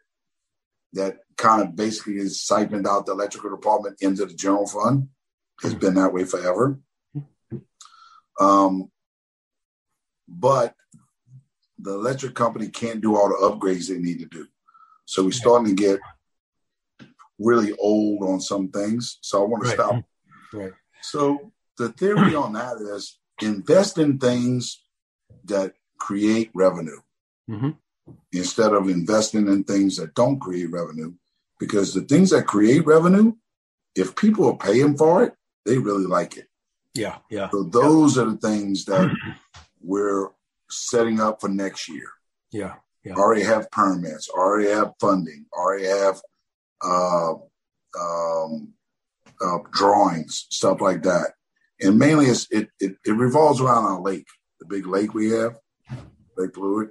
that 0.94 1.18
kind 1.36 1.62
of 1.62 1.76
basically 1.76 2.16
is 2.16 2.42
siphoned 2.42 2.86
out 2.86 3.06
the 3.06 3.12
electrical 3.12 3.50
department 3.50 3.96
into 4.00 4.26
the 4.26 4.34
general 4.34 4.66
fund. 4.66 5.08
It's 5.62 5.74
been 5.74 5.94
that 5.94 6.12
way 6.12 6.24
forever. 6.24 6.80
Um, 8.40 8.90
but 10.26 10.74
the 11.82 11.92
electric 11.92 12.34
company 12.34 12.68
can't 12.68 13.00
do 13.00 13.16
all 13.16 13.28
the 13.28 13.34
upgrades 13.48 13.88
they 13.88 13.98
need 13.98 14.18
to 14.20 14.26
do. 14.26 14.46
So 15.06 15.24
we're 15.24 15.32
starting 15.32 15.74
to 15.74 15.82
get 15.82 16.00
really 17.38 17.72
old 17.78 18.22
on 18.22 18.40
some 18.40 18.68
things. 18.68 19.18
So 19.22 19.42
I 19.42 19.46
want 19.46 19.64
to 19.64 19.68
Right. 19.70 19.78
stop. 19.78 20.04
Right. 20.52 20.72
So 21.02 21.52
the 21.78 21.90
theory 21.90 22.34
on 22.34 22.52
that 22.52 22.76
is 22.76 23.18
invest 23.42 23.98
in 23.98 24.18
things 24.18 24.82
that 25.44 25.74
create 25.98 26.50
revenue 26.54 27.00
Mhm. 27.48 27.78
instead 28.32 28.72
of 28.74 28.88
investing 28.88 29.48
in 29.48 29.64
things 29.64 29.96
that 29.96 30.14
don't 30.14 30.38
create 30.38 30.70
revenue. 30.70 31.14
Because 31.58 31.94
the 31.94 32.02
things 32.02 32.30
that 32.30 32.46
create 32.46 32.86
revenue, 32.86 33.34
if 33.94 34.14
people 34.16 34.46
are 34.46 34.56
paying 34.56 34.96
for 34.96 35.22
it, 35.24 35.34
they 35.64 35.78
really 35.78 36.06
like 36.06 36.36
it. 36.36 36.48
Yeah. 36.94 37.18
Yeah. 37.30 37.50
So 37.50 37.62
those 37.62 38.18
are 38.18 38.30
the 38.30 38.36
things 38.36 38.84
that 38.86 39.10
we're 39.80 40.28
setting 40.70 41.20
up 41.20 41.40
for 41.40 41.48
next 41.48 41.88
year. 41.88 42.08
Yeah. 42.50 42.74
Yeah. 43.04 43.14
Already 43.14 43.42
have 43.42 43.70
permits, 43.70 44.28
already 44.28 44.68
have 44.70 44.92
funding, 45.00 45.46
already 45.52 45.86
have 45.86 46.20
uh, 46.84 47.32
um, 47.98 48.74
uh, 49.40 49.58
drawings, 49.72 50.46
stuff 50.50 50.80
like 50.80 51.02
that. 51.04 51.32
And 51.80 51.98
mainly, 51.98 52.26
it's, 52.26 52.46
it, 52.50 52.68
it 52.78 52.96
it 53.06 53.12
revolves 53.12 53.60
around 53.60 53.84
our 53.86 54.00
lake, 54.02 54.26
the 54.58 54.66
big 54.66 54.86
lake 54.86 55.14
we 55.14 55.30
have, 55.30 55.56
Lake 56.36 56.52
Palourde. 56.52 56.90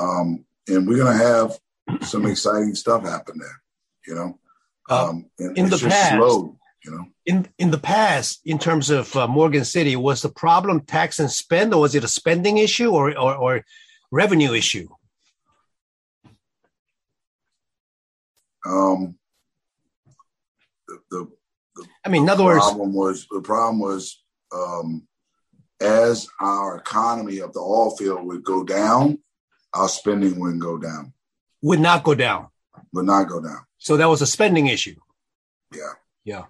Um, 0.00 0.46
and 0.68 0.88
we're 0.88 0.96
gonna 1.04 1.12
have 1.18 1.58
some 2.02 2.24
exciting 2.24 2.74
stuff 2.74 3.02
happen 3.02 3.38
there. 3.38 3.62
You 4.06 4.14
know, 4.14 4.38
Uh, 4.88 5.08
um, 5.10 5.30
in 5.38 5.68
the 5.68 5.76
past- 5.78 6.14
slow. 6.16 6.56
You 6.84 6.90
know. 6.92 7.06
in 7.24 7.48
in 7.58 7.70
the 7.70 7.78
past, 7.78 8.40
in 8.44 8.58
terms 8.58 8.90
of 8.90 9.14
uh, 9.16 9.26
Morgan 9.26 9.64
City, 9.64 9.96
was 9.96 10.22
the 10.22 10.28
problem 10.28 10.80
tax 10.80 11.18
and 11.18 11.30
spend, 11.30 11.74
or 11.74 11.80
was 11.80 11.94
it 11.94 12.04
a 12.04 12.08
spending 12.08 12.58
issue 12.58 12.90
or 12.90 13.16
or, 13.18 13.34
or 13.34 13.64
revenue 14.10 14.52
issue? 14.52 14.88
Um, 18.64 19.16
the, 20.86 20.98
the 21.10 21.26
I 22.04 22.08
mean, 22.08 22.24
in 22.24 22.28
other 22.28 22.44
words, 22.44 22.64
problem 22.64 22.94
was 22.94 23.26
the 23.30 23.40
problem 23.40 23.80
was 23.80 24.22
um, 24.52 25.06
as 25.80 26.26
our 26.40 26.76
economy 26.78 27.38
of 27.38 27.52
the 27.52 27.60
oil 27.60 27.96
field 27.96 28.24
would 28.26 28.44
go 28.44 28.64
down, 28.64 29.18
our 29.74 29.88
spending 29.88 30.38
wouldn't 30.38 30.62
go 30.62 30.78
down, 30.78 31.12
would 31.62 31.80
not 31.80 32.02
go 32.02 32.14
down. 32.14 32.48
would 32.92 33.06
not 33.06 33.28
go 33.28 33.40
down. 33.40 33.60
So 33.78 33.96
that 33.96 34.08
was 34.08 34.22
a 34.22 34.26
spending 34.26 34.68
issue. 34.68 34.96
Yeah, 35.74 35.92
Yeah, 36.26 36.46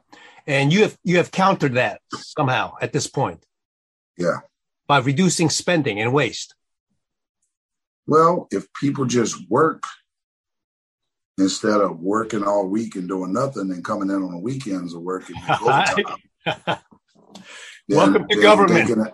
and 0.46 0.72
you 0.72 0.82
have 0.82 0.96
you 1.04 1.18
have 1.18 1.30
countered 1.30 1.74
that 1.74 2.00
somehow 2.14 2.74
at 2.80 2.92
this 2.92 3.06
point 3.06 3.44
yeah. 4.16 4.38
by 4.86 4.98
reducing 4.98 5.50
spending 5.50 6.00
and 6.00 6.14
waste. 6.14 6.54
Well, 8.06 8.48
if 8.50 8.72
people 8.72 9.04
just 9.04 9.36
work 9.50 9.82
instead 11.38 11.80
of 11.80 12.00
working 12.00 12.42
all 12.42 12.66
week 12.66 12.96
and 12.96 13.06
doing 13.06 13.34
nothing 13.34 13.70
and 13.70 13.84
coming 13.84 14.08
in 14.08 14.22
on 14.22 14.32
the 14.32 14.38
weekends 14.38 14.94
and 14.94 15.04
working 15.04 15.36
overtime, 15.60 16.16
Welcome 17.88 18.26
to 18.28 18.40
government. 18.40 18.88
can- 18.88 19.12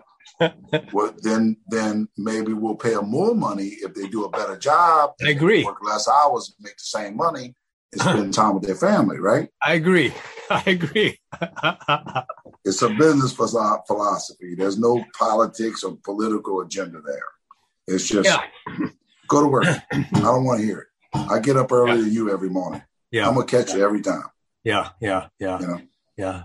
well, 0.92 1.14
then, 1.22 1.57
then 1.68 2.09
maybe 2.16 2.53
we'll 2.53 2.75
pay 2.75 2.94
them 2.94 3.11
more 3.11 3.35
money 3.35 3.77
if 3.81 3.94
they 3.94 4.09
do 4.09 4.25
a 4.25 4.31
better 4.31 4.57
job. 4.57 5.12
I 5.25 5.31
agree. 5.31 5.64
Work 5.64 5.85
less 5.85 6.09
hours, 6.09 6.55
make 6.61 6.77
the 6.77 6.85
same 6.85 7.16
money, 7.16 7.55
and 7.92 8.00
spend 8.00 8.35
time 8.35 8.55
with 8.55 8.64
their 8.64 8.74
family. 8.76 9.18
Right? 9.18 9.48
I 9.62 9.74
agree. 9.74 10.12
I 10.50 10.62
agree. 10.66 11.18
It's 12.64 12.81
a 12.83 12.90
business 12.90 13.33
philosophy. 13.33 14.55
There's 14.55 14.78
no 14.78 15.05
politics 15.18 15.83
or 15.83 15.96
political 16.05 16.61
agenda 16.61 17.00
there. 17.00 17.24
It's 17.88 18.07
just 18.09 18.28
yeah, 18.28 18.40
go 19.29 19.40
to 19.42 19.48
work. 19.48 19.64
I 19.67 20.06
don't 20.12 20.44
want 20.44 20.60
to 20.60 20.67
hear 20.67 20.79
it. 20.79 20.87
I 21.12 21.40
get 21.40 21.56
up 21.56 21.73
earlier 21.73 21.96
than 21.96 22.12
you 22.12 22.31
every 22.31 22.50
morning. 22.50 22.81
yeah, 23.10 23.27
I'm 23.27 23.35
gonna 23.35 23.46
catch 23.46 23.75
you 23.75 23.83
every 23.85 24.00
time. 24.00 24.23
yeah, 24.62 24.90
yeah, 25.00 25.27
yeah. 25.40 25.58
You 25.58 25.67
know, 25.67 25.81
Yeah. 26.17 26.42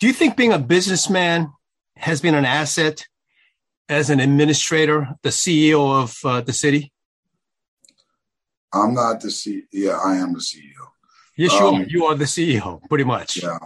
Do 0.00 0.06
you 0.06 0.12
think 0.12 0.36
being 0.36 0.52
a 0.52 0.58
businessman 0.58 1.50
has 1.96 2.20
been 2.20 2.34
an 2.34 2.44
asset 2.44 3.06
as 3.88 4.10
an 4.10 4.20
administrator, 4.20 5.08
the 5.22 5.30
CEO 5.30 6.02
of 6.02 6.14
uh, 6.24 6.42
the 6.42 6.52
city? 6.52 6.92
I'm 8.72 8.92
not 8.92 9.20
the 9.20 9.28
CEO. 9.28 9.62
Yeah, 9.72 9.98
I 10.04 10.16
am 10.16 10.34
the 10.34 10.40
CEO. 10.40 10.83
Yes, 11.36 11.52
you 11.52 11.66
Um, 11.66 11.74
are. 11.74 11.84
You 11.84 12.04
are 12.06 12.14
the 12.14 12.24
CEO, 12.26 12.80
pretty 12.88 13.04
much. 13.04 13.42
Yeah. 13.42 13.58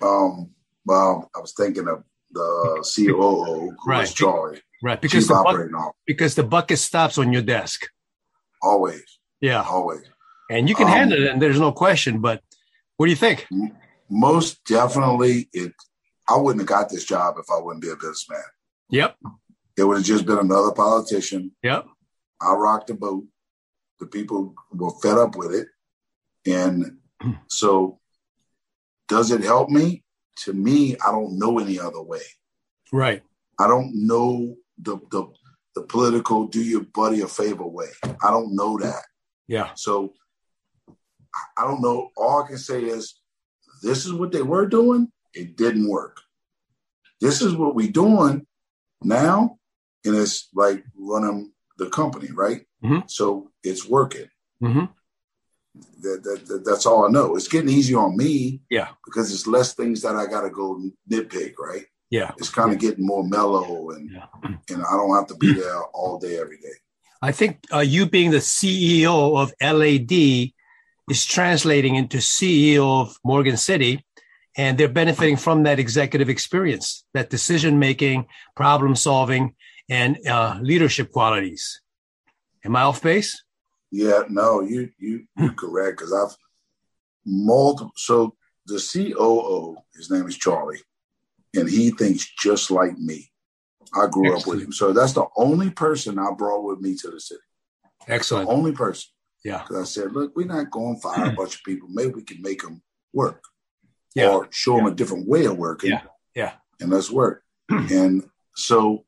Um. 0.00 0.50
Well, 0.84 1.30
I 1.34 1.38
was 1.40 1.52
thinking 1.52 1.86
of 1.88 2.02
the 2.32 2.84
COO, 2.96 3.44
who 3.70 3.76
Right. 3.86 4.00
was 4.00 4.12
Charlie, 4.14 4.60
Right. 4.82 5.00
Because 5.00 5.24
Chief 5.24 5.28
the, 5.28 5.70
buck, 5.70 5.94
because 6.06 6.34
the 6.34 6.42
bucket 6.42 6.78
stops 6.80 7.18
on 7.18 7.32
your 7.32 7.42
desk. 7.42 7.86
Always, 8.62 9.04
Yeah. 9.40 9.62
always. 9.62 10.02
And 10.50 10.68
you 10.68 10.74
can 10.74 10.86
Um, 10.86 10.92
handle 10.92 11.22
it, 11.22 11.30
and 11.30 11.40
there's 11.40 11.60
no 11.60 11.70
question. 11.72 12.20
But 12.20 12.42
what 12.96 13.06
do 13.06 13.10
you 13.10 13.16
think? 13.16 13.46
Most 14.10 14.64
definitely, 14.64 15.48
it. 15.52 15.72
I 16.28 16.36
wouldn't 16.36 16.60
have 16.62 16.68
got 16.68 16.88
this 16.88 17.04
job 17.04 17.36
if 17.38 17.46
I 17.50 17.58
wouldn't 17.60 17.82
be 17.82 17.90
a 17.90 17.96
businessman. 17.96 18.42
Yep. 18.90 19.16
It 19.76 19.84
would 19.84 19.98
have 19.98 20.06
just 20.06 20.26
been 20.26 20.38
another 20.38 20.72
politician. 20.72 21.54
Yep. 21.62 21.86
I 22.40 22.54
rocked 22.54 22.88
the 22.88 22.94
boat. 22.94 23.24
The 24.00 24.06
people 24.06 24.54
were 24.72 24.90
fed 25.02 25.18
up 25.18 25.36
with 25.36 25.54
it. 25.54 25.68
And 26.46 26.98
so 27.48 27.98
does 29.08 29.30
it 29.30 29.42
help 29.42 29.68
me? 29.68 30.04
To 30.44 30.52
me, 30.52 30.96
I 31.04 31.10
don't 31.10 31.38
know 31.38 31.58
any 31.58 31.78
other 31.78 32.02
way. 32.02 32.22
Right. 32.92 33.22
I 33.58 33.66
don't 33.68 33.92
know 33.94 34.56
the 34.78 34.96
the 35.10 35.26
the 35.74 35.82
political 35.82 36.46
do 36.48 36.62
your 36.62 36.82
buddy 36.94 37.20
a 37.20 37.28
favor 37.28 37.66
way. 37.66 37.88
I 38.04 38.30
don't 38.30 38.54
know 38.54 38.78
that. 38.78 39.04
Yeah. 39.48 39.70
So 39.74 40.14
I- 41.58 41.64
don't 41.66 41.80
know. 41.82 42.10
All 42.16 42.42
I 42.42 42.46
can 42.48 42.58
say 42.58 42.82
is 42.84 43.20
this 43.82 44.04
is 44.06 44.12
what 44.12 44.32
they 44.32 44.42
were 44.42 44.66
doing. 44.66 45.08
It 45.34 45.56
didn't 45.56 45.88
work. 45.88 46.20
This 47.20 47.40
is 47.42 47.54
what 47.54 47.74
we're 47.74 47.90
doing 47.90 48.46
now, 49.02 49.58
and 50.04 50.14
it's 50.16 50.48
like 50.54 50.84
running 50.96 51.52
the 51.78 51.88
company, 51.88 52.30
right? 52.32 52.66
Mhm. 52.84 53.08
So 53.10 53.50
it's 53.62 53.86
working. 53.88 54.28
hmm 54.60 54.84
That, 56.02 56.22
that, 56.24 56.46
that- 56.46 56.64
that's 56.64 56.84
all 56.86 57.06
I 57.06 57.08
know. 57.10 57.34
It's 57.36 57.48
getting 57.48 57.70
easier 57.70 57.98
on 57.98 58.16
me 58.16 58.60
Yeah. 58.70 58.88
because 59.04 59.32
it's 59.32 59.46
less 59.46 59.74
things 59.74 60.02
that 60.02 60.16
I 60.16 60.26
got 60.26 60.42
to 60.42 60.50
go 60.50 60.80
nitpick, 61.10 61.54
right? 61.58 61.86
Yeah. 62.10 62.32
It's 62.36 62.50
kind 62.50 62.72
of 62.72 62.78
getting 62.78 63.06
more 63.06 63.24
mellow, 63.24 63.90
and 63.90 64.10
Yeah. 64.10 64.26
and 64.44 64.82
I 64.82 64.92
don't 64.96 65.14
have 65.14 65.28
to 65.28 65.36
be 65.36 65.52
there 65.54 65.82
all 65.94 66.18
day 66.18 66.38
every 66.38 66.58
day. 66.58 66.74
I 67.22 67.32
think 67.32 67.58
uh, 67.72 67.78
you 67.78 68.06
being 68.06 68.32
the 68.32 68.38
CEO 68.38 69.38
of 69.40 69.54
LAD 69.62 70.12
is 71.10 71.24
translating 71.24 71.94
into 71.94 72.18
CEO 72.18 73.00
of 73.02 73.16
Morgan 73.24 73.56
City, 73.56 74.04
and 74.58 74.76
they're 74.76 74.88
benefiting 74.88 75.36
from 75.36 75.62
that 75.62 75.78
executive 75.78 76.28
experience, 76.28 77.04
that 77.14 77.30
decision 77.30 77.78
making, 77.78 78.26
problem 78.56 78.94
solving, 78.94 79.54
and 79.88 80.18
uh, 80.26 80.58
leadership 80.60 81.10
qualities. 81.12 81.80
Am 82.64 82.76
I 82.76 82.82
off 82.82 83.00
base? 83.02 83.42
Yeah, 83.92 84.22
no, 84.30 84.62
you 84.62 84.90
you 84.98 85.26
you're 85.36 85.50
hmm. 85.50 85.54
correct 85.54 85.98
because 85.98 86.14
I've 86.14 86.34
multiple. 87.26 87.92
So 87.94 88.34
the 88.66 88.80
COO, 88.80 89.76
his 89.94 90.10
name 90.10 90.26
is 90.26 90.36
Charlie, 90.38 90.80
and 91.54 91.68
he 91.68 91.90
thinks 91.90 92.26
just 92.38 92.70
like 92.70 92.98
me. 92.98 93.30
I 93.94 94.06
grew 94.10 94.34
up 94.34 94.46
with 94.46 94.62
him, 94.62 94.72
so 94.72 94.94
that's 94.94 95.12
the 95.12 95.26
only 95.36 95.68
person 95.68 96.18
I 96.18 96.30
brought 96.32 96.64
with 96.64 96.80
me 96.80 96.96
to 96.96 97.10
the 97.10 97.20
city. 97.20 97.42
Excellent. 98.08 98.48
Only 98.48 98.72
person. 98.72 99.10
Yeah. 99.44 99.62
Because 99.62 99.82
I 99.82 99.84
said, 99.84 100.12
look, 100.12 100.34
we're 100.34 100.46
not 100.46 100.70
going 100.70 100.94
to 100.94 101.00
fire 101.00 101.26
a 101.26 101.30
hmm. 101.30 101.36
bunch 101.36 101.56
of 101.56 101.64
people. 101.64 101.88
Maybe 101.90 102.14
we 102.14 102.22
can 102.22 102.40
make 102.40 102.62
them 102.62 102.80
work, 103.12 103.44
Yeah. 104.14 104.30
or 104.30 104.48
show 104.50 104.76
them 104.76 104.86
a 104.86 104.94
different 104.94 105.28
way 105.28 105.44
of 105.44 105.58
working. 105.58 105.90
Yeah. 105.90 106.02
Yeah. 106.34 106.52
and 106.80 106.90
let's 106.90 107.10
work. 107.10 107.42
and 107.68 108.24
so, 108.56 109.04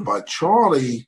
by 0.00 0.22
Charlie 0.22 1.06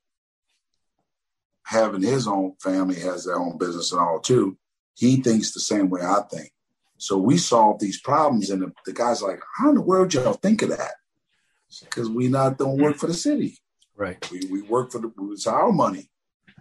having 1.65 2.03
his 2.03 2.27
own 2.29 2.55
family, 2.61 2.97
has 3.01 3.25
their 3.25 3.39
own 3.39 3.59
business 3.59 3.93
and 3.93 4.01
all 4.01 4.21
too, 4.21 4.57
he 4.95 5.17
thinks 5.17 5.53
the 5.53 5.61
same 5.61 5.91
way 5.91 6.01
I 6.03 6.21
think. 6.31 6.51
So 6.99 7.19
we 7.19 7.37
solve 7.39 7.81
these 7.81 8.01
problems, 8.01 8.51
and 8.51 8.63
the, 8.63 8.73
the 8.87 8.93
guy's 8.93 9.21
like, 9.21 9.41
"How 9.59 9.69
in 9.71 9.75
the 9.75 9.81
world 9.81 10.15
y'all 10.15 10.35
think 10.35 10.63
of 10.63 10.69
that?" 10.71 10.93
Because 11.81 12.09
we 12.09 12.29
not 12.29 12.57
don't 12.57 12.79
work 12.81 12.97
for 12.97 13.09
the 13.09 13.15
city. 13.15 13.59
Right. 13.97 14.19
We, 14.31 14.47
we 14.51 14.63
work 14.63 14.93
for 14.93 15.01
the 15.01 15.13
it's 15.33 15.47
our 15.47 15.73
money. 15.73 16.09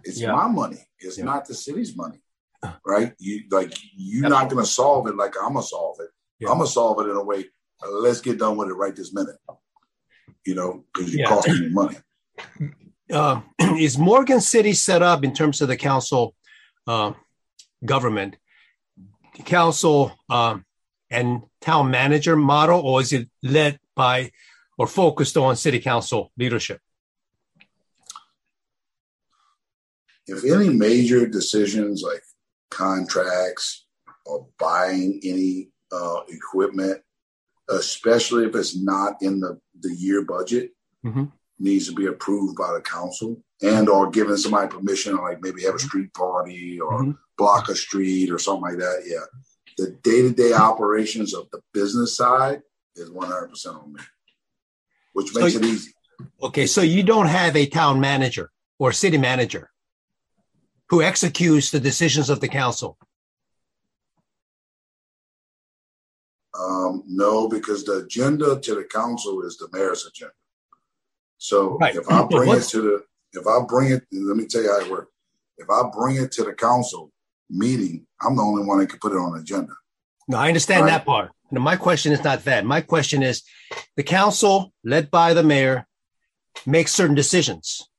It's 0.02 0.20
Yeah. 0.20 0.32
my 0.32 0.48
money. 0.48 0.84
It's 0.98 1.18
Yeah. 1.18 1.24
not 1.24 1.46
the 1.46 1.54
city's 1.54 1.96
money. 1.96 2.20
Right? 2.84 3.14
You 3.18 3.44
like 3.50 3.72
you're 3.94 4.28
not 4.28 4.48
gonna 4.50 4.66
solve 4.66 5.06
it 5.06 5.16
like 5.16 5.34
I'm 5.40 5.52
gonna 5.54 5.62
solve 5.62 5.98
it. 6.00 6.10
Yeah. 6.40 6.50
I'm 6.50 6.58
gonna 6.58 6.68
solve 6.68 6.98
it 7.06 7.10
in 7.10 7.16
a 7.16 7.22
way. 7.22 7.46
uh, 7.82 7.90
let's 7.90 8.20
get 8.20 8.38
done 8.38 8.56
with 8.56 8.68
it 8.68 8.74
right 8.74 8.94
this 8.96 9.12
minute. 9.12 9.36
You 10.46 10.54
know, 10.54 10.84
because 10.92 11.12
you 11.12 11.20
Yeah. 11.20 11.28
costing 11.28 11.60
me 11.60 11.68
money. 11.70 11.96
uh, 13.14 13.40
is 13.78 13.96
Morgan 13.96 14.40
City 14.40 14.72
set 14.72 15.02
up 15.02 15.24
in 15.24 15.32
terms 15.32 15.60
of 15.60 15.68
the 15.68 15.76
council 15.76 16.34
uh, 16.86 17.12
government, 17.84 18.36
council 19.44 20.12
um, 20.28 20.64
and 21.10 21.42
town 21.60 21.90
manager 21.90 22.36
model, 22.36 22.80
or 22.80 23.00
is 23.00 23.12
it 23.12 23.28
led 23.42 23.78
by 23.94 24.30
or 24.76 24.86
focused 24.86 25.36
on 25.36 25.56
city 25.56 25.78
council 25.78 26.32
leadership? 26.36 26.80
If 30.26 30.44
any 30.44 30.70
major 30.70 31.26
decisions 31.26 32.02
like 32.02 32.22
contracts 32.70 33.86
or 34.26 34.46
buying 34.58 35.20
any 35.22 35.68
uh, 35.92 36.20
equipment, 36.28 37.02
especially 37.68 38.46
if 38.46 38.56
it's 38.56 38.76
not 38.76 39.16
in 39.20 39.40
the, 39.40 39.60
the 39.80 39.94
year 39.94 40.24
budget, 40.24 40.70
Mhm. 41.04 41.30
Needs 41.58 41.86
to 41.88 41.94
be 41.94 42.06
approved 42.06 42.56
by 42.56 42.72
the 42.72 42.80
council 42.80 43.42
and 43.62 43.88
or 43.88 44.10
giving 44.10 44.36
somebody 44.36 44.68
permission, 44.68 45.16
like 45.16 45.40
maybe 45.40 45.62
have 45.62 45.74
a 45.76 45.78
street 45.78 46.12
party 46.14 46.80
or 46.80 47.00
Mhm. 47.02 47.18
block 47.38 47.68
a 47.68 47.74
street 47.76 48.30
or 48.30 48.38
something 48.38 48.62
like 48.62 48.78
that. 48.78 49.02
Yeah. 49.06 49.24
The 49.78 49.92
day 50.02 50.22
to 50.22 50.30
day 50.30 50.52
operations 50.52 51.34
of 51.34 51.48
the 51.50 51.60
business 51.72 52.16
side 52.16 52.62
is 52.96 53.10
100% 53.10 53.76
on 53.76 53.92
me, 53.92 54.00
which 55.12 55.32
So 55.32 55.40
makes 55.40 55.54
you- 55.54 55.60
it 55.60 55.66
easy. 55.66 55.94
Okay, 56.42 56.66
so 56.66 56.80
you 56.80 57.02
don't 57.02 57.26
have 57.26 57.56
a 57.56 57.66
town 57.66 58.00
manager 58.00 58.50
or 58.78 58.92
city 58.92 59.18
manager 59.18 59.70
who 60.90 61.02
executes 61.02 61.70
the 61.70 61.80
decisions 61.80 62.30
of 62.30 62.40
the 62.40 62.48
council. 62.48 62.98
Um, 66.56 67.02
no, 67.06 67.48
because 67.48 67.84
the 67.84 67.98
agenda 68.04 68.60
to 68.60 68.74
the 68.76 68.84
council 68.84 69.42
is 69.42 69.56
the 69.56 69.68
mayor's 69.72 70.06
agenda. 70.06 70.34
So 71.44 71.76
Right. 71.76 71.94
if 71.94 72.10
I 72.10 72.24
bring 72.24 72.50
it 72.52 72.62
to 72.68 72.80
the, 72.80 73.04
if 73.38 73.46
I 73.46 73.60
bring 73.68 73.92
it, 73.92 74.02
let 74.10 74.34
me 74.34 74.46
tell 74.46 74.62
you 74.62 74.70
how 74.72 74.80
it 74.80 74.90
works. 74.90 75.12
If 75.58 75.68
I 75.68 75.82
bring 75.94 76.16
it 76.16 76.32
to 76.32 76.42
the 76.44 76.54
council 76.54 77.12
meeting, 77.50 78.06
I'm 78.22 78.34
the 78.34 78.42
only 78.42 78.64
one 78.64 78.78
that 78.78 78.88
can 78.88 78.98
put 78.98 79.12
it 79.12 79.18
on 79.18 79.34
the 79.34 79.40
agenda. 79.40 79.74
No, 80.26 80.38
I 80.38 80.48
understand 80.48 80.84
Right. 80.84 80.92
that 80.92 81.04
part. 81.04 81.32
No, 81.50 81.60
my 81.60 81.76
question 81.76 82.12
is 82.14 82.24
not 82.24 82.44
that. 82.44 82.64
My 82.64 82.80
question 82.80 83.22
is 83.22 83.42
the 83.94 84.02
council, 84.02 84.72
led 84.84 85.10
by 85.10 85.34
the 85.34 85.42
mayor, 85.42 85.86
makes 86.64 86.92
certain 86.94 87.14
decisions. 87.14 87.90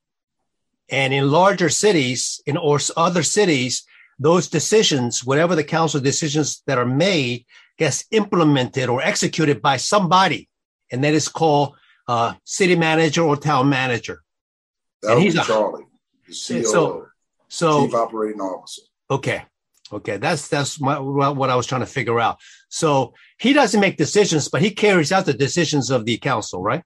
And 0.89 1.13
in 1.13 1.29
larger 1.29 1.69
cities, 1.69 2.41
in 2.47 2.57
or 2.57 2.79
other 2.97 3.21
cities, 3.21 3.83
those 4.17 4.47
decisions, 4.47 5.23
whatever 5.23 5.53
the 5.55 5.63
council 5.63 5.99
decisions 6.01 6.63
that 6.65 6.79
are 6.79 6.91
made, 7.07 7.45
gets 7.77 8.05
implemented 8.09 8.89
or 8.89 9.03
executed 9.03 9.61
by 9.61 9.77
somebody, 9.77 10.49
and 10.91 11.03
that 11.03 11.13
is 11.13 11.27
called 11.27 11.75
uh, 12.07 12.33
city 12.43 12.75
manager 12.75 13.23
or 13.23 13.35
town 13.37 13.69
manager. 13.69 14.21
That 15.01 15.13
And 15.13 15.21
he's 15.21 15.35
Charlie, 15.35 15.85
the 16.27 16.33
COO, 16.33 16.63
So- 16.71 17.07
So 17.47 17.85
Chief 17.85 17.95
Operating 17.95 18.41
Officer. 18.41 18.81
Okay. 19.09 19.43
Okay. 19.93 20.17
That's 20.17 20.47
that's 20.47 20.81
my, 20.81 20.99
what 20.99 21.49
I 21.49 21.55
was 21.55 21.67
trying 21.67 21.81
to 21.81 21.87
figure 21.87 22.19
out. 22.19 22.39
So 22.69 23.13
he 23.37 23.53
doesn't 23.53 23.79
make 23.79 23.97
decisions, 23.97 24.49
but 24.49 24.61
he 24.61 24.71
carries 24.71 25.11
out 25.11 25.25
the 25.25 25.33
decisions 25.33 25.91
of 25.91 26.05
the 26.05 26.17
council, 26.17 26.61
right? 26.61 26.83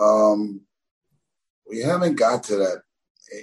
Um, 0.00 0.62
we 1.68 1.80
haven't 1.80 2.16
got 2.16 2.44
to 2.44 2.56
that 2.56 2.82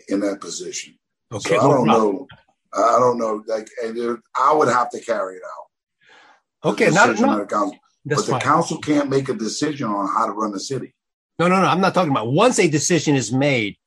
in 0.10 0.20
that 0.22 0.42
position. 0.42 0.98
Okay. 1.32 1.56
so 1.56 1.60
I 1.60 1.64
don't 1.64 1.86
problem. 1.86 2.16
know. 2.16 2.28
I 2.74 3.00
don't 3.00 3.18
know. 3.18 3.44
Like, 3.48 3.68
and 3.84 4.18
I 4.38 4.54
would 4.54 4.68
have 4.68 4.90
to 4.92 5.00
carry 5.00 5.38
it 5.38 5.42
out. 5.44 6.72
Okay. 6.72 6.90
Not, 6.90 7.20
not, 7.20 7.50
council. 7.50 7.78
That's 8.06 8.22
but 8.22 8.26
the 8.26 8.32
fine. 8.34 8.42
council 8.42 8.78
can't 8.80 9.10
make 9.10 9.30
a 9.30 9.34
decision 9.34 9.88
on 9.88 10.08
how 10.08 10.26
to 10.26 10.32
run 10.32 10.52
the 10.52 10.60
city. 10.60 10.94
No, 11.40 11.48
no, 11.48 11.62
no. 11.62 11.68
I'm 11.68 11.82
not 11.82 11.94
talking 11.94 12.12
about 12.12 12.32
once 12.32 12.60
a 12.60 12.70
decision 12.70 13.16
is 13.16 13.32
made, 13.32 13.78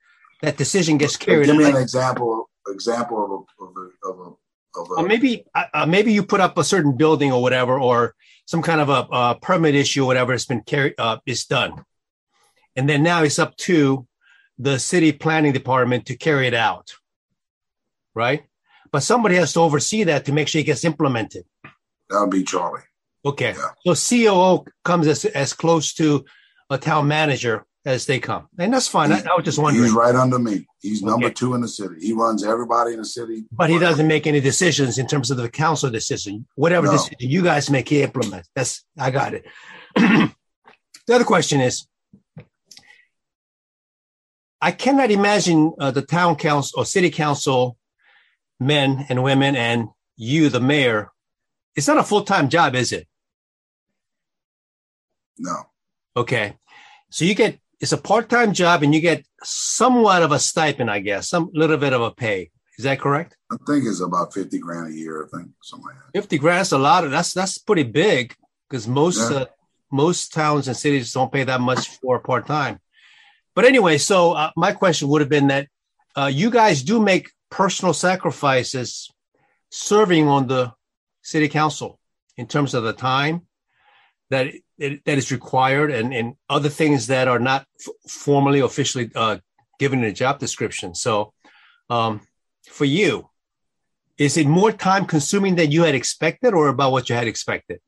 that 0.43 0.57
decision 0.57 0.99
gets 0.99 1.17
carried 1.17 1.47
Give 1.47 1.57
me 1.57 1.65
an 1.65 1.77
example. 1.77 2.49
Example 2.69 3.25
of 3.25 3.31
a 3.31 3.65
of 3.65 3.77
a 3.77 4.09
of 4.09 4.19
a, 4.19 4.81
a 4.81 5.03
Or 5.03 5.07
maybe, 5.07 5.45
uh, 5.55 5.65
uh, 5.75 5.87
maybe 5.87 6.13
you 6.13 6.23
put 6.23 6.41
up 6.41 6.57
a 6.57 6.65
certain 6.65 6.97
building 6.97 7.31
or 7.31 7.43
whatever, 7.43 7.79
or 7.79 8.15
some 8.47 8.63
kind 8.63 8.81
of 8.81 8.89
a, 8.89 9.09
uh 9.13 9.35
permit 9.35 9.75
issue 9.75 10.05
or 10.05 10.07
whatever 10.07 10.33
has 10.33 10.47
been 10.47 10.63
carried, 10.63 10.95
uh, 10.99 11.19
is 11.27 11.45
done. 11.45 11.85
And 12.75 12.89
then 12.89 13.03
now 13.03 13.23
it's 13.23 13.39
up 13.39 13.57
to 13.59 14.07
the 14.59 14.79
city 14.79 15.13
planning 15.13 15.53
department 15.53 16.07
to 16.07 16.17
carry 16.17 16.47
it 16.47 16.55
out. 16.55 16.93
Right. 18.15 18.45
But 18.91 19.03
somebody 19.03 19.35
has 19.37 19.53
to 19.55 19.61
oversee 19.61 20.05
that 20.05 20.25
to 20.27 20.33
make 20.33 20.49
sure 20.49 20.61
it 20.61 20.65
gets 20.65 20.85
implemented. 20.85 21.45
that 22.09 22.21
would 22.21 22.31
be 22.31 22.45
Charlie. 22.45 22.83
Okay. 23.25 23.55
Yeah. 23.57 23.95
So 23.95 23.95
COO 23.95 24.65
comes 24.85 25.07
as, 25.07 25.25
as 25.25 25.53
close 25.53 25.95
to 25.95 26.25
a 26.71 26.79
town 26.79 27.09
manager 27.09 27.65
as 27.87 28.07
they 28.07 28.19
come. 28.19 28.49
And 28.59 28.73
that's 28.73 28.89
fine. 28.89 29.13
I, 29.13 29.21
I 29.21 29.35
was 29.37 29.45
just 29.45 29.59
wondering. 29.59 29.85
He's 29.85 29.95
right 29.95 30.15
under 30.15 30.39
me. 30.39 30.67
He's 30.81 31.03
number 31.03 31.27
Okay. 31.27 31.35
two 31.35 31.55
in 31.55 31.61
the 31.61 31.69
city. 31.69 31.97
He 32.01 32.13
runs 32.13 32.45
everybody 32.45 32.93
in 32.93 32.99
the 32.99 33.05
city. 33.05 33.45
But 33.53 33.71
he 33.71 33.79
doesn't 33.79 34.07
make 34.09 34.27
any 34.27 34.41
decisions 34.41 34.99
in 34.99 35.07
terms 35.07 35.31
of 35.31 35.37
the 35.37 35.49
council 35.49 35.91
decision. 35.91 36.47
Whatever 36.55 36.87
No. 36.87 36.93
decision 36.93 37.17
you 37.21 37.43
guys 37.43 37.71
make, 37.71 37.89
he 37.89 38.03
implements. 38.03 38.49
That's 38.55 38.85
I 38.99 39.11
got 39.11 39.35
it. 39.35 39.45
the 39.97 40.31
other 41.15 41.25
question 41.25 41.61
is, 41.61 41.87
I 44.61 44.71
cannot 44.73 45.11
imagine 45.11 45.75
uh, 45.79 45.91
the 45.91 46.03
town 46.03 46.37
council 46.37 46.81
or 46.81 46.87
city 46.87 47.11
council 47.11 47.77
men 48.59 49.05
and 49.11 49.23
women 49.23 49.57
and 49.57 49.89
you, 50.17 50.49
the 50.49 50.61
mayor. 50.61 51.11
It's 51.77 51.89
not 51.89 51.99
a 51.99 52.03
full 52.05 52.23
time 52.23 52.49
job, 52.49 52.75
is 52.75 52.93
it? 52.93 53.07
No. 55.39 55.57
Okay. 56.17 56.57
So 57.11 57.25
you 57.25 57.35
get 57.35 57.59
it's 57.81 57.93
a 57.93 57.99
part-time 57.99 58.53
job 58.53 58.83
and 58.83 58.95
you 58.95 59.01
get 59.01 59.27
somewhat 59.43 60.23
of 60.23 60.33
a 60.33 60.39
stipend, 60.39 60.91
I 60.91 61.01
guess, 61.01 61.29
some 61.29 61.51
little 61.53 61.77
bit 61.77 61.93
of 61.93 62.01
a 62.01 62.11
pay. 62.11 62.51
Is 62.79 62.85
that 62.85 63.01
correct? 63.01 63.37
I 63.53 63.57
think 63.67 63.85
it's 63.85 64.01
about 64.01 64.33
50 64.33 64.59
grand 64.59 64.93
a 64.93 64.97
year, 64.97 65.25
I 65.25 65.37
think, 65.37 65.51
something 65.63 65.87
like 65.87 65.97
that. 66.13 66.19
50 66.21 66.39
grand 66.39 66.63
is 66.63 66.73
a 66.73 66.79
lot 66.79 67.05
of 67.05 67.11
that's 67.11 67.33
that's 67.33 67.59
pretty 67.59 67.83
big 67.85 68.35
because 68.69 68.89
most 68.89 69.31
Yeah. 69.31 69.39
uh, 69.39 69.47
most 69.93 70.33
towns 70.33 70.67
and 70.67 70.77
cities 70.77 71.13
don't 71.13 71.33
pay 71.33 71.45
that 71.45 71.61
much 71.61 71.89
for 72.01 72.19
part-time. 72.19 72.81
But 73.55 73.65
anyway, 73.65 73.99
so 73.99 74.33
uh, 74.33 74.51
my 74.57 74.73
question 74.73 75.07
would 75.09 75.21
have 75.21 75.29
been 75.31 75.47
that 75.49 75.69
uh, 76.17 76.27
you 76.33 76.51
guys 76.51 76.83
do 76.83 76.99
make 77.01 77.31
personal 77.51 77.95
sacrifices 77.95 79.09
serving 79.71 80.27
on 80.29 80.47
the 80.49 80.73
city 81.23 81.49
council 81.49 82.01
in 82.37 82.47
terms 82.47 82.75
of 82.75 82.83
the 82.83 82.93
time 82.93 83.43
that 84.35 84.47
it, 84.79 85.05
that 85.07 85.19
is 85.19 85.31
required 85.31 85.91
and, 85.99 86.13
and 86.13 86.35
other 86.57 86.69
things 86.81 87.07
that 87.07 87.27
are 87.29 87.39
not 87.39 87.61
f- 87.81 87.95
formally 88.11 88.61
officially 88.61 89.11
uh, 89.15 89.37
given 89.79 90.01
in 90.01 90.11
a 90.11 90.13
job 90.13 90.39
description. 90.39 90.95
So, 90.95 91.33
um, 91.89 92.21
for 92.79 92.85
you, 92.85 93.31
is 94.19 94.37
it 94.37 94.47
more 94.47 94.73
time 94.73 95.07
consuming 95.07 95.55
than 95.57 95.71
you 95.71 95.83
had 95.85 95.95
expected, 95.95 96.55
or 96.55 96.69
about 96.69 96.93
what 96.93 97.09
you 97.09 97.15
had 97.15 97.29
expected? 97.29 97.79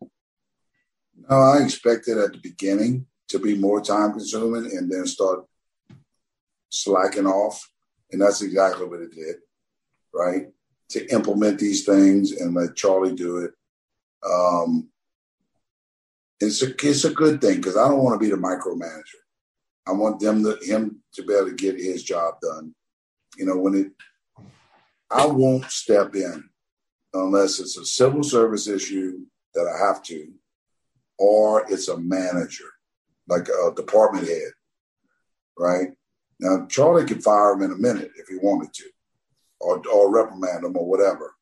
No, 1.29 1.37
I 1.37 1.63
expected 1.65 2.19
at 2.19 2.33
the 2.33 2.39
beginning 2.39 3.07
to 3.29 3.39
be 3.39 3.57
more 3.57 3.81
time 3.81 4.13
consuming 4.13 4.67
and 4.77 4.91
then 4.91 5.07
start 5.07 5.41
slacking 6.69 7.27
off. 7.27 7.57
And 8.11 8.21
that's 8.23 8.43
exactly 8.43 8.87
what 8.87 9.01
it 9.01 9.13
did, 9.15 9.37
right? 10.15 10.45
To 10.91 10.99
implement 11.13 11.59
these 11.59 11.85
things 11.85 12.33
and 12.33 12.55
let 12.55 12.77
Charlie 12.77 13.15
do 13.15 13.39
it. 13.39 13.53
Um, 14.25 14.89
it's 16.41 16.63
a 16.63 16.69
it's 16.87 17.05
a 17.05 17.11
good 17.11 17.41
thing 17.41 17.57
because 17.57 17.77
I 17.77 17.89
don't 17.89 18.03
want 18.03 18.21
to 18.21 18.25
be 18.25 18.31
the 18.31 18.37
micromanager. 18.37 19.21
I 19.87 19.93
want 19.93 20.21
them 20.21 20.43
to 20.45 20.59
him 20.63 21.03
to 21.15 21.23
be 21.23 21.35
able 21.35 21.49
to 21.49 21.55
get 21.55 21.77
his 21.77 22.03
job 22.03 22.35
done. 22.43 22.75
You 23.37 23.47
know, 23.47 23.57
when 23.57 23.75
it 23.75 23.93
I 25.11 25.27
won't 25.27 25.71
step 25.71 26.15
in 26.15 26.49
unless 27.15 27.61
it's 27.61 27.79
a 27.79 27.85
civil 27.85 28.23
service 28.23 28.67
issue 28.69 29.21
that 29.55 29.67
I 29.67 29.87
have 29.87 30.03
to, 30.05 30.29
or 31.19 31.65
it's 31.71 31.89
a 31.89 31.99
manager, 31.99 32.67
like 33.29 33.49
a 33.49 33.73
department 33.75 34.29
head, 34.29 34.53
right? 35.59 35.89
Now, 36.41 36.67
Charlie 36.67 37.07
could 37.07 37.23
fire 37.23 37.53
him 37.53 37.63
in 37.63 37.73
a 37.73 37.77
minute 37.77 38.11
if 38.17 38.29
he 38.29 38.37
wanted 38.37 38.73
to, 38.75 38.85
or, 39.61 39.83
or 39.89 40.13
reprimand 40.13 40.65
him 40.65 40.77
or 40.77 40.87
whatever, 40.87 41.35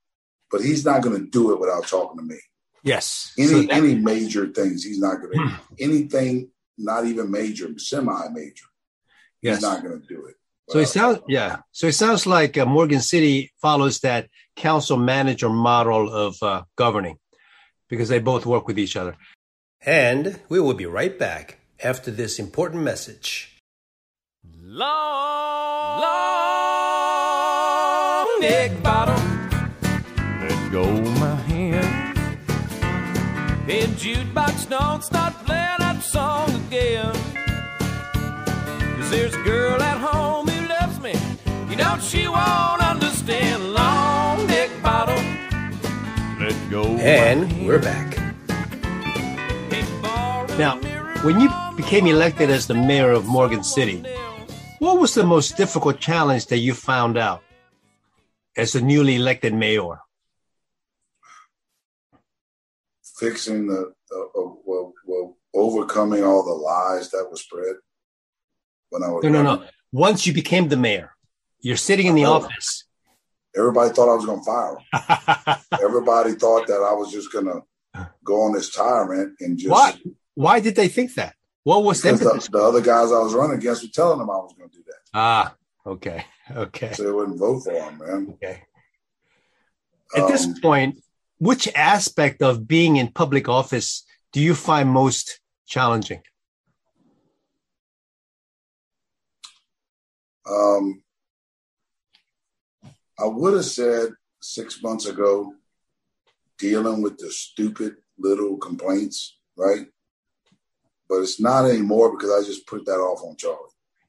but 0.50 0.60
he's 0.60 0.84
not 0.84 1.02
going 1.02 1.18
to 1.18 1.30
do 1.30 1.52
it 1.52 1.60
without 1.60 1.88
talking 1.88 2.18
to 2.18 2.22
me. 2.22 2.38
Yes. 2.84 3.32
Any 3.38 3.48
So 3.48 3.62
that- 3.62 3.72
any 3.72 3.94
major 3.96 4.46
things, 4.48 4.84
he's 4.84 5.00
not 5.00 5.16
going 5.20 5.32
to. 5.38 5.60
anything, 5.80 6.50
not 6.78 7.06
even 7.06 7.30
major, 7.30 7.68
semi-major, 7.78 8.66
yes. 9.42 9.56
he's 9.56 9.62
not 9.62 9.82
going 9.82 10.00
to 10.00 10.06
do 10.06 10.26
it. 10.26 10.34
So 10.70 10.78
it 10.78 10.86
sounds, 10.86 11.16
talking 11.18 11.26
to 11.26 11.28
me. 11.28 11.34
yeah. 11.34 11.56
So 11.72 11.86
it 11.88 11.92
sounds 11.92 12.26
like 12.26 12.56
uh, 12.56 12.64
Morgan 12.66 13.00
City 13.00 13.52
follows 13.60 14.00
that 14.00 14.28
council 14.56 14.96
manager 14.96 15.48
model 15.50 16.10
of 16.12 16.42
uh, 16.42 16.62
governing 16.76 17.18
because 17.88 18.08
they 18.08 18.18
both 18.18 18.46
work 18.46 18.66
with 18.66 18.78
each 18.78 18.96
other. 18.96 19.16
And 19.84 20.40
we 20.48 20.60
will 20.60 20.72
be 20.74 20.86
right 20.86 21.18
back 21.18 21.58
after 21.82 22.10
this 22.10 22.38
important 22.38 22.82
message. 22.82 23.58
Long, 24.62 26.00
long 26.00 26.53
Hey, 33.66 33.84
jukebox, 33.96 34.68
don't 34.68 35.02
start 35.02 35.32
playing 35.46 35.78
that 35.78 36.02
song 36.02 36.54
again. 36.66 37.14
Cause 38.98 39.10
there's 39.10 39.34
a 39.34 39.42
girl 39.42 39.80
at 39.80 39.96
home 39.96 40.46
who 40.46 40.68
loves 40.68 41.00
me. 41.00 41.14
You 41.70 41.76
know 41.76 41.98
she 41.98 42.28
won't 42.28 42.82
understand. 42.82 43.72
Long 43.72 44.46
neck 44.48 44.68
bottom. 44.82 45.16
Let 46.38 46.70
go 46.70 46.84
And 46.98 47.66
we're 47.66 47.78
back. 47.78 48.18
Now, 50.58 50.76
when 51.22 51.40
you 51.40 51.48
became 51.74 52.06
elected 52.06 52.50
as 52.50 52.66
the 52.66 52.74
mayor 52.74 53.12
of 53.12 53.24
Morgan 53.24 53.64
City, 53.64 54.04
what 54.78 55.00
was 55.00 55.14
the 55.14 55.24
most 55.24 55.56
difficult 55.56 56.00
challenge 56.00 56.48
that 56.48 56.58
you 56.58 56.74
found 56.74 57.16
out 57.16 57.42
as 58.58 58.74
the 58.74 58.82
newly 58.82 59.16
elected 59.16 59.54
mayor? 59.54 60.00
Fixing 63.18 63.66
the 63.66 63.92
uh, 64.12 64.20
uh, 64.40 64.52
well, 64.64 64.92
well, 65.06 65.36
overcoming 65.54 66.24
all 66.24 66.44
the 66.44 66.52
lies 66.52 67.10
that 67.10 67.26
were 67.30 67.36
spread 67.36 67.76
when 68.90 69.02
I 69.02 69.08
was 69.08 69.24
No, 69.24 69.30
no, 69.30 69.42
no. 69.42 69.64
Once 69.92 70.26
you 70.26 70.32
became 70.32 70.68
the 70.68 70.76
mayor, 70.76 71.14
you're 71.60 71.76
sitting 71.76 72.06
in 72.06 72.14
the 72.14 72.24
office. 72.24 72.84
Everybody 73.56 73.90
thought 73.94 74.10
I 74.10 74.16
was 74.16 74.26
going 74.26 74.40
to 74.40 74.44
fire 74.44 74.76
him. 74.76 75.56
Everybody 75.80 76.32
thought 76.32 76.66
that 76.66 76.82
I 76.82 76.92
was 76.92 77.12
just 77.12 77.32
going 77.32 77.46
to 77.46 77.62
go 78.24 78.42
on 78.42 78.52
this 78.52 78.70
tyrant 78.74 79.36
and 79.40 79.56
just 79.56 79.70
What? 79.70 79.98
Why 80.34 80.58
did 80.58 80.74
they 80.74 80.88
think 80.88 81.14
that? 81.14 81.34
What 81.62 81.84
was 81.84 82.02
the 82.02 82.12
the, 82.12 82.48
the 82.50 82.58
other 82.58 82.80
guys 82.80 83.12
I 83.12 83.20
was 83.20 83.32
running 83.32 83.58
against 83.58 83.82
were 83.84 83.88
telling 83.88 84.18
them 84.18 84.28
I 84.28 84.34
was 84.36 84.52
going 84.58 84.68
to 84.68 84.76
do 84.76 84.82
that, 84.86 84.98
Ah, 85.14 85.54
okay, 85.86 86.26
okay, 86.54 86.92
so 86.92 87.04
they 87.04 87.10
wouldn't 87.12 87.38
vote 87.38 87.60
for 87.60 87.72
him, 87.72 87.98
man. 87.98 88.34
okay. 88.34 88.64
At 90.16 90.28
this 90.28 90.44
Um, 90.44 90.56
point, 90.60 91.03
which 91.38 91.68
aspect 91.74 92.42
of 92.42 92.66
being 92.68 92.96
in 92.96 93.08
public 93.08 93.48
office 93.48 94.04
do 94.32 94.40
you 94.40 94.54
find 94.54 94.88
most 94.88 95.40
challenging? 95.66 96.22
Um, 100.48 101.02
I 103.18 103.26
would 103.26 103.54
have 103.54 103.64
said 103.64 104.10
six 104.40 104.82
months 104.82 105.06
ago, 105.06 105.54
dealing 106.58 107.02
with 107.02 107.18
the 107.18 107.30
stupid 107.30 107.96
little 108.18 108.56
complaints, 108.58 109.38
right? 109.56 109.86
But 111.08 111.20
it's 111.20 111.40
not 111.40 111.64
anymore 111.66 112.12
because 112.16 112.30
I 112.30 112.46
just 112.46 112.66
put 112.66 112.84
that 112.86 112.98
off 112.98 113.22
on 113.22 113.36
Charlie. 113.36 113.58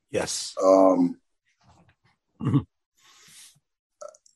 Yes. 0.10 0.56
Um, 0.62 1.20
Mhm. 2.42 2.66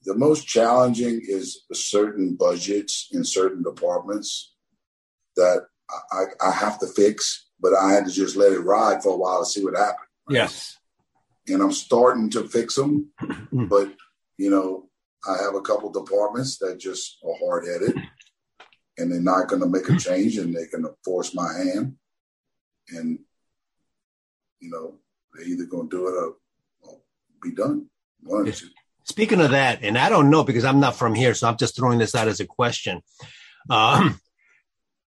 The 0.09 0.15
most 0.15 0.47
challenging 0.47 1.21
is 1.23 1.65
certain 1.71 2.33
budgets 2.35 3.09
in 3.11 3.23
certain 3.23 3.61
departments 3.61 4.55
that 5.35 5.67
I, 6.11 6.23
I 6.41 6.51
have 6.51 6.79
to 6.79 6.87
fix, 6.87 7.49
but 7.59 7.75
I 7.75 7.91
had 7.93 8.05
to 8.05 8.11
just 8.11 8.35
let 8.35 8.51
it 8.51 8.61
ride 8.61 9.03
for 9.03 9.13
a 9.13 9.17
while 9.17 9.41
to 9.41 9.45
see 9.45 9.63
what 9.63 9.77
happened. 9.77 10.07
Yes. 10.27 10.75
And 11.47 11.61
I'm 11.61 11.71
starting 11.71 12.27
to 12.31 12.43
fix 12.49 12.75
them, 12.75 13.11
Mhm. 13.21 13.69
but 13.69 13.93
you 14.37 14.49
know, 14.49 14.89
I 15.27 15.37
have 15.43 15.53
a 15.53 15.61
couple 15.61 15.91
departments 15.91 16.57
that 16.57 16.79
just 16.79 17.19
are 17.23 17.35
hard 17.45 17.67
headed 17.67 17.95
and 18.97 19.11
they're 19.11 19.21
not 19.21 19.47
going 19.47 19.61
to 19.61 19.67
make 19.67 19.87
a 19.89 19.95
change 19.97 20.39
and 20.39 20.55
they're 20.55 20.71
going 20.71 20.85
to 20.85 20.95
force 21.05 21.35
my 21.35 21.53
hand. 21.53 21.97
And, 22.89 23.19
you 24.59 24.71
know, 24.71 24.97
they're 25.33 25.45
either 25.45 25.65
going 25.65 25.87
to 25.89 25.95
do 25.97 26.07
it 26.07 26.15
or, 26.23 26.35
or 26.81 27.01
be 27.43 27.51
done. 27.53 27.89
One 28.21 28.45
Yes. 28.47 28.61
two. 28.61 28.69
Speaking 29.09 29.41
of 29.41 29.49
that, 29.49 29.79
and 29.81 29.97
I 29.97 30.07
don't 30.07 30.29
know 30.29 30.43
because 30.43 30.63
I'm 30.63 30.79
not 30.79 30.95
from 30.95 31.15
here, 31.15 31.33
so 31.33 31.47
I'm 31.47 31.57
just 31.57 31.75
throwing 31.75 31.97
this 31.97 32.13
out 32.13 32.27
as 32.27 32.39
a 32.39 32.45
question. 32.45 33.01
Um, 33.67 34.21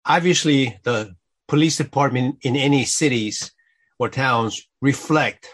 obviously, 0.07 0.79
the 0.85 1.17
police 1.49 1.79
department 1.79 2.37
in 2.43 2.55
any 2.55 2.85
cities 2.85 3.51
or 3.99 4.09
towns 4.09 4.69
reflect 4.81 5.49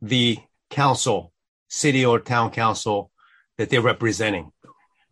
the 0.00 0.38
council, 0.70 1.32
city 1.66 2.04
or 2.04 2.20
town 2.20 2.52
council 2.52 3.10
that 3.58 3.70
they're 3.70 3.80
representing. 3.82 4.52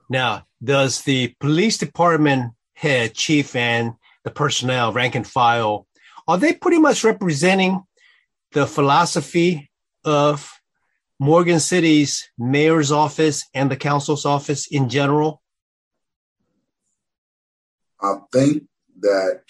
Now, 0.09 0.47
does 0.63 1.03
the 1.03 1.35
police 1.41 1.79
department 1.79 2.53
head, 2.75 3.15
chief, 3.15 3.57
and 3.57 3.95
the 4.23 4.31
personnel, 4.31 4.93
rank 4.93 5.17
and 5.17 5.27
file, 5.27 5.89
are 6.29 6.39
they 6.39 6.53
pretty 6.53 6.79
much 6.79 7.03
representing 7.03 7.83
the 8.53 8.69
philosophy 8.69 9.69
of 10.05 10.62
Morgan 11.23 11.61
City's 11.61 12.29
mayor's 12.37 12.91
office 12.91 13.49
and 13.55 13.71
the 13.71 13.77
council's 13.77 14.27
office 14.27 14.67
in 14.67 14.89
general? 14.89 15.41
I 18.01 18.17
think 18.33 18.65
that 19.03 19.43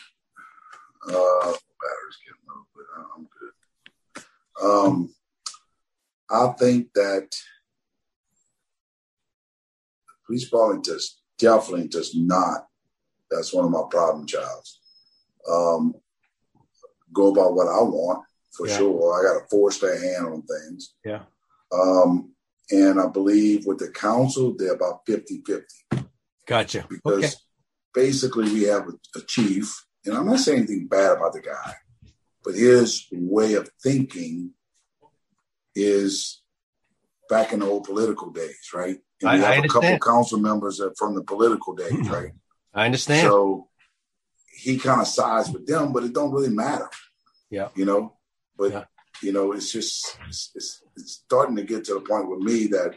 uh, 1.08 1.08
battery's 1.08 2.18
getting 2.26 2.44
low, 2.46 2.66
but 2.76 2.84
I'm 3.16 3.26
good. 3.40 4.62
Um, 4.62 5.14
I 6.30 6.52
think 6.58 6.92
that 6.94 7.30
the 10.06 10.12
police 10.26 10.44
department 10.44 10.84
does 10.84 11.22
definitely 11.38 11.88
does 11.88 12.14
not. 12.14 12.66
That's 13.30 13.54
one 13.54 13.64
of 13.64 13.70
my 13.70 13.84
problem 13.90 14.26
childs. 14.26 14.78
Um, 15.50 15.94
go 17.14 17.32
about 17.32 17.54
what 17.54 17.68
I 17.68 17.80
want 17.80 18.26
for 18.50 18.68
Yeah. 18.68 18.76
sure. 18.76 19.18
I 19.18 19.22
got 19.22 19.40
to 19.40 19.46
force 19.48 19.78
their 19.78 19.98
hand 19.98 20.26
on 20.26 20.42
things. 20.42 20.96
Yeah. 21.02 21.22
Um, 21.72 22.32
and 22.70 23.00
I 23.00 23.06
believe 23.08 23.66
with 23.66 23.78
the 23.78 23.88
council, 23.90 24.54
they're 24.56 24.74
about 24.74 25.00
50 25.06 25.42
50 25.46 26.06
Gotcha. 26.46 26.86
because 26.88 27.24
Okay. 27.24 27.32
basically 27.94 28.52
we 28.52 28.62
have 28.64 28.88
a, 28.88 29.18
a 29.18 29.22
chief, 29.26 29.84
and 30.04 30.14
I'm 30.16 30.26
not 30.26 30.40
saying 30.40 30.58
anything 30.58 30.86
bad 30.88 31.16
about 31.16 31.32
the 31.32 31.40
guy, 31.40 31.74
but 32.44 32.54
his 32.54 33.06
way 33.12 33.54
of 33.54 33.70
thinking 33.82 34.50
is 35.74 36.42
back 37.28 37.52
in 37.52 37.60
the 37.60 37.66
old 37.66 37.84
political 37.84 38.30
days, 38.30 38.70
right? 38.74 38.98
And 39.20 39.30
I- 39.30 39.36
we 39.38 39.44
I 39.44 39.54
have 39.54 39.64
a 39.64 39.68
couple 39.68 39.98
council 39.98 40.38
members 40.38 40.78
that 40.78 40.96
from 40.98 41.14
the 41.14 41.22
political 41.24 41.74
days, 41.74 42.08
right? 42.10 42.32
I 42.74 42.86
understand. 42.86 43.26
So 43.28 43.68
he 44.54 44.78
kind 44.78 45.00
of 45.00 45.06
sides 45.06 45.50
with 45.50 45.66
them, 45.66 45.92
but 45.92 46.04
it 46.04 46.12
don't 46.12 46.32
really 46.32 46.48
matter. 46.50 46.88
Yeah. 47.50 47.68
You 47.74 47.84
know, 47.84 48.16
but 48.56 48.72
Yeah. 48.72 48.84
You 49.22 49.32
know, 49.32 49.52
it's 49.52 49.72
just 49.72 50.18
it's, 50.28 50.50
it's 50.54 50.82
it's 50.96 51.12
starting 51.24 51.56
to 51.56 51.62
get 51.62 51.84
to 51.84 51.94
the 51.94 52.00
point 52.00 52.28
with 52.28 52.40
me 52.40 52.66
that 52.68 52.94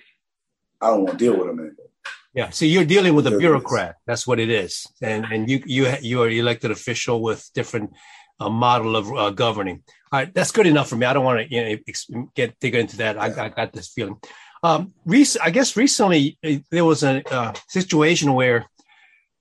I 0.81 0.87
don't 0.89 1.03
want 1.05 1.17
to 1.19 1.25
deal 1.25 1.37
with 1.37 1.47
them 1.47 1.59
anymore. 1.59 1.89
Yeah. 2.33 2.49
So 2.49 2.65
you're 2.65 2.85
dealing 2.85 3.15
with 3.15 3.27
a 3.27 3.29
There 3.29 3.39
it 3.39 3.43
is. 3.43 3.47
bureaucrat. 3.47 3.95
That's 4.05 4.27
what 4.27 4.39
it 4.39 4.49
is. 4.49 4.85
And 5.01 5.25
and 5.25 5.49
you 5.49 5.63
you 5.65 5.93
you 6.01 6.21
are 6.21 6.29
elected 6.29 6.71
official 6.71 7.21
with 7.21 7.49
different 7.53 7.91
uh, 8.39 8.49
model 8.49 8.95
of 8.95 9.11
uh, 9.13 9.29
governing. 9.29 9.83
All 10.11 10.19
right, 10.19 10.33
that's 10.33 10.51
good 10.51 10.67
enough 10.67 10.89
for 10.89 10.97
me. 10.97 11.05
I 11.05 11.13
don't 11.13 11.23
want 11.25 11.47
to 11.47 11.55
you 11.55 11.81
know, 12.11 12.29
get 12.35 12.59
dig 12.59 12.75
into 12.75 12.97
that. 12.97 13.17
I, 13.17 13.45
I 13.45 13.49
got 13.49 13.73
this 13.73 13.89
feeling. 13.89 14.17
Um, 14.63 14.93
rec- 15.05 15.41
I 15.41 15.49
guess 15.49 15.75
recently 15.77 16.37
uh, 16.43 16.55
there 16.71 16.85
was 16.85 17.03
a 17.03 17.23
uh, 17.33 17.53
situation 17.69 18.33
where 18.33 18.65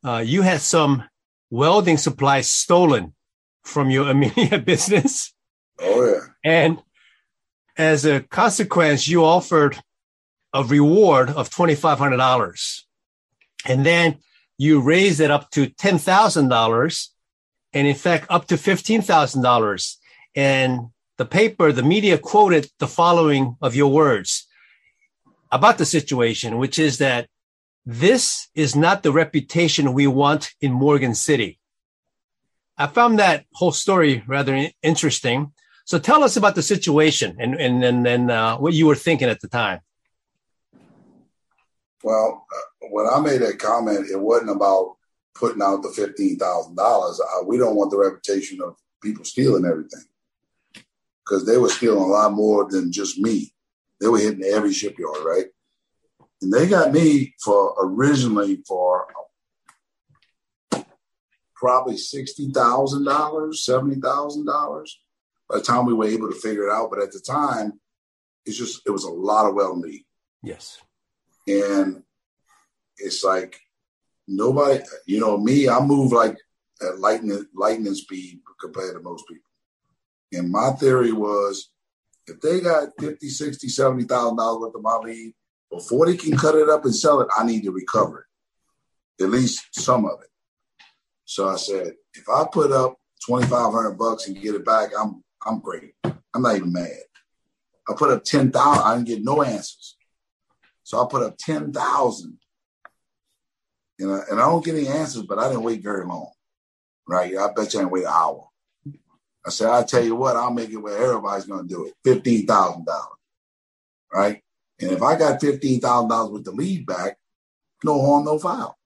uh, 0.04 0.22
you 0.24 0.42
had 0.42 0.60
some 0.60 1.04
welding 1.50 1.96
supplies 1.96 2.48
stolen 2.48 3.14
from 3.64 3.90
your 3.90 4.08
immediate 4.14 4.64
business. 4.64 5.32
Oh 5.80 6.04
yeah. 6.06 6.20
And 6.44 6.82
as 7.76 8.04
a 8.04 8.20
consequence, 8.20 9.08
you 9.08 9.24
offered 9.24 9.80
a 10.52 10.62
reward 10.62 11.30
of 11.30 11.50
$2,500. 11.50 12.82
And 13.66 13.84
then 13.84 14.18
you 14.58 14.80
raised 14.80 15.20
it 15.20 15.30
up 15.30 15.50
to 15.52 15.66
$10,000 15.66 17.08
and 17.72 17.88
in 17.88 17.94
fact, 17.96 18.26
up 18.30 18.46
to 18.46 18.54
$15,000. 18.54 19.96
And 20.36 20.80
the 21.16 21.24
paper, 21.24 21.72
the 21.72 21.82
media 21.82 22.18
quoted 22.18 22.70
the 22.78 22.86
following 22.86 23.56
of 23.60 23.74
your 23.74 23.90
words 23.90 24.46
about 25.50 25.78
the 25.78 25.86
situation, 25.86 26.58
which 26.58 26.78
is 26.78 26.98
that 26.98 27.28
this 27.84 28.48
is 28.54 28.74
not 28.74 29.02
the 29.02 29.12
reputation 29.12 29.92
we 29.92 30.06
want 30.06 30.52
in 30.60 30.72
Morgan 30.72 31.14
City. 31.14 31.58
I 32.78 32.86
found 32.86 33.18
that 33.18 33.44
whole 33.52 33.72
story 33.72 34.24
rather 34.26 34.70
interesting. 34.82 35.52
So 35.84 35.98
tell 35.98 36.24
us 36.24 36.36
about 36.36 36.54
the 36.54 36.62
situation 36.62 37.36
and 37.38 37.54
and 37.54 37.84
and, 37.84 38.06
and 38.06 38.30
uh, 38.30 38.58
what 38.58 38.72
you 38.72 38.86
were 38.86 38.94
thinking 38.94 39.28
at 39.28 39.40
the 39.40 39.48
time. 39.48 39.80
Well, 42.02 42.46
uh, 42.54 42.88
when 42.90 43.06
I 43.06 43.20
made 43.20 43.40
that 43.42 43.58
comment, 43.58 44.10
it 44.10 44.20
wasn't 44.20 44.50
about 44.50 44.96
putting 45.34 45.62
out 45.62 45.82
the 45.82 45.90
fifteen 45.90 46.38
thousand 46.38 46.76
dollars. 46.76 47.20
We 47.46 47.58
don't 47.58 47.76
want 47.76 47.90
the 47.90 47.98
reputation 47.98 48.60
of 48.62 48.76
people 49.02 49.24
stealing 49.24 49.66
everything 49.66 50.04
because 51.24 51.46
they 51.46 51.58
were 51.58 51.68
stealing 51.68 52.02
a 52.02 52.06
lot 52.06 52.32
more 52.32 52.68
than 52.70 52.92
just 52.92 53.18
me. 53.18 53.52
They 54.00 54.08
were 54.08 54.18
hitting 54.18 54.44
every 54.44 54.72
shipyard, 54.72 55.18
right? 55.24 55.46
And 56.40 56.52
they 56.52 56.66
got 56.66 56.92
me 56.92 57.34
for 57.42 57.74
originally 57.78 58.62
for 58.66 59.06
probably 61.54 61.96
sixty 61.96 62.50
thousand 62.50 63.04
dollars, 63.04 63.64
seventy 63.64 64.00
thousand 64.00 64.46
dollars. 64.46 64.98
By 65.48 65.58
the 65.58 65.62
time 65.64 65.84
we 65.86 65.94
were 65.94 66.06
able 66.06 66.28
to 66.30 66.34
figure 66.40 66.68
it 66.68 66.72
out, 66.72 66.90
but 66.90 67.02
at 67.02 67.12
the 67.12 67.20
time, 67.20 67.80
it's 68.46 68.56
just 68.58 68.82
it 68.86 68.90
was 68.90 69.04
a 69.04 69.10
lot 69.10 69.46
of 69.46 69.54
well 69.54 69.76
need 69.76 70.04
Yes. 70.42 70.78
and 71.48 72.02
it's 72.98 73.24
like 73.24 73.58
nobody 74.28 74.80
you 75.06 75.18
know 75.20 75.36
me 75.38 75.68
i 75.68 75.80
move 75.80 76.12
like 76.12 76.36
at 76.86 76.98
lightning 76.98 77.46
lightning 77.54 77.94
speed 77.94 78.40
compared 78.60 78.94
to 78.94 79.00
most 79.02 79.26
people. 79.28 79.48
And 80.32 80.50
my 80.50 80.70
theory 80.72 81.12
was 81.12 81.70
if 82.26 82.40
they 82.40 82.60
got 82.60 82.88
50 82.98 83.28
60 83.28 83.68
70 83.68 84.04
thousand 84.04 84.36
dollars 84.36 84.60
worth 84.60 84.74
of 84.74 84.82
my 84.82 84.96
lead 84.98 85.32
before 85.70 86.06
they 86.06 86.16
can 86.16 86.36
cut 86.36 86.54
it 86.54 86.68
up 86.68 86.84
and 86.84 86.94
sell 86.94 87.20
it 87.20 87.28
i 87.36 87.44
need 87.44 87.62
to 87.64 87.70
recover 87.70 88.26
it 89.18 89.24
at 89.24 89.30
least 89.30 89.64
some 89.72 90.04
of 90.04 90.20
it. 90.22 90.28
So 91.24 91.48
i 91.48 91.56
said 91.56 91.92
if 92.14 92.28
i 92.28 92.44
put 92.50 92.72
up 92.72 92.96
2500 93.26 93.92
bucks 93.92 94.26
and 94.28 94.40
get 94.40 94.54
it 94.54 94.64
back 94.64 94.90
i'm 94.98 95.22
i'm 95.46 95.60
great 95.60 95.92
i'm 96.04 96.42
not 96.42 96.56
even 96.56 96.72
mad 96.72 96.88
i 97.88 97.94
put 97.96 98.10
up 98.10 98.24
10000 98.24 98.82
i 98.82 98.94
didn't 98.94 99.06
get 99.06 99.22
no 99.22 99.42
answers 99.42 99.96
so 100.84 101.02
I 101.02 101.06
put 101.10 101.22
up 101.22 101.36
10,000. 101.38 102.38
You 103.98 104.06
know, 104.06 104.22
and 104.30 104.40
I 104.40 104.44
don't 104.44 104.64
get 104.64 104.74
any 104.74 104.86
answers, 104.86 105.22
but 105.22 105.38
I 105.38 105.48
didn't 105.48 105.62
wait 105.62 105.82
very 105.82 106.04
long. 106.04 106.30
Right? 107.08 107.36
I 107.36 107.48
bet 107.52 107.72
you 107.72 107.80
I 107.80 107.82
didn't 107.82 107.92
wait 107.92 108.04
an 108.04 108.12
hour. 108.12 108.48
I 109.46 109.50
said, 109.50 109.68
I'll 109.68 109.84
tell 109.84 110.04
you 110.04 110.14
what, 110.14 110.36
I'll 110.36 110.52
make 110.52 110.70
it 110.70 110.76
where 110.76 110.96
everybody's 110.96 111.46
going 111.46 111.66
to 111.66 111.74
do 111.74 111.86
it. 111.86 111.94
$15,000. 112.06 112.86
Right? 114.12 114.42
And 114.80 114.90
if 114.90 115.02
I 115.02 115.16
got 115.16 115.40
$15,000 115.40 116.32
with 116.32 116.44
the 116.44 116.52
lead 116.52 116.86
back, 116.86 117.18
no 117.82 118.04
harm, 118.04 118.24
no 118.24 118.38
foul. 118.38 118.76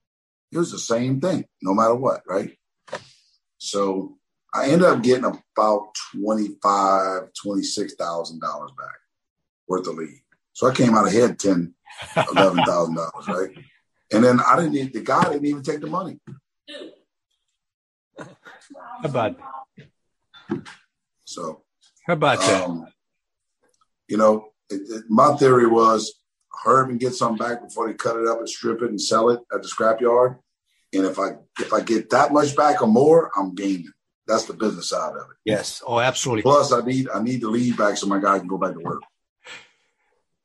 It 0.51 0.57
was 0.57 0.71
the 0.71 0.79
same 0.79 1.21
thing, 1.21 1.45
no 1.61 1.73
matter 1.73 1.95
what. 1.95 2.23
Right? 2.27 2.57
So 3.57 4.17
I 4.53 4.65
ended 4.69 4.87
up 4.87 5.03
getting 5.03 5.25
about 5.25 5.89
$25,000, 6.15 7.29
$26,000 7.45 8.39
back 8.41 8.87
worth 9.67 9.87
of 9.87 9.95
lead. 9.95 10.21
So 10.53 10.67
I 10.67 10.73
came 10.73 10.95
out 10.95 11.07
ahead 11.07 11.39
10, 11.39 11.73
eleven 12.31 12.63
thousand 12.63 12.95
dollars, 12.95 13.27
right? 13.27 13.49
And 14.11 14.23
then 14.23 14.39
I 14.39 14.55
didn't. 14.55 14.75
Even, 14.75 14.91
the 14.91 15.01
guy 15.01 15.23
didn't 15.23 15.45
even 15.45 15.63
take 15.63 15.81
the 15.81 15.87
money. 15.87 16.19
How 18.17 18.25
about 19.03 19.35
So, 21.25 21.63
how 22.07 22.13
about 22.13 22.39
that? 22.39 22.63
um, 22.65 22.87
you 24.07 24.17
know, 24.17 24.49
it, 24.69 24.81
it, 24.89 25.03
my 25.09 25.35
theory 25.35 25.67
was 25.67 26.13
hurry 26.63 26.91
and 26.91 26.99
get 26.99 27.13
something 27.13 27.37
back 27.37 27.61
before 27.61 27.87
they 27.87 27.93
cut 27.93 28.17
it 28.17 28.27
up 28.27 28.39
and 28.39 28.49
strip 28.49 28.81
it 28.81 28.89
and 28.89 28.99
sell 28.99 29.29
it 29.29 29.39
at 29.53 29.61
the 29.61 29.67
scrapyard. 29.67 30.39
And 30.91 31.05
if 31.05 31.19
I 31.19 31.33
if 31.59 31.71
I 31.71 31.81
get 31.81 32.09
that 32.09 32.33
much 32.33 32.55
back 32.55 32.81
or 32.81 32.87
more, 32.87 33.31
I'm 33.37 33.53
gaining. 33.53 33.91
That's 34.29 34.45
the 34.45 34.53
business 34.53 34.89
side 34.89 35.15
of 35.15 35.31
it. 35.31 35.37
yes. 35.43 35.81
Oh, 35.85 35.99
absolutely. 35.99 36.43
Plus, 36.43 36.71
I 36.71 36.81
need 36.81 37.09
I 37.09 37.21
need 37.21 37.41
the 37.41 37.49
lead 37.49 37.75
back 37.75 37.97
so 37.97 38.07
my 38.07 38.19
guy 38.19 38.37
can 38.37 38.47
go 38.47 38.57
back 38.57 38.73
to 38.75 38.79
work. 38.79 39.01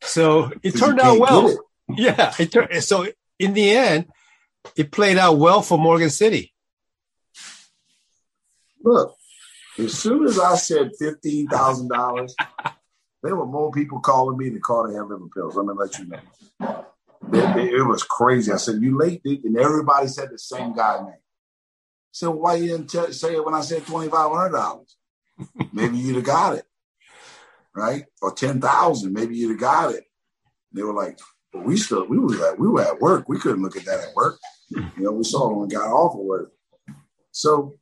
So 0.00 0.50
it 0.62 0.72
turned 0.72 1.00
out 1.00 1.18
well. 1.18 1.48
it. 1.48 1.58
Yeah. 1.96 2.32
It 2.38 2.50
tur- 2.50 2.80
so 2.80 3.06
in 3.38 3.52
the 3.52 3.70
end, 3.72 4.06
it 4.74 4.90
played 4.90 5.18
out 5.18 5.34
well 5.38 5.60
for 5.60 5.78
Morgan 5.78 6.10
City. 6.10 6.52
Look, 8.82 9.14
as 9.78 9.92
soon 9.94 10.26
as 10.26 10.38
I 10.38 10.56
said 10.56 10.92
fifteen 10.98 11.46
thousand 11.48 11.88
dollars, 11.88 12.34
there 13.22 13.36
were 13.36 13.46
more 13.46 13.70
people 13.70 14.00
calling 14.00 14.36
me 14.38 14.50
to 14.50 14.60
call 14.60 14.86
to 14.86 14.94
have 14.94 15.08
liver 15.08 15.28
pills. 15.34 15.56
Let 15.56 15.66
me 15.66 15.72
let 15.76 15.98
you 15.98 16.06
know. 16.06 16.86
It, 17.32 17.86
was 17.86 18.02
crazy. 18.02 18.52
I 18.52 18.56
said, 18.56 18.82
"You 18.82 18.98
late?" 18.98 19.22
dude?" 19.22 19.44
And 19.44 19.56
everybody 19.56 20.08
said 20.08 20.30
the 20.30 20.38
same 20.38 20.74
guy 20.74 21.02
name. 21.02 21.14
So 22.14 22.30
why 22.30 22.54
you 22.54 22.68
didn't 22.68 22.90
tell 22.90 23.12
say 23.12 23.34
it 23.34 23.44
when 23.44 23.54
I 23.54 23.60
said 23.60 23.84
twenty 23.84 24.08
five 24.08 24.30
hundred 24.30 24.52
dollars? 24.52 24.96
Maybe 25.72 25.98
you'd 25.98 26.14
have 26.14 26.24
got 26.24 26.54
it, 26.54 26.64
right? 27.74 28.04
Or 28.22 28.32
ten 28.32 28.60
thousand. 28.60 29.12
Maybe 29.12 29.36
you'd 29.36 29.50
have 29.50 29.58
got 29.58 29.94
it. 29.96 30.04
They 30.70 30.84
were 30.84 30.92
like, 30.92 31.18
"But 31.52 31.64
we 31.64 31.76
still 31.76 32.06
we 32.06 32.20
were 32.20 32.50
at 32.50 32.56
we 32.56 32.68
were 32.68 32.82
at 32.82 33.00
work. 33.00 33.28
We 33.28 33.40
couldn't 33.40 33.62
look 33.62 33.76
at 33.76 33.84
that 33.86 33.98
at 33.98 34.14
work. 34.14 34.38
You 34.70 34.90
know, 34.98 35.10
we 35.10 35.24
saw 35.24 35.50
it 35.50 35.56
when 35.56 35.66
we 35.66 35.74
got 35.74 35.90
off 35.90 36.14
of 36.14 36.20
work. 36.20 36.52
So 37.32 37.80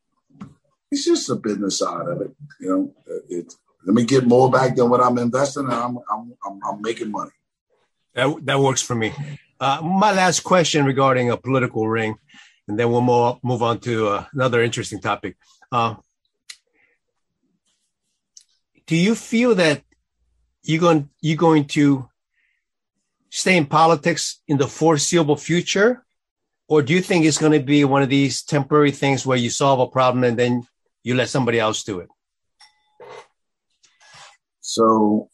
it's 0.90 1.04
just 1.04 1.28
the 1.28 1.36
business 1.36 1.80
side 1.80 2.08
of 2.08 2.22
it. 2.22 2.34
You 2.58 2.68
know, 2.70 2.94
it, 3.28 3.52
let 3.84 3.94
me 3.94 4.06
get 4.06 4.26
more 4.26 4.50
back 4.50 4.76
than 4.76 4.88
what 4.88 5.02
I'm 5.02 5.18
investing, 5.18 5.64
and 5.64 5.74
I'm 5.74 5.98
I'm 6.10 6.32
I'm, 6.42 6.58
I'm 6.66 6.80
making 6.80 7.10
money. 7.10 7.32
That, 8.14 8.46
that 8.46 8.60
works 8.60 8.80
for 8.80 8.94
me. 8.94 9.12
Uh, 9.60 9.82
my 9.82 10.12
last 10.12 10.40
question 10.40 10.86
regarding 10.86 11.28
a 11.28 11.36
political 11.36 11.86
ring, 11.86 12.16
and 12.72 12.78
then 12.78 12.90
we'll 12.90 13.02
move, 13.02 13.36
move 13.42 13.62
on 13.62 13.78
to 13.78 14.08
uh, 14.08 14.24
another 14.32 14.62
interesting 14.62 14.98
topic. 14.98 15.36
Uh, 15.70 15.94
do 18.86 18.96
you 18.96 19.14
feel 19.14 19.54
that 19.56 19.82
you're 20.62 20.80
going 20.80 21.10
you're 21.20 21.36
going 21.36 21.66
to 21.66 22.08
stay 23.28 23.58
in 23.58 23.66
politics 23.66 24.40
in 24.48 24.56
the 24.56 24.66
foreseeable 24.66 25.36
future, 25.36 26.02
or 26.66 26.80
do 26.80 26.94
you 26.94 27.02
think 27.02 27.26
it's 27.26 27.36
going 27.36 27.52
to 27.52 27.60
be 27.60 27.84
one 27.84 28.00
of 28.00 28.08
these 28.08 28.42
temporary 28.42 28.90
things 28.90 29.26
where 29.26 29.36
you 29.36 29.50
solve 29.50 29.78
a 29.80 29.86
problem 29.86 30.24
and 30.24 30.38
then 30.38 30.66
you 31.04 31.14
let 31.14 31.28
somebody 31.28 31.60
else 31.60 31.84
do 31.84 32.00
it? 32.00 32.08
So 34.62 35.28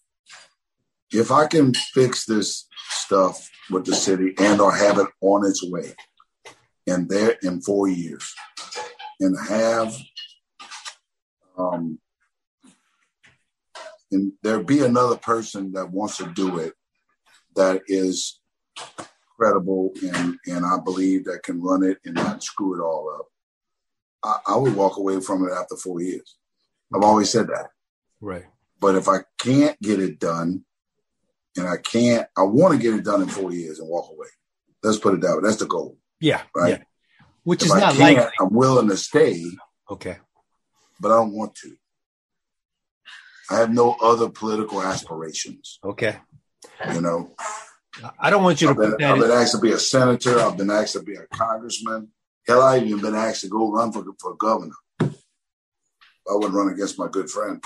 if 1.13 1.31
I 1.31 1.47
can 1.47 1.73
fix 1.95 2.25
this 2.25 2.67
stuff 2.91 3.49
with 3.71 3.85
the 3.85 3.95
city 3.95 4.35
and 4.41 4.61
or 4.61 4.75
have 4.75 4.99
it 4.99 5.07
on 5.21 5.47
its 5.47 5.63
way 5.63 5.95
and 6.89 7.09
there 7.09 7.37
in 7.43 7.61
four 7.61 7.89
years 7.89 8.35
and 9.21 9.37
have 9.49 9.97
um 11.59 11.99
and 14.11 14.33
there 14.43 14.63
be 14.63 14.81
another 14.81 15.17
person 15.17 15.73
that 15.73 15.91
wants 15.91 16.17
to 16.17 16.27
do 16.35 16.59
it 16.59 16.73
that 17.57 17.83
is 17.89 18.41
credible 19.37 19.93
and 20.03 20.39
and 20.47 20.65
I 20.65 20.79
believe 20.83 21.25
that 21.25 21.43
can 21.43 21.63
run 21.63 21.83
it 21.83 21.99
and 22.05 22.15
not 22.15 22.43
screw 22.43 22.79
it 22.79 22.83
all 22.83 23.15
up. 23.19 23.27
I, 24.25 24.55
I 24.55 24.57
would 24.57 24.75
walk 24.75 24.97
away 24.97 25.21
from 25.21 25.47
it 25.47 25.53
after 25.53 25.77
four 25.77 26.01
years. 26.01 26.37
I've 26.95 27.05
always 27.05 27.31
said 27.31 27.49
that. 27.49 27.69
Right. 28.21 28.47
But 28.81 28.97
if 28.97 29.09
I 29.09 29.19
can't 29.39 29.81
get 29.81 30.01
it 30.01 30.19
done, 30.19 30.65
and 31.57 31.69
I 31.69 31.77
can't, 31.77 32.27
I 32.37 32.43
want 32.43 32.75
to 32.75 32.81
get 32.81 32.95
it 32.95 33.05
done 33.05 33.23
in 33.23 33.29
four 33.29 33.53
years 33.53 33.81
and 33.81 33.89
walk 33.89 34.11
away. 34.11 34.29
Let's 34.83 34.99
put 34.99 35.15
it 35.15 35.21
that 35.21 35.37
way. 35.37 35.41
That's 35.43 35.57
the 35.57 35.67
goal. 35.67 35.97
Yeah. 36.21 36.43
Right. 36.55 36.71
Yeah. 36.79 36.83
Which 37.45 37.63
If 37.63 37.67
is 37.67 37.73
I 37.73 37.81
not 37.81 37.97
likely. 37.99 38.25
I'm 38.41 38.53
willing 38.55 38.89
to 38.89 38.97
stay, 38.97 39.43
Okay. 39.91 40.19
but 41.01 41.11
I 41.13 41.17
don't 41.17 41.33
want 41.33 41.55
to. 41.57 41.75
I 43.51 43.57
have 43.61 43.73
no 43.73 43.97
other 44.03 44.29
political 44.29 44.83
aspirations. 44.83 45.79
Okay. 45.83 46.17
You 46.93 47.01
know, 47.01 47.35
I 48.19 48.29
don't 48.31 48.43
want 48.43 48.61
you 48.61 48.67
to 48.69 48.73
I've 48.73 48.79
been, 48.79 48.91
put 48.91 48.99
that. 49.01 49.11
I've 49.13 49.21
been 49.21 49.31
asked 49.31 49.53
to 49.53 49.61
be 49.61 49.73
a 49.73 49.79
senator. 49.79 50.39
I've 50.39 50.57
been 50.59 50.71
asked 50.71 50.93
to 50.95 51.03
be 51.03 51.15
a 51.15 51.27
congressman. 51.33 52.09
Hell, 52.47 52.63
I 52.63 52.79
even 52.79 53.01
been 53.01 53.15
asked 53.15 53.41
to 53.43 53.49
go 53.49 53.71
run 53.73 53.93
for 53.93 54.05
for 54.21 54.35
governor. 54.37 54.75
I 55.01 55.07
wouldn't 56.35 56.53
run 56.55 56.69
against 56.69 56.99
my 56.99 57.09
good 57.09 57.31
friend. 57.31 57.63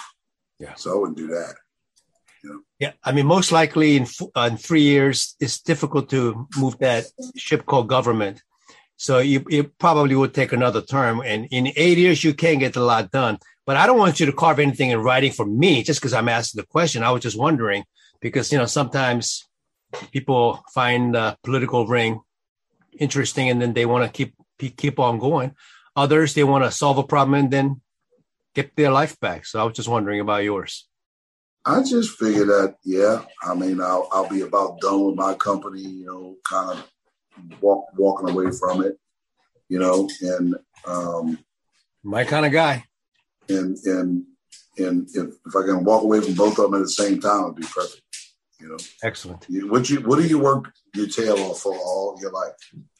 Yeah. 0.61 0.75
So 0.75 0.93
I 0.93 0.95
wouldn't 0.99 1.19
do 1.19 1.27
that. 1.29 1.55
Yeah, 2.79 2.93
I 3.05 3.13
mean, 3.13 3.27
most 3.27 3.53
likely 3.53 3.97
in 3.97 4.07
uh, 4.35 4.49
in 4.51 4.57
three 4.57 4.83
years, 4.83 5.37
it's 5.39 5.61
difficult 5.61 6.11
to 6.11 6.49
move 6.57 6.79
that 6.79 7.05
ship 7.37 7.65
called 7.67 7.89
government. 7.89 8.43
So 8.97 9.19
you 9.19 9.45
it 9.51 9.79
probably 9.79 10.15
would 10.15 10.35
take 10.35 10.53
another 10.53 10.83
term, 10.83 11.23
and 11.25 11.47
in 11.51 11.73
eight 11.77 11.99
years 11.99 12.25
you 12.25 12.35
can 12.35 12.59
get 12.59 12.77
a 12.77 12.83
lot 12.83 13.11
done. 13.11 13.39
But 13.67 13.77
I 13.77 13.87
don't 13.87 13.99
want 13.99 14.19
you 14.19 14.27
to 14.27 14.33
carve 14.33 14.59
anything 14.59 14.91
in 14.91 15.01
writing 15.01 15.33
for 15.33 15.47
me 15.47 15.83
just 15.83 16.01
because 16.01 16.13
I'm 16.13 16.29
asking 16.29 16.61
the 16.61 16.67
question. 16.67 17.03
I 17.03 17.13
was 17.13 17.23
just 17.23 17.39
wondering 17.39 17.85
because 18.21 18.51
you 18.53 18.59
know 18.59 18.67
sometimes 18.67 19.49
people 20.11 20.65
find 20.75 21.15
the 21.15 21.37
political 21.45 21.87
ring 21.87 22.21
interesting, 22.99 23.49
and 23.49 23.61
then 23.63 23.73
they 23.73 23.87
want 23.87 24.05
to 24.05 24.11
keep- 24.11 24.77
keep 24.77 24.99
on 24.99 25.19
going. 25.19 25.55
Others 25.97 26.35
they 26.35 26.45
want 26.45 26.65
to 26.65 26.71
solve 26.71 26.99
a 26.99 27.05
problem 27.05 27.35
and 27.35 27.51
then 27.51 27.81
get 28.55 28.75
their 28.77 28.91
life 28.91 29.19
back. 29.21 29.47
So 29.47 29.61
I 29.61 29.65
was 29.65 29.75
just 29.75 29.89
wondering 29.89 30.21
about 30.21 30.45
yours. 30.45 30.89
I 31.65 31.83
just 31.83 32.19
figured 32.19 32.49
that, 32.49 32.77
yeah, 32.85 33.23
I 33.43 33.55
mean, 33.55 33.81
I'll, 33.81 34.09
I'll 34.11 34.29
be 34.29 34.41
about 34.41 34.81
done 34.81 35.07
with 35.07 35.15
my 35.17 35.35
company, 35.35 35.81
you 35.83 36.07
know, 36.07 36.37
kind 36.49 36.79
of 36.79 37.63
walk, 37.63 37.87
walking 37.97 38.31
away 38.31 38.51
from 38.51 38.83
it, 38.85 38.99
you 39.69 39.79
know, 39.79 40.09
and, 40.21 40.57
um, 40.87 41.39
My 42.03 42.25
kind 42.25 42.47
of 42.47 42.53
guy. 42.53 42.85
and, 43.49 43.77
and, 43.85 44.25
and 44.77 45.09
if, 45.15 45.35
if 45.47 45.57
I 45.57 45.63
can 45.65 45.85
walk 45.85 46.03
away 46.03 46.21
from 46.21 46.35
both 46.35 46.59
of 46.59 46.71
them 46.71 46.75
at 46.75 46.85
the 46.85 46.89
same 46.89 47.21
time, 47.21 47.45
it'd 47.45 47.57
be 47.57 47.63
perfect, 47.63 48.03
you 48.61 48.69
know. 48.69 48.79
Excellent. 49.05 49.47
You, 49.49 49.71
what 49.71 49.89
you, 49.89 50.01
what 50.01 50.19
do 50.19 50.27
you 50.27 50.41
work 50.41 50.73
your 50.95 51.07
tail 51.07 51.39
off 51.39 51.61
for 51.61 51.77
all 51.77 52.19
your 52.21 52.33
life? 52.33 52.55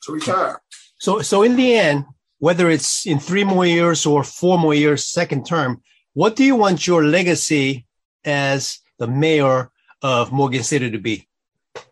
To 0.05 0.13
retire. 0.13 0.63
So, 0.99 1.21
so 1.21 1.43
in 1.43 1.57
the 1.57 1.75
end, 1.75 2.05
whether 2.39 2.71
it's 2.71 3.07
in 3.07 3.19
three 3.19 3.45
more 3.45 3.67
years 3.67 4.07
or 4.07 4.23
four 4.23 4.57
more 4.59 4.75
years, 4.75 5.05
second 5.05 5.47
term, 5.47 5.83
what 6.13 6.37
do 6.37 6.45
you 6.45 6.55
want 6.55 6.87
your 6.87 7.05
legacy 7.05 7.87
as 8.25 8.79
the 8.99 9.07
mayor 9.07 9.71
of 10.03 10.33
Morgan 10.33 10.63
City 10.63 10.91
to 10.91 10.99
be? 10.99 11.29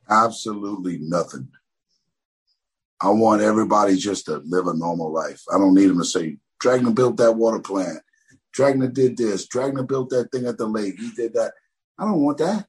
Absolutely 0.09 0.99
nothing. 0.99 1.49
I 3.01 3.09
want 3.11 3.41
everybody 3.41 3.97
just 3.97 4.27
to 4.27 4.43
live 4.45 4.67
a 4.67 4.77
normal 4.77 5.13
life. 5.13 5.43
I 5.53 5.59
don't 5.59 5.75
need 5.75 5.87
them 5.87 5.99
to 5.99 6.05
say, 6.05 6.37
Dragna 6.63 6.95
built 6.95 7.17
that 7.17 7.33
water 7.33 7.61
plant. 7.61 8.01
Dragna 8.57 8.93
did 8.93 9.17
this. 9.17 9.49
Dragna 9.49 9.87
built 9.87 10.11
that 10.11 10.31
thing 10.31 10.47
at 10.47 10.59
the 10.59 10.67
lake. 10.67 10.99
He 10.99 11.11
did 11.13 11.33
that. 11.35 11.53
I 11.99 12.05
don't 12.05 12.23
want 12.23 12.39
that. 12.39 12.67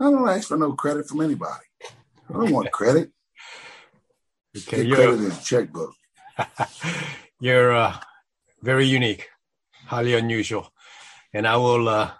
I 0.00 0.04
don't 0.04 0.28
ask 0.28 0.48
for 0.48 0.56
no 0.56 0.72
credit 0.72 1.08
from 1.08 1.20
anybody. 1.20 1.64
I 2.28 2.32
don't 2.32 2.52
want 2.52 2.70
credit. 2.70 3.10
Okay, 4.56 4.86
Get 4.86 4.94
credit 4.94 5.18
in 5.18 5.32
a 5.32 5.40
checkbook. 5.42 5.92
you're 7.40 7.74
uh, 7.74 7.96
very 8.62 8.86
unique, 8.86 9.28
highly 9.84 10.14
unusual, 10.14 10.72
and 11.32 11.44
I 11.44 11.56
will 11.56 11.88
uh, 11.88 12.12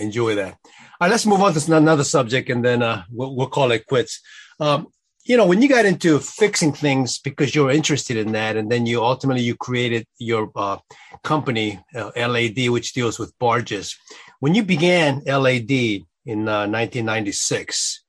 enjoy 0.00 0.34
that. 0.36 0.52
All 0.64 1.06
right, 1.06 1.10
let's 1.10 1.26
move 1.26 1.40
on 1.40 1.54
to 1.54 1.76
another 1.76 2.04
subject, 2.04 2.50
and 2.50 2.64
then 2.64 2.82
uh, 2.82 3.04
we'll, 3.10 3.34
we'll 3.34 3.48
call 3.48 3.70
it 3.72 3.86
quits. 3.86 4.20
Um, 4.58 4.88
you 5.24 5.36
know, 5.36 5.46
when 5.46 5.62
you 5.62 5.68
got 5.68 5.84
into 5.84 6.18
fixing 6.18 6.72
things 6.72 7.18
because 7.18 7.54
you're 7.54 7.70
interested 7.70 8.16
in 8.16 8.32
that, 8.32 8.56
and 8.56 8.70
then 8.70 8.86
you 8.86 9.02
ultimately 9.02 9.42
you 9.42 9.54
created 9.54 10.06
your 10.18 10.50
uh, 10.56 10.78
company 11.22 11.78
uh, 11.94 12.10
LAD, 12.16 12.70
which 12.70 12.92
deals 12.94 13.18
with 13.18 13.38
barges. 13.38 13.96
When 14.40 14.54
you 14.54 14.62
began 14.62 15.22
LAD 15.26 15.70
in 15.70 16.48
uh, 16.48 16.66
1996, 16.66 18.02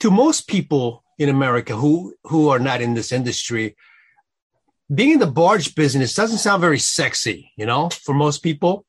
to 0.00 0.10
most 0.10 0.48
people 0.48 1.04
in 1.18 1.28
America 1.28 1.76
who 1.76 2.14
who 2.24 2.48
are 2.48 2.58
not 2.58 2.80
in 2.80 2.94
this 2.94 3.12
industry, 3.12 3.76
being 4.92 5.12
in 5.12 5.18
the 5.18 5.26
barge 5.26 5.74
business 5.74 6.14
doesn't 6.14 6.38
sound 6.38 6.60
very 6.60 6.78
sexy, 6.78 7.52
you 7.56 7.66
know, 7.66 7.88
for 7.88 8.14
most 8.14 8.42
people. 8.42 8.84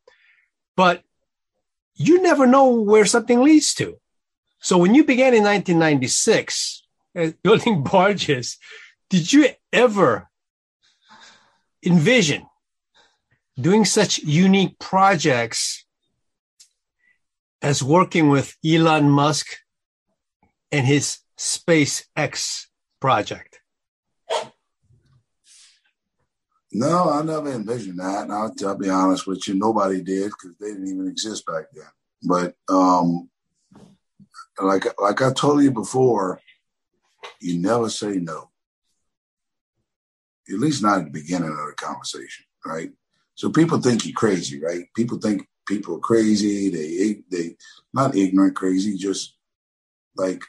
But 0.75 1.03
you 1.95 2.21
never 2.21 2.45
know 2.45 2.69
where 2.69 3.05
something 3.05 3.41
leads 3.41 3.73
to. 3.75 3.97
So 4.59 4.77
when 4.77 4.95
you 4.95 5.03
began 5.03 5.33
in 5.33 5.43
1996 5.43 6.83
uh, 7.17 7.27
building 7.43 7.83
barges, 7.83 8.57
did 9.09 9.31
you 9.31 9.49
ever 9.71 10.29
envision 11.85 12.45
doing 13.59 13.85
such 13.85 14.19
unique 14.19 14.77
projects 14.79 15.85
as 17.61 17.81
working 17.81 18.29
with 18.29 18.55
Elon 18.65 19.09
Musk 19.09 19.47
and 20.71 20.85
his 20.85 21.19
SpaceX 21.37 22.65
project? 22.99 23.59
No, 26.77 27.09
I 27.09 27.21
never 27.21 27.53
envisioned 27.53 27.99
that. 27.99 28.23
And 28.23 28.33
I'll, 28.33 28.53
I'll 28.65 28.77
be 28.77 28.89
honest 28.89 29.25
with 29.25 29.47
you, 29.47 29.53
nobody 29.53 30.01
did 30.01 30.25
because 30.25 30.57
they 30.57 30.71
didn't 30.71 30.89
even 30.89 31.07
exist 31.07 31.45
back 31.45 31.67
then. 31.73 31.85
But 32.21 32.55
um, 32.67 33.29
like 34.61 34.85
like 34.99 35.21
I 35.21 35.31
told 35.31 35.63
you 35.63 35.71
before, 35.71 36.41
you 37.39 37.59
never 37.59 37.87
say 37.89 38.17
no. 38.17 38.49
At 40.49 40.59
least 40.59 40.83
not 40.83 40.99
at 40.99 41.05
the 41.05 41.11
beginning 41.11 41.49
of 41.49 41.55
the 41.55 41.73
conversation, 41.77 42.45
right? 42.65 42.91
So 43.35 43.49
people 43.49 43.79
think 43.79 44.05
you're 44.05 44.13
crazy, 44.13 44.61
right? 44.61 44.83
People 44.97 45.17
think 45.17 45.47
people 45.65 45.95
are 45.95 45.99
crazy. 45.99 46.69
They 46.69 47.23
they 47.31 47.55
not 47.93 48.17
ignorant 48.17 48.57
crazy, 48.57 48.97
just 48.97 49.37
like 50.17 50.43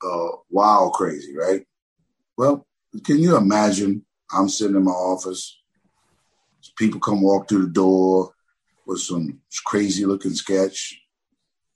uh, 0.00 0.28
wild 0.48 0.92
crazy, 0.92 1.36
right? 1.36 1.66
Well, 2.36 2.68
can 3.04 3.18
you 3.18 3.36
imagine? 3.36 4.04
I'm 4.34 4.48
sitting 4.48 4.76
in 4.76 4.84
my 4.84 4.90
office. 4.90 5.60
People 6.76 7.00
come 7.00 7.22
walk 7.22 7.48
through 7.48 7.66
the 7.66 7.72
door 7.72 8.32
with 8.86 9.00
some 9.00 9.40
crazy 9.64 10.04
looking 10.04 10.34
sketch. 10.34 11.00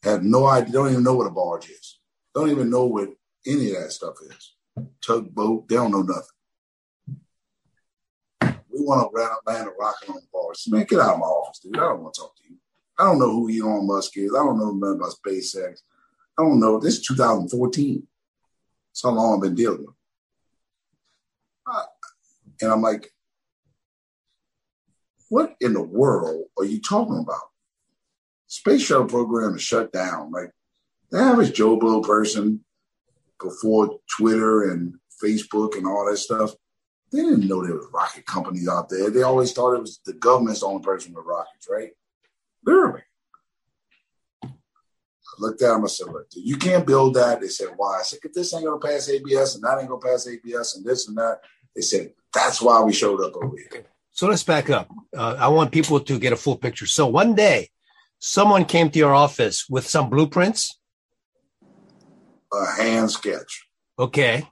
Have 0.02 0.22
no 0.22 0.46
idea, 0.46 0.72
don't 0.72 0.90
even 0.90 1.04
know 1.04 1.14
what 1.14 1.26
a 1.26 1.30
barge 1.30 1.68
is. 1.68 2.00
Don't 2.34 2.50
even 2.50 2.70
know 2.70 2.86
what 2.86 3.08
any 3.46 3.70
of 3.70 3.82
that 3.82 3.92
stuff 3.92 4.14
is. 4.22 4.54
Tugboat, 5.04 5.68
they 5.68 5.76
don't 5.76 5.90
know 5.90 6.02
nothing. 6.02 6.22
We 8.70 8.84
want 8.84 9.10
to 9.12 9.50
land 9.50 9.68
a 9.68 9.72
rocket 9.78 10.08
on 10.08 10.16
the 10.16 10.22
barge. 10.32 10.64
Man, 10.68 10.84
get 10.84 11.00
out 11.00 11.14
of 11.14 11.20
my 11.20 11.26
office, 11.26 11.58
dude. 11.60 11.76
I 11.76 11.80
don't 11.80 12.02
want 12.02 12.14
to 12.14 12.20
talk 12.20 12.36
to 12.36 12.42
you. 12.48 12.56
I 12.98 13.04
don't 13.04 13.18
know 13.18 13.30
who 13.30 13.50
Elon 13.50 13.86
Musk 13.86 14.16
is. 14.16 14.32
I 14.34 14.38
don't 14.38 14.58
know 14.58 14.72
nothing 14.72 15.00
about 15.00 15.14
SpaceX. 15.24 15.80
I 16.38 16.42
don't 16.42 16.60
know. 16.60 16.78
This 16.78 16.94
is 16.94 17.06
2014. 17.06 18.06
That's 18.90 19.02
how 19.02 19.10
long 19.10 19.36
I've 19.36 19.42
been 19.42 19.54
dealing 19.54 19.86
with. 19.86 19.94
And 22.60 22.72
I'm 22.72 22.82
like, 22.82 23.10
what 25.28 25.56
in 25.60 25.74
the 25.74 25.82
world 25.82 26.46
are 26.58 26.64
you 26.64 26.80
talking 26.80 27.18
about? 27.18 27.40
Space 28.46 28.82
shuttle 28.82 29.06
program 29.06 29.54
is 29.54 29.62
shut 29.62 29.92
down. 29.92 30.30
Like 30.30 30.50
the 31.10 31.18
average 31.18 31.52
Joe 31.54 31.76
Blow 31.76 32.00
person 32.00 32.64
before 33.40 33.98
Twitter 34.16 34.70
and 34.70 34.94
Facebook 35.22 35.76
and 35.76 35.86
all 35.86 36.08
that 36.08 36.16
stuff, 36.16 36.54
they 37.12 37.22
didn't 37.22 37.48
know 37.48 37.64
there 37.64 37.74
was 37.74 37.88
rocket 37.92 38.26
companies 38.26 38.68
out 38.68 38.88
there. 38.88 39.10
They 39.10 39.22
always 39.22 39.52
thought 39.52 39.74
it 39.74 39.80
was 39.80 40.00
the 40.04 40.12
government's 40.14 40.60
the 40.60 40.66
only 40.66 40.82
person 40.82 41.14
with 41.14 41.24
rockets, 41.24 41.68
right? 41.70 41.90
Literally. 42.64 43.02
I 44.42 44.48
looked 45.38 45.62
at 45.62 45.72
them, 45.72 45.84
I 45.84 45.88
said, 45.88 46.08
look, 46.08 46.26
you 46.34 46.56
can't 46.56 46.86
build 46.86 47.14
that. 47.14 47.40
They 47.40 47.48
said, 47.48 47.68
why? 47.76 48.00
I 48.00 48.02
said, 48.02 48.18
if 48.24 48.32
this 48.32 48.52
ain't 48.54 48.64
gonna 48.64 48.78
pass 48.78 49.08
ABS 49.08 49.54
and 49.54 49.64
that 49.64 49.78
ain't 49.78 49.88
gonna 49.88 50.00
pass 50.00 50.26
ABS 50.26 50.76
and 50.76 50.84
this 50.84 51.08
and 51.08 51.16
that. 51.16 51.40
They 51.78 51.82
said, 51.82 52.10
that's 52.34 52.60
why 52.60 52.82
we 52.82 52.92
showed 52.92 53.20
up 53.20 53.36
over 53.36 53.56
here. 53.56 53.86
So 54.10 54.26
let's 54.26 54.42
back 54.42 54.68
up. 54.68 54.90
Uh, 55.16 55.36
I 55.38 55.46
want 55.46 55.70
people 55.70 56.00
to 56.00 56.18
get 56.18 56.32
a 56.32 56.36
full 56.36 56.56
picture. 56.56 56.86
So 56.86 57.06
one 57.06 57.36
day, 57.36 57.68
someone 58.18 58.64
came 58.64 58.90
to 58.90 58.98
your 58.98 59.14
office 59.14 59.68
with 59.70 59.86
some 59.86 60.10
blueprints. 60.10 60.76
A 62.52 62.82
hand 62.82 63.12
sketch. 63.12 63.68
Okay. 63.96 64.48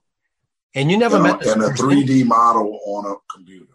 And 0.72 0.89
you 0.89 0.97
never 0.97 1.16
and, 1.16 1.24
met 1.24 1.35
a, 1.35 1.39
this 1.39 1.53
and 1.55 1.64
a 1.64 1.70
3D 1.70 2.24
model 2.27 2.79
on 2.87 3.07
a 3.11 3.16
computer. 3.29 3.74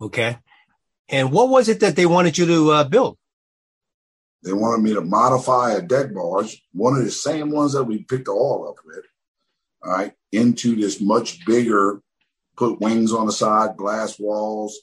Okay. 0.00 0.38
And 1.08 1.32
what 1.32 1.48
was 1.48 1.68
it 1.68 1.80
that 1.80 1.96
they 1.96 2.06
wanted 2.06 2.38
you 2.38 2.46
to 2.46 2.70
uh, 2.70 2.84
build? 2.84 3.18
They 4.44 4.52
wanted 4.52 4.84
me 4.84 4.94
to 4.94 5.00
modify 5.00 5.72
a 5.72 5.82
deck 5.82 6.14
barge, 6.14 6.62
one 6.70 6.96
of 6.96 7.04
the 7.04 7.10
same 7.10 7.50
ones 7.50 7.72
that 7.72 7.82
we 7.82 8.04
picked 8.04 8.26
the 8.26 8.30
oil 8.30 8.68
up 8.68 8.76
with, 8.86 9.04
all 9.82 9.90
right, 9.90 10.12
into 10.32 10.76
this 10.76 11.00
much 11.00 11.44
bigger, 11.46 12.02
put 12.56 12.80
wings 12.80 13.12
on 13.12 13.26
the 13.26 13.32
side, 13.32 13.76
glass 13.76 14.18
walls, 14.18 14.78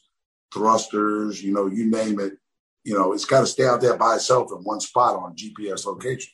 thrusters, 0.54 1.44
you 1.44 1.54
know, 1.54 1.68
you 1.68 1.90
name 1.90 2.20
it. 2.20 2.34
You 2.84 2.94
know, 2.94 3.14
it's 3.14 3.26
got 3.26 3.42
to 3.42 3.48
stay 3.48 3.66
out 3.66 3.82
there 3.82 3.98
by 3.98 4.16
itself 4.16 4.52
in 4.52 4.60
one 4.60 4.80
spot 4.80 5.16
on 5.16 5.36
GPS 5.36 5.86
location. 5.86 6.32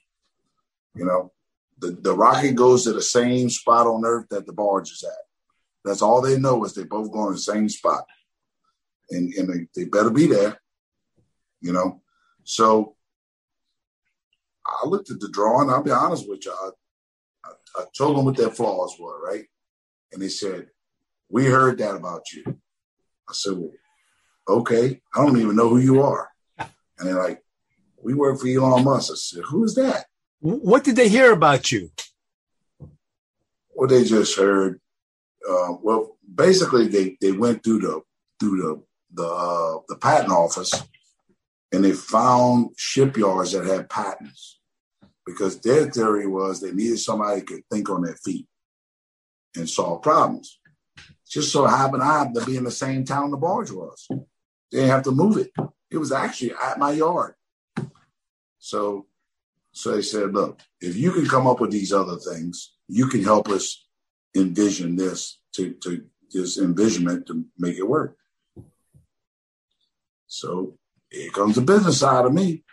You 0.95 1.05
know, 1.05 1.31
the, 1.79 1.91
the 1.91 2.13
rocket 2.13 2.53
goes 2.53 2.83
to 2.83 2.93
the 2.93 3.01
same 3.01 3.49
spot 3.49 3.87
on 3.87 4.05
Earth 4.05 4.27
that 4.29 4.45
the 4.45 4.53
barge 4.53 4.91
is 4.91 5.03
at. 5.03 5.13
That's 5.83 6.01
all 6.01 6.21
they 6.21 6.37
know 6.37 6.63
is 6.65 6.73
they 6.73 6.83
both 6.83 7.11
go 7.11 7.27
in 7.27 7.33
the 7.33 7.39
same 7.39 7.69
spot. 7.69 8.05
And, 9.09 9.33
and 9.33 9.49
they, 9.49 9.67
they 9.75 9.89
better 9.89 10.09
be 10.09 10.27
there, 10.27 10.61
you 11.59 11.73
know. 11.73 12.01
So 12.43 12.95
I 14.65 14.87
looked 14.87 15.09
at 15.09 15.19
the 15.19 15.29
drawing. 15.29 15.69
I'll 15.69 15.83
be 15.83 15.91
honest 15.91 16.29
with 16.29 16.45
you. 16.45 16.53
I, 17.75 17.85
told 17.95 18.17
them 18.17 18.25
what 18.25 18.37
their 18.37 18.49
flaws 18.49 18.95
were, 18.99 19.21
right? 19.21 19.45
And 20.11 20.21
they 20.21 20.29
said, 20.29 20.67
We 21.29 21.45
heard 21.45 21.77
that 21.79 21.95
about 21.95 22.31
you. 22.31 22.43
I 22.47 23.33
said, 23.33 23.53
Well, 23.57 23.71
okay. 24.47 25.01
I 25.15 25.25
don't 25.25 25.39
even 25.39 25.55
know 25.55 25.69
who 25.69 25.79
you 25.79 26.01
are. 26.01 26.29
And 26.57 26.69
they're 26.99 27.21
like, 27.21 27.41
We 28.01 28.13
work 28.13 28.39
for 28.39 28.47
Elon 28.47 28.83
Musk. 28.83 29.11
I 29.11 29.15
said, 29.15 29.43
Who 29.49 29.63
is 29.63 29.75
that? 29.75 30.05
What 30.39 30.83
did 30.83 30.95
they 30.95 31.09
hear 31.09 31.31
about 31.31 31.71
you? 31.71 31.91
Well, 33.73 33.87
they 33.87 34.03
just 34.03 34.37
heard. 34.37 34.79
Uh, 35.47 35.73
well, 35.81 36.17
basically, 36.33 36.87
they 36.87 37.17
they 37.19 37.31
went 37.31 37.63
through 37.63 37.79
the 37.79 38.01
through 38.39 38.57
the 38.61 38.83
the 39.13 39.27
uh, 39.27 39.79
the 39.87 39.95
patent 39.97 40.31
office, 40.31 40.71
and 41.71 41.83
they 41.83 41.93
found 41.93 42.71
shipyards 42.77 43.53
that 43.53 43.65
had 43.65 43.89
patents 43.89 44.60
because 45.31 45.59
their 45.59 45.89
theory 45.89 46.27
was 46.27 46.59
they 46.59 46.71
needed 46.71 46.99
somebody 46.99 47.39
who 47.39 47.45
could 47.45 47.63
think 47.71 47.89
on 47.89 48.03
their 48.03 48.15
feet 48.15 48.47
and 49.55 49.69
solve 49.69 50.01
problems. 50.01 50.59
Just 51.27 51.51
so 51.51 51.65
happened 51.65 52.03
I 52.03 52.19
happened 52.19 52.35
to 52.35 52.45
be 52.45 52.57
in 52.57 52.63
the 52.63 52.71
same 52.71 53.05
town 53.05 53.31
the 53.31 53.37
barge 53.37 53.71
was. 53.71 54.07
They 54.09 54.79
didn't 54.79 54.89
have 54.89 55.03
to 55.03 55.11
move 55.11 55.37
it. 55.37 55.51
It 55.89 55.97
was 55.97 56.11
actually 56.11 56.53
at 56.53 56.79
my 56.79 56.91
yard. 56.91 57.33
So 58.59 59.07
so 59.73 59.95
they 59.95 60.01
said, 60.01 60.33
look, 60.33 60.59
if 60.81 60.95
you 60.97 61.11
can 61.11 61.25
come 61.27 61.47
up 61.47 61.61
with 61.61 61.71
these 61.71 61.93
other 61.93 62.17
things, 62.17 62.73
you 62.87 63.07
can 63.07 63.23
help 63.23 63.47
us 63.49 63.87
envision 64.35 64.97
this 64.97 65.39
to, 65.55 65.73
to 65.75 66.03
this 66.31 66.57
envisionment 66.57 67.27
to 67.27 67.45
make 67.57 67.77
it 67.77 67.87
work. 67.87 68.17
So 70.27 70.77
here 71.09 71.31
comes 71.31 71.55
the 71.55 71.61
business 71.61 71.99
side 71.99 72.25
of 72.25 72.33
me. 72.33 72.63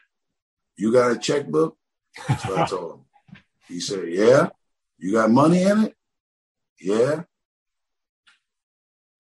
You 0.77 0.93
got 0.93 1.13
a 1.13 1.19
checkbook? 1.19 1.78
That's 2.27 2.47
what 2.47 2.59
I 2.59 2.67
told 2.67 2.93
him. 2.95 3.05
He 3.69 3.81
said, 3.81 4.09
Yeah. 4.09 4.49
You 4.99 5.13
got 5.13 5.31
money 5.31 5.63
in 5.63 5.85
it? 5.85 5.95
Yeah. 6.81 7.23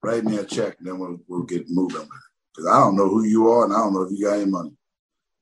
Write 0.03 0.24
me 0.24 0.38
a 0.38 0.44
check, 0.44 0.76
and 0.78 0.86
then 0.88 0.99
we'll, 0.99 1.18
we'll 1.28 1.42
get 1.42 1.66
moving 1.68 2.01
with 2.01 2.07
it. 2.07 2.28
Because 2.55 2.70
I 2.70 2.80
don't 2.80 2.96
know 2.96 3.09
who 3.09 3.24
you 3.24 3.49
are, 3.49 3.64
and 3.64 3.72
I 3.72 3.78
don't 3.78 3.92
know 3.92 4.03
if 4.03 4.11
you 4.11 4.24
got 4.24 4.36
any 4.36 4.51
money. 4.51 4.72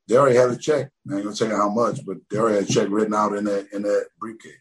They 0.08 0.16
already 0.16 0.36
had 0.36 0.50
a 0.50 0.56
check. 0.56 0.90
I 1.10 1.14
ain't 1.14 1.24
gonna 1.24 1.34
tell 1.34 1.48
you 1.48 1.56
how 1.56 1.68
much, 1.68 2.04
but 2.04 2.18
they 2.30 2.38
already 2.38 2.60
had 2.60 2.68
a 2.68 2.72
check 2.72 2.88
written 2.90 3.14
out 3.14 3.34
in 3.34 3.44
that 3.44 3.72
in 3.72 3.82
that 3.82 4.06
briefcase. 4.20 4.52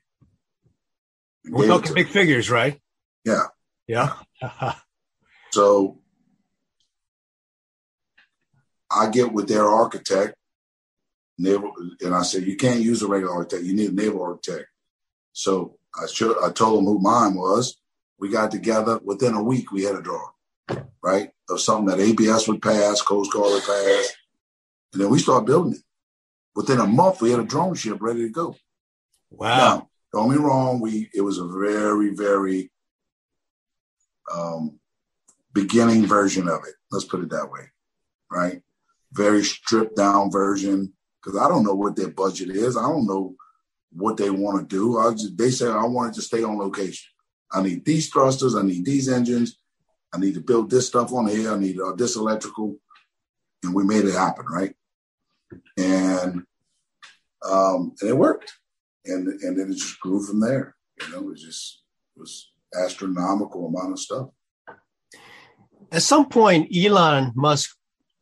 We're 1.48 1.68
talking 1.68 1.94
big 1.94 2.08
figures, 2.08 2.50
right? 2.50 2.80
Yeah. 3.24 3.44
Yeah. 3.88 4.14
so 5.52 6.00
I 8.90 9.10
get 9.10 9.32
with 9.32 9.48
their 9.48 9.68
architect, 9.68 10.36
naval, 11.38 11.74
and 12.02 12.14
I 12.14 12.24
said, 12.24 12.44
you 12.44 12.56
can't 12.56 12.82
use 12.82 13.02
a 13.02 13.08
regular 13.08 13.34
architect. 13.34 13.64
You 13.64 13.76
need 13.76 13.92
a 13.92 13.96
naval 13.96 14.24
architect. 14.24 14.68
So 15.34 15.78
I 15.96 16.08
should, 16.08 16.36
I 16.44 16.52
told 16.52 16.78
them 16.78 16.86
who 16.86 17.00
mine 17.00 17.36
was. 17.36 17.78
We 18.18 18.30
got 18.30 18.52
together 18.52 19.00
within 19.04 19.34
a 19.34 19.44
week. 19.44 19.72
We 19.72 19.84
had 19.84 19.96
a 19.96 20.02
drawing, 20.02 20.32
right, 21.04 21.32
of 21.50 21.60
something 21.60 21.88
that 21.88 22.00
ABS 22.02 22.48
would 22.48 22.62
pass, 22.62 23.02
Coast 23.02 23.34
Guard 23.34 23.52
would 23.52 23.64
pass, 23.64 24.14
and 24.94 25.02
then 25.02 25.10
we 25.10 25.20
started 25.20 25.46
building 25.46 25.74
it. 25.74 25.82
Within 26.56 26.80
a 26.80 26.88
month, 26.88 27.22
we 27.22 27.32
had 27.32 27.42
a 27.42 27.44
drone 27.44 27.76
ship 27.76 27.98
ready 28.00 28.22
to 28.22 28.30
go. 28.30 28.56
Wow. 29.30 29.58
Now, 29.58 29.90
don't 30.14 30.32
me 30.32 30.38
wrong. 30.38 30.80
We 30.80 31.10
it 31.14 31.20
was 31.20 31.40
a 31.40 31.46
very 31.46 32.16
very 32.16 32.72
um, 34.34 34.80
beginning 35.54 36.06
version 36.06 36.48
of 36.48 36.62
it. 36.66 36.76
Let's 36.90 37.04
put 37.04 37.20
it 37.20 37.30
that 37.32 37.52
way, 37.52 37.72
right? 38.32 38.62
Very 39.12 39.44
stripped 39.44 39.98
down 39.98 40.32
version 40.32 40.94
because 41.26 41.40
I 41.40 41.48
don't 41.50 41.64
know 41.64 41.74
what 41.74 41.96
their 41.96 42.10
budget 42.10 42.50
is. 42.50 42.78
I 42.78 42.84
don't 42.84 43.08
know 43.08 43.36
what 43.92 44.18
they 44.18 44.30
want 44.30 44.70
to 44.70 44.76
do. 44.76 45.00
I 45.00 45.12
just 45.12 45.38
they 45.38 45.50
said 45.50 45.72
I 45.72 45.86
wanted 45.86 46.14
to 46.16 46.22
stay 46.22 46.44
on 46.44 46.58
location. 46.58 47.08
I 47.52 47.62
need 47.64 47.84
these 47.84 48.10
thrusters. 48.10 48.56
I 48.56 48.62
need 48.62 48.86
these 48.86 49.10
engines. 49.10 49.58
I 50.14 50.20
need 50.20 50.36
to 50.36 50.42
build 50.42 50.70
this 50.70 50.88
stuff 50.88 51.12
on 51.12 51.28
here. 51.28 51.52
I 51.52 51.58
need 51.58 51.80
uh, 51.80 51.94
this 51.94 52.16
electrical, 52.16 52.78
and 53.64 53.74
we 53.74 53.84
made 53.84 54.06
it 54.06 54.14
happen, 54.14 54.46
right? 54.46 54.76
And 55.78 56.44
um, 57.44 57.94
and 58.02 58.10
it 58.10 58.18
worked, 58.18 58.54
and 59.06 59.28
and 59.28 59.58
then 59.58 59.72
it 59.72 59.78
just 59.78 60.00
grew 60.00 60.24
from 60.24 60.40
there. 60.40 60.76
You 61.02 61.10
know, 61.12 61.32
it 61.32 61.38
just 61.38 61.82
it 62.16 62.20
was 62.20 62.52
astronomical 62.80 63.68
amount 63.68 63.94
of 63.94 64.00
stuff. 64.00 64.30
At 65.92 66.04
some 66.04 66.28
point, 66.28 66.76
Elon 66.76 67.32
Musk 67.36 67.76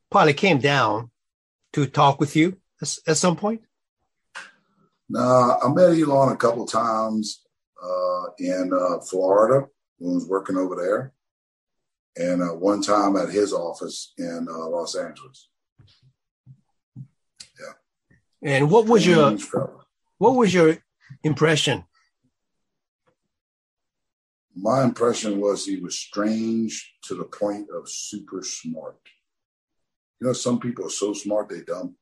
probably 0.10 0.34
came 0.34 0.60
down 0.60 1.10
to 1.74 1.86
talk 1.86 2.20
with 2.20 2.36
you 2.36 2.58
at 3.08 3.18
some 3.18 3.36
point? 3.36 3.62
No, 5.10 5.60
I 5.64 5.68
met 5.70 5.98
Elon 5.98 6.32
a 6.32 6.38
couple 6.38 6.66
times 6.66 7.46
uh, 7.84 8.24
in 8.40 8.72
uh, 8.74 9.00
Florida 9.00 9.68
when 9.98 10.12
I 10.12 10.16
was 10.16 10.28
working 10.28 10.58
over 10.58 10.76
there, 10.76 11.14
and 12.16 12.42
uh, 12.42 12.56
one 12.56 12.82
time 12.82 13.16
at 13.16 13.30
his 13.30 13.54
office 13.54 14.14
in 14.18 14.48
uh, 14.50 14.68
Los 14.70 14.96
Angeles. 14.96 15.50
Yeah. 16.96 17.74
And 18.42 18.72
what 18.72 18.88
was 18.88 19.06
your 19.06 19.38
what 20.18 20.36
was 20.36 20.54
your 20.54 20.78
impression? 21.24 21.84
My 24.56 24.84
impression 24.84 25.42
was 25.42 25.66
he 25.66 25.78
was 25.78 25.98
strange 25.98 26.96
to 27.04 27.16
the 27.16 27.26
point 27.26 27.68
of 27.76 27.90
super 27.90 28.42
smart. 28.44 28.98
You 30.22 30.28
know, 30.28 30.34
some 30.34 30.60
people 30.60 30.86
are 30.86 30.92
so 30.92 31.14
smart 31.14 31.50
they 31.50 31.62
dumb 31.62 31.96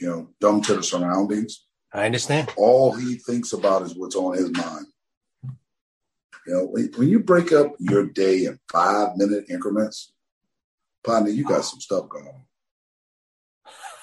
you 0.00 0.08
know, 0.08 0.28
dumb 0.40 0.62
to 0.62 0.74
the 0.74 0.82
surroundings. 0.82 1.66
I 1.92 2.06
understand. 2.06 2.52
All 2.56 2.92
he 2.92 3.16
thinks 3.16 3.52
about 3.52 3.82
is 3.82 3.94
what's 3.94 4.16
on 4.16 4.36
his 4.36 4.50
mind. 4.50 4.86
You 6.46 6.54
know, 6.54 6.64
when 6.66 7.08
you 7.08 7.20
break 7.20 7.52
up 7.52 7.74
your 7.78 8.06
day 8.06 8.46
in 8.46 8.58
five 8.72 9.16
minute 9.16 9.44
increments, 9.50 10.12
partner, 11.04 11.30
you 11.30 11.44
got 11.44 11.64
some 11.64 11.80
stuff 11.80 12.08
going 12.08 12.28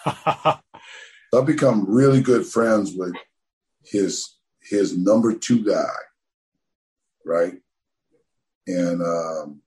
on. 0.05 0.59
I've 1.33 1.45
become 1.45 1.85
really 1.89 2.21
good 2.21 2.45
friends 2.45 2.93
with 2.93 3.13
his 3.83 4.35
his 4.61 4.97
number 4.97 5.33
two 5.33 5.63
guy, 5.63 5.83
right? 7.25 7.55
And 8.67 9.01
um, 9.01 9.61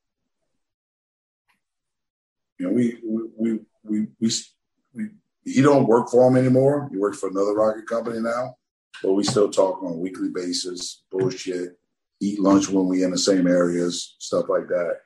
you 2.58 2.66
know, 2.66 2.72
we 2.72 2.98
we 3.04 3.60
we 3.82 4.06
we 4.20 4.30
he 5.44 5.62
don't 5.62 5.86
work 5.86 6.10
for 6.10 6.28
him 6.28 6.36
anymore. 6.36 6.88
He 6.90 6.98
works 6.98 7.18
for 7.18 7.28
another 7.28 7.54
rocket 7.54 7.86
company 7.86 8.20
now, 8.20 8.56
but 9.02 9.12
we 9.12 9.24
still 9.24 9.50
talk 9.50 9.82
on 9.82 9.92
a 9.92 9.96
weekly 9.96 10.28
basis, 10.28 11.02
bullshit, 11.10 11.78
eat 12.20 12.40
lunch 12.40 12.68
when 12.68 12.86
we 12.86 13.02
in 13.02 13.10
the 13.10 13.18
same 13.18 13.46
areas, 13.46 14.16
stuff 14.18 14.48
like 14.48 14.68
that. 14.68 14.96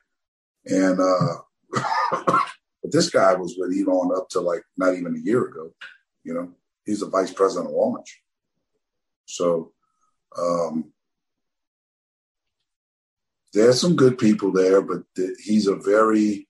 And 0.65 0.99
uh 0.99 1.35
but 2.81 2.91
this 2.91 3.09
guy 3.09 3.33
was 3.33 3.55
with 3.57 3.75
Elon 3.75 4.11
up 4.15 4.29
to 4.29 4.41
like 4.41 4.63
not 4.77 4.95
even 4.95 5.15
a 5.15 5.19
year 5.19 5.45
ago, 5.45 5.71
you 6.23 6.33
know. 6.33 6.51
He's 6.85 6.99
the 6.99 7.09
vice 7.09 7.33
president 7.33 7.71
of 7.71 7.75
launch. 7.75 8.21
So 9.25 9.71
um 10.37 10.91
there's 13.53 13.79
some 13.79 13.95
good 13.95 14.17
people 14.17 14.51
there, 14.51 14.81
but 14.81 15.03
th- 15.15 15.37
he's 15.41 15.67
a 15.67 15.75
very 15.75 16.45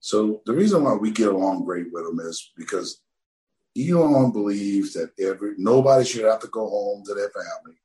so 0.00 0.42
the 0.46 0.52
reason 0.52 0.84
why 0.84 0.94
we 0.94 1.10
get 1.10 1.28
along 1.28 1.64
great 1.64 1.86
with 1.92 2.06
him 2.06 2.20
is 2.20 2.52
because 2.56 3.00
Elon 3.78 4.32
believes 4.32 4.94
that 4.94 5.10
every 5.20 5.54
nobody 5.58 6.04
should 6.04 6.24
have 6.24 6.40
to 6.40 6.48
go 6.48 6.68
home 6.68 7.04
to 7.04 7.14
their 7.14 7.30
family. 7.30 7.76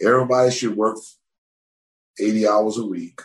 Everybody 0.00 0.50
should 0.50 0.76
work 0.76 0.98
80 2.18 2.48
hours 2.48 2.78
a 2.78 2.86
week. 2.86 3.20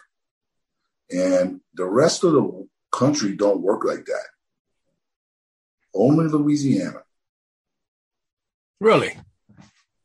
And 1.12 1.62
the 1.74 1.86
rest 1.86 2.24
of 2.24 2.34
the 2.34 2.68
country 2.92 3.36
don't 3.36 3.62
work 3.62 3.84
like 3.84 4.06
that. 4.06 4.26
Only 5.94 6.28
Louisiana. 6.28 7.02
Really? 8.80 9.18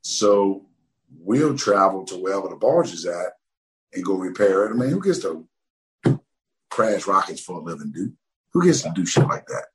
So 0.02 0.66
we'll 1.18 1.56
travel 1.56 2.04
to 2.06 2.16
wherever 2.16 2.48
the 2.48 2.56
barge 2.56 2.92
is 2.92 3.06
at 3.06 3.32
and 3.92 4.04
go 4.04 4.14
repair 4.14 4.66
it. 4.66 4.70
I 4.70 4.74
mean, 4.74 4.90
who 4.90 5.02
gets 5.02 5.20
to 5.20 5.46
crash 6.74 7.06
rockets 7.06 7.40
for 7.40 7.60
a 7.60 7.62
living, 7.62 7.92
dude. 7.92 8.16
Who 8.52 8.64
gets 8.64 8.82
to 8.82 8.90
do 8.90 9.06
shit 9.06 9.26
like 9.28 9.46
that? 9.46 9.66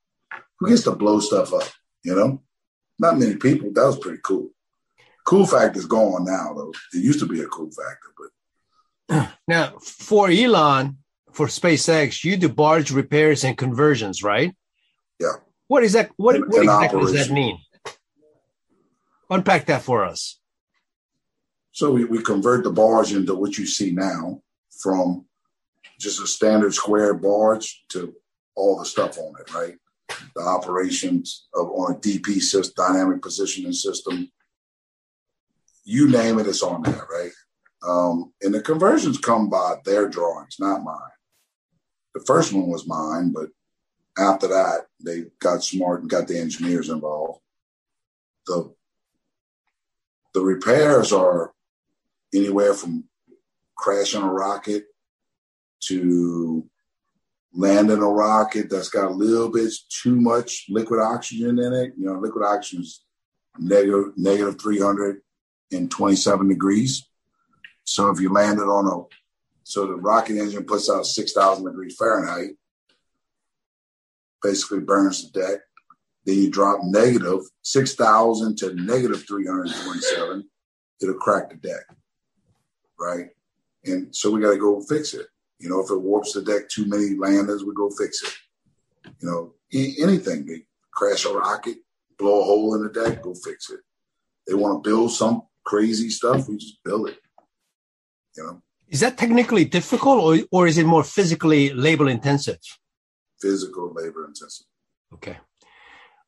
Who 0.58 0.68
gets 0.68 0.82
to 0.82 0.92
blow 0.92 1.18
stuff 1.20 1.54
up? 1.54 1.68
You 2.04 2.14
know, 2.14 2.42
not 2.98 3.18
many 3.18 3.36
people. 3.36 3.70
That 3.72 3.86
was 3.86 3.98
pretty 3.98 4.20
cool. 4.22 4.50
Cool 5.26 5.46
factor 5.46 5.78
is 5.78 5.86
gone 5.86 6.24
now, 6.24 6.52
though. 6.54 6.72
It 6.92 7.02
used 7.02 7.20
to 7.20 7.26
be 7.26 7.40
a 7.40 7.46
cool 7.46 7.70
factor, 7.70 8.10
but 9.08 9.32
now 9.48 9.78
for 9.78 10.30
Elon, 10.30 10.98
for 11.32 11.46
SpaceX, 11.46 12.22
you 12.22 12.36
do 12.36 12.48
barge 12.48 12.90
repairs 12.90 13.44
and 13.44 13.56
conversions, 13.56 14.22
right? 14.22 14.54
Yeah. 15.18 15.36
What 15.68 15.84
is 15.84 15.94
that? 15.94 16.10
What, 16.16 16.36
And- 16.36 16.44
what 16.48 16.62
exactly 16.62 17.00
does 17.00 17.28
that 17.28 17.32
mean? 17.32 17.58
Unpack 19.30 19.66
that 19.66 19.82
for 19.82 20.04
us. 20.04 20.38
So 21.72 21.92
we, 21.92 22.04
we 22.04 22.20
convert 22.22 22.64
the 22.64 22.72
barge 22.72 23.12
into 23.12 23.34
what 23.34 23.56
you 23.56 23.64
see 23.64 23.92
now 23.92 24.42
from 24.82 25.24
just 26.00 26.20
a 26.20 26.26
standard 26.26 26.74
square 26.74 27.14
barge 27.14 27.84
to 27.90 28.14
all 28.56 28.78
the 28.78 28.84
stuff 28.84 29.18
on 29.18 29.34
it, 29.40 29.54
right? 29.54 29.76
The 30.34 30.42
operations 30.42 31.46
of 31.54 31.68
on 31.70 31.92
a 31.94 31.98
DP 31.98 32.40
system, 32.40 32.74
dynamic 32.76 33.22
positioning 33.22 33.72
system. 33.72 34.30
You 35.84 36.08
name 36.08 36.38
it, 36.38 36.46
it's 36.46 36.62
on 36.62 36.82
there, 36.82 37.06
right? 37.10 37.30
Um, 37.86 38.32
and 38.42 38.52
the 38.52 38.60
conversions 38.60 39.18
come 39.18 39.48
by 39.48 39.76
their 39.84 40.08
drawings, 40.08 40.56
not 40.58 40.82
mine. 40.82 40.96
The 42.14 42.20
first 42.26 42.52
one 42.52 42.66
was 42.66 42.88
mine, 42.88 43.32
but 43.32 43.48
after 44.18 44.48
that, 44.48 44.86
they 45.04 45.24
got 45.38 45.62
smart 45.62 46.00
and 46.00 46.10
got 46.10 46.26
the 46.26 46.38
engineers 46.38 46.88
involved. 46.88 47.40
The 48.46 48.74
the 50.32 50.40
repairs 50.40 51.12
are 51.12 51.52
anywhere 52.32 52.74
from 52.74 53.04
crashing 53.76 54.22
a 54.22 54.30
rocket 54.30 54.84
to 55.80 56.68
landing 57.52 58.02
a 58.02 58.08
rocket 58.08 58.70
that's 58.70 58.88
got 58.88 59.10
a 59.10 59.14
little 59.14 59.50
bit 59.50 59.72
too 60.02 60.20
much 60.20 60.66
liquid 60.68 61.00
oxygen 61.00 61.58
in 61.58 61.72
it. 61.72 61.92
You 61.96 62.06
know, 62.06 62.18
liquid 62.18 62.44
oxygen 62.44 62.82
is 62.82 63.04
negative 63.58 64.12
negative 64.16 64.60
327 64.60 66.48
degrees. 66.48 67.06
So 67.84 68.10
if 68.10 68.20
you 68.20 68.32
land 68.32 68.58
it 68.58 68.64
on 68.64 68.86
a 68.86 69.04
so 69.64 69.86
the 69.86 69.94
rocket 69.94 70.36
engine 70.36 70.64
puts 70.64 70.90
out 70.90 71.06
6,000 71.06 71.64
degrees 71.64 71.94
Fahrenheit, 71.96 72.56
basically 74.42 74.80
burns 74.80 75.30
the 75.30 75.40
deck. 75.40 75.60
Then 76.24 76.38
you 76.38 76.50
drop 76.50 76.80
negative 76.82 77.40
6,000 77.62 78.56
to 78.58 78.74
negative 78.74 79.24
327, 79.26 80.44
it'll 81.00 81.14
crack 81.14 81.50
the 81.50 81.56
deck, 81.56 81.84
right? 82.98 83.28
And 83.84 84.14
so 84.14 84.30
we 84.30 84.40
got 84.40 84.50
to 84.50 84.58
go 84.58 84.80
fix 84.82 85.14
it. 85.14 85.26
You 85.60 85.68
know, 85.68 85.80
if 85.80 85.90
it 85.90 86.00
warps 86.00 86.32
the 86.32 86.42
deck 86.42 86.68
too 86.68 86.86
many 86.86 87.16
landers, 87.16 87.64
we 87.64 87.74
go 87.74 87.90
fix 87.90 88.22
it. 88.22 88.34
You 89.20 89.28
know, 89.28 89.54
anything. 89.72 90.46
They 90.46 90.64
crash 90.90 91.24
a 91.26 91.32
rocket, 91.32 91.76
blow 92.18 92.40
a 92.40 92.44
hole 92.44 92.74
in 92.74 92.82
the 92.82 92.88
deck, 92.88 93.22
go 93.22 93.34
fix 93.34 93.70
it. 93.70 93.80
They 94.46 94.54
want 94.54 94.82
to 94.82 94.88
build 94.88 95.12
some 95.12 95.42
crazy 95.64 96.10
stuff, 96.10 96.48
we 96.48 96.56
just 96.56 96.82
build 96.84 97.08
it. 97.10 97.18
You 98.36 98.44
know, 98.44 98.62
Is 98.88 99.00
that 99.00 99.18
technically 99.18 99.64
difficult 99.64 100.18
or, 100.20 100.44
or 100.50 100.66
is 100.66 100.78
it 100.78 100.86
more 100.86 101.04
physically 101.04 101.72
labor 101.72 102.08
intensive? 102.08 102.58
physical 103.40 103.92
labor 103.94 104.26
intensive. 104.26 104.66
Okay. 105.14 105.38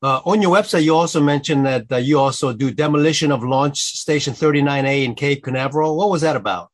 Uh, 0.02 0.20
on 0.24 0.42
your 0.42 0.56
website, 0.56 0.82
you 0.82 0.96
also 0.96 1.20
mentioned 1.20 1.64
that 1.64 1.92
uh, 1.92 1.96
you 1.96 2.18
also 2.18 2.52
do 2.52 2.72
demolition 2.72 3.30
of 3.30 3.44
Launch 3.44 3.78
Station 3.78 4.34
39A 4.34 5.04
in 5.04 5.14
Cape 5.14 5.44
Canaveral. 5.44 5.96
What 5.96 6.10
was 6.10 6.22
that 6.22 6.34
about? 6.34 6.71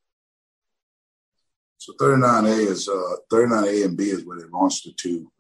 So 1.79 1.93
39A 1.95 2.67
is 2.67 2.89
uh 2.89 3.17
39A 3.33 3.85
and 3.85 3.97
B 3.97 4.05
is 4.05 4.25
where 4.25 4.39
they 4.39 4.49
launched 4.53 4.85
the 4.85 4.93
two 4.93 5.31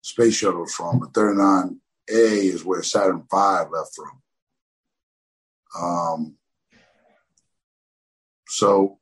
space 0.00 0.34
shuttles 0.34 0.74
from, 0.74 0.98
but 0.98 1.12
39A 1.12 1.76
is 2.08 2.64
where 2.64 2.82
Saturn 2.82 3.22
V 3.30 3.36
left 3.36 3.94
from. 3.94 4.22
Um, 5.78 6.34
so 8.48 8.98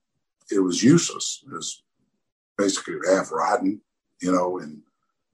it 0.50 0.58
was 0.60 0.82
useless. 0.82 1.42
It 1.46 1.52
was 1.52 1.82
basically 2.58 2.96
half 3.08 3.32
rotten, 3.32 3.80
you 4.20 4.32
know, 4.32 4.58
and 4.58 4.82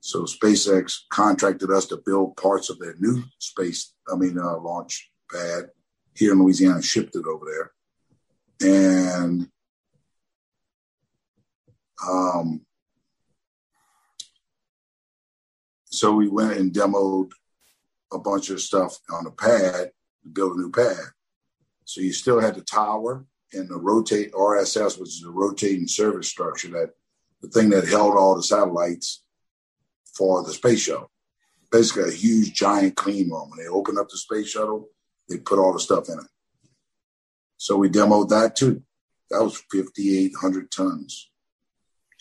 so 0.00 0.22
SpaceX 0.22 1.00
contracted 1.10 1.70
us 1.72 1.86
to 1.86 1.96
build 1.96 2.36
parts 2.36 2.70
of 2.70 2.78
their 2.78 2.94
new 3.00 3.24
space, 3.38 3.92
I 4.10 4.14
mean, 4.14 4.38
uh, 4.38 4.58
launch 4.58 5.10
pad 5.32 5.70
here 6.14 6.32
in 6.32 6.42
Louisiana, 6.42 6.80
shipped 6.80 7.16
it 7.16 7.26
over 7.26 7.72
there. 8.60 9.20
And 9.20 9.48
um, 12.04 12.60
so 15.86 16.12
we 16.12 16.28
went 16.28 16.58
and 16.58 16.72
demoed 16.72 17.30
a 18.12 18.18
bunch 18.18 18.50
of 18.50 18.60
stuff 18.60 18.98
on 19.10 19.24
the 19.24 19.30
pad 19.30 19.90
to 20.22 20.28
build 20.28 20.56
a 20.56 20.60
new 20.60 20.70
pad. 20.70 20.96
So 21.84 22.00
you 22.00 22.12
still 22.12 22.40
had 22.40 22.54
the 22.54 22.62
tower 22.62 23.24
and 23.52 23.68
the 23.68 23.76
rotate 23.76 24.32
RSS, 24.32 24.98
which 24.98 25.10
is 25.10 25.24
a 25.24 25.30
rotating 25.30 25.86
service 25.86 26.28
structure 26.28 26.68
that 26.70 26.90
the 27.42 27.48
thing 27.48 27.70
that 27.70 27.86
held 27.86 28.16
all 28.16 28.34
the 28.34 28.42
satellites 28.42 29.22
for 30.14 30.42
the 30.42 30.52
space 30.52 30.80
shuttle. 30.80 31.10
Basically, 31.70 32.10
a 32.10 32.12
huge 32.12 32.54
giant 32.54 32.96
clean 32.96 33.30
room. 33.30 33.50
When 33.50 33.58
they 33.58 33.68
opened 33.68 33.98
up 33.98 34.08
the 34.08 34.16
space 34.16 34.48
shuttle, 34.48 34.88
they 35.28 35.38
put 35.38 35.58
all 35.58 35.72
the 35.72 35.80
stuff 35.80 36.08
in 36.08 36.18
it. 36.18 36.26
So 37.56 37.76
we 37.76 37.88
demoed 37.88 38.28
that 38.30 38.56
too. 38.56 38.82
That 39.30 39.42
was 39.42 39.62
5,800 39.72 40.70
tons, 40.70 41.30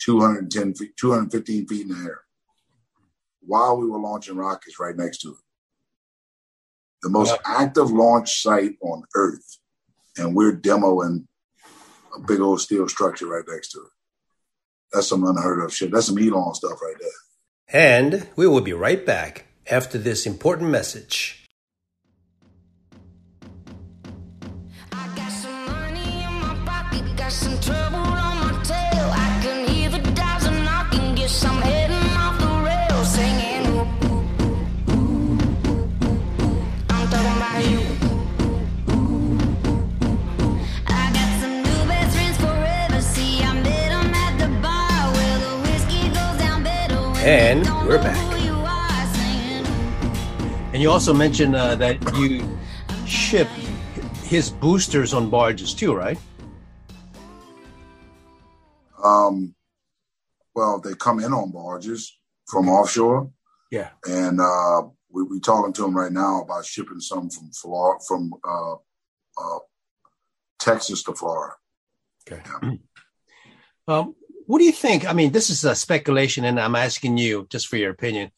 210 0.04 0.74
feet, 0.74 0.96
215 0.96 1.66
feet 1.66 1.82
in 1.82 1.88
the 1.88 2.04
air, 2.04 2.20
while 3.40 3.76
we 3.76 3.86
were 3.86 3.98
launching 3.98 4.36
rockets 4.36 4.78
right 4.78 4.96
next 4.96 5.18
to 5.18 5.30
it. 5.30 5.36
The 7.02 7.10
most 7.10 7.36
active 7.44 7.90
launch 7.90 8.42
site 8.42 8.76
on 8.82 9.04
Earth, 9.14 9.58
and 10.16 10.34
we're 10.34 10.56
demoing 10.56 11.26
a 12.16 12.20
big 12.20 12.40
old 12.40 12.60
steel 12.60 12.88
structure 12.88 13.26
right 13.26 13.44
next 13.46 13.70
to 13.72 13.78
it. 13.78 13.90
That's 14.92 15.08
some 15.08 15.24
unheard 15.24 15.62
of 15.62 15.74
shit. 15.74 15.90
That's 15.90 16.06
some 16.06 16.18
Elon 16.18 16.54
stuff 16.54 16.80
right 16.82 16.96
there. 16.98 17.10
And 17.68 18.28
we 18.36 18.46
will 18.46 18.60
be 18.60 18.72
right 18.72 19.04
back 19.04 19.46
after 19.70 19.98
this 19.98 20.26
important 20.26 20.70
message. 20.70 21.44
I 24.92 25.08
got 25.14 25.32
some 25.32 25.66
money 25.66 26.22
in 26.24 26.32
my 26.40 26.54
pocket, 26.64 27.16
got 27.16 27.32
some 27.32 27.60
trouble 27.60 28.05
And 47.26 47.66
you 47.66 47.72
we're 47.88 47.98
back. 47.98 48.16
who 48.32 48.44
you 48.44 48.52
are, 48.52 49.06
singing. 49.14 49.66
And 50.72 50.80
you 50.82 50.90
also 50.90 51.12
mentioned 51.12 51.56
uh, 51.56 51.74
that 51.74 51.98
you 52.16 52.48
ship 53.04 53.48
his 54.22 54.50
boosters 54.50 55.12
on 55.12 55.28
barges 55.28 55.74
too, 55.74 55.92
right? 55.92 56.18
Um, 59.02 59.54
well, 60.54 60.80
they 60.80 60.94
come 60.94 61.18
in 61.20 61.32
on 61.32 61.50
barges 61.50 62.16
from 62.46 62.68
offshore, 62.68 63.30
Yeah. 63.70 63.90
and 64.08 64.40
uh, 64.40 64.82
we 65.10 65.22
we 65.24 65.40
talking 65.40 65.72
to 65.72 65.82
them 65.82 65.96
right 65.96 66.12
now 66.12 66.42
about 66.42 66.64
shipping 66.64 67.00
some 67.00 67.28
from 67.30 67.50
Florida, 67.52 68.02
from 68.06 68.32
uh, 68.48 68.74
uh, 68.74 69.58
Texas 70.60 71.02
to 71.04 71.12
Florida. 71.14 71.54
Okay. 72.30 72.42
Um, 73.88 74.16
what 74.46 74.58
do 74.58 74.64
you 74.64 74.72
think? 74.72 75.08
I 75.08 75.12
mean, 75.12 75.32
this 75.32 75.50
is 75.50 75.64
a 75.64 75.74
speculation, 75.74 76.44
and 76.44 76.58
I'm 76.58 76.76
asking 76.76 77.18
you 77.18 77.46
just 77.50 77.66
for 77.66 77.76
your 77.76 77.90
opinion. 77.90 78.30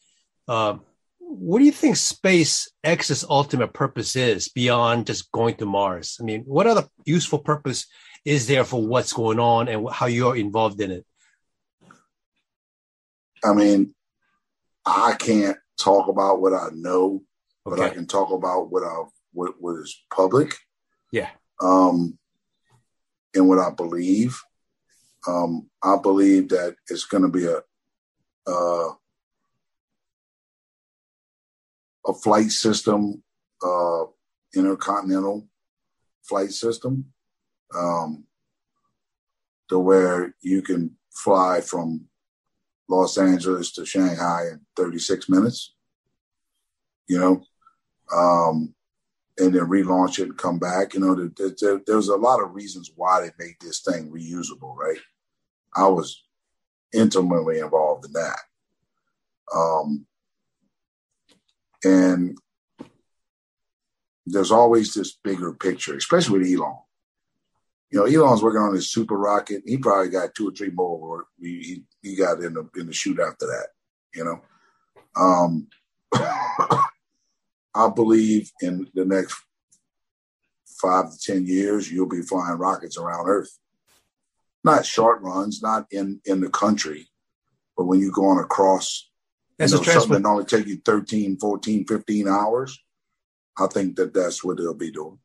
Um, 0.47 0.81
what 1.19 1.59
do 1.59 1.65
you 1.65 1.71
think 1.71 1.95
SpaceX's 1.95 3.23
ultimate 3.29 3.71
purpose 3.71 4.15
is 4.15 4.49
beyond 4.49 5.05
just 5.05 5.31
going 5.31 5.55
to 5.55 5.65
Mars? 5.67 6.17
I 6.19 6.23
mean, 6.23 6.41
what 6.41 6.65
other 6.65 6.87
useful 7.05 7.39
purpose 7.39 7.85
is 8.25 8.47
there 8.47 8.63
for 8.63 8.85
what's 8.85 9.13
going 9.13 9.39
on 9.39 9.67
and 9.67 9.87
how 9.91 10.07
you're 10.07 10.35
involved 10.35 10.81
in 10.81 10.91
it? 10.91 11.05
I 13.43 13.53
mean, 13.53 13.93
I 14.85 15.15
can't 15.19 15.57
talk 15.79 16.07
about 16.07 16.41
what 16.41 16.53
I 16.53 16.69
know, 16.73 17.21
but 17.63 17.79
I 17.79 17.89
can 17.89 18.07
talk 18.07 18.31
about 18.31 18.71
what 18.71 18.83
I 18.83 19.03
what, 19.31 19.53
what 19.59 19.77
is 19.79 20.03
public. 20.13 20.55
Yeah. 21.11 21.29
Um, 21.61 22.17
and 23.35 23.47
what 23.47 23.59
I 23.59 23.69
believe. 23.69 24.41
Um, 25.27 25.69
I 25.83 25.97
believe 26.01 26.49
that 26.49 26.75
it's 26.89 27.05
going 27.05 27.23
to 27.23 27.29
be 27.29 27.45
a 27.45 27.61
uh, 28.47 28.93
a 32.07 32.13
flight 32.13 32.49
system, 32.51 33.21
uh, 33.63 34.05
intercontinental 34.55 35.47
flight 36.23 36.51
system, 36.51 37.05
um, 37.75 38.23
to 39.69 39.77
where 39.77 40.35
you 40.41 40.61
can 40.61 40.97
fly 41.11 41.61
from 41.61 42.05
Los 42.87 43.17
Angeles 43.17 43.71
to 43.73 43.85
Shanghai 43.85 44.45
in 44.51 44.61
36 44.75 45.29
minutes, 45.29 45.75
you 47.07 47.19
know, 47.19 47.43
um, 48.15 48.73
and 49.39 49.53
then 49.53 49.63
relaunch 49.63 50.19
it 50.19 50.23
and 50.23 50.37
come 50.37 50.59
back. 50.59 50.93
You 50.93 50.99
know, 50.99 51.15
there, 51.15 51.31
there, 51.37 51.55
there- 51.59 51.81
there's 51.85 52.09
a 52.09 52.15
lot 52.15 52.41
of 52.43 52.53
reasons 52.53 52.91
why 52.95 53.21
they 53.21 53.31
made 53.43 53.55
this 53.61 53.81
thing 53.81 54.11
reusable, 54.11 54.75
right? 54.75 54.99
I 55.75 55.87
was 55.87 56.23
intimately 56.93 57.59
involved 57.59 58.05
in 58.05 58.13
that. 58.13 58.39
Um, 59.55 60.05
and 61.83 62.37
there's 64.25 64.51
always 64.51 64.93
this 64.93 65.17
bigger 65.23 65.53
picture, 65.53 65.95
especially 65.95 66.39
with 66.39 66.47
Elon. 66.47 66.77
You 67.91 67.99
know, 67.99 68.05
Elon's 68.05 68.43
working 68.43 68.61
on 68.61 68.75
his 68.75 68.91
super 68.91 69.17
rocket. 69.17 69.63
He 69.65 69.77
probably 69.77 70.09
got 70.09 70.35
two 70.35 70.49
or 70.49 70.51
three 70.51 70.69
more. 70.69 71.25
He 71.39 71.83
he, 72.01 72.09
he 72.09 72.15
got 72.15 72.39
in 72.41 72.53
the 72.53 72.69
in 72.75 72.85
the 72.85 72.93
chute 72.93 73.19
after 73.19 73.47
that. 73.47 73.67
You 74.13 74.25
know, 74.25 74.41
um, 75.15 75.67
I 77.75 77.89
believe 77.89 78.51
in 78.61 78.87
the 78.93 79.05
next 79.05 79.35
five 80.81 81.11
to 81.11 81.17
ten 81.19 81.45
years, 81.45 81.91
you'll 81.91 82.07
be 82.07 82.21
flying 82.21 82.57
rockets 82.57 82.97
around 82.97 83.27
Earth. 83.27 83.57
Not 84.63 84.85
short 84.85 85.21
runs, 85.21 85.61
not 85.61 85.87
in 85.91 86.21
in 86.25 86.41
the 86.41 86.49
country, 86.49 87.07
but 87.77 87.85
when 87.85 87.99
you're 87.99 88.11
going 88.11 88.39
across, 88.39 89.09
As 89.59 89.71
you 89.71 89.77
a 89.77 89.81
know, 89.81 89.85
something 89.85 90.21
that 90.21 90.27
only 90.27 90.45
take 90.45 90.67
you 90.67 90.81
13, 90.83 91.37
14, 91.37 91.85
15 91.85 92.27
hours, 92.27 92.79
I 93.57 93.67
think 93.67 93.95
that 93.97 94.13
that's 94.13 94.43
what 94.43 94.57
they'll 94.57 94.73
be 94.73 94.91
doing. 94.91 95.19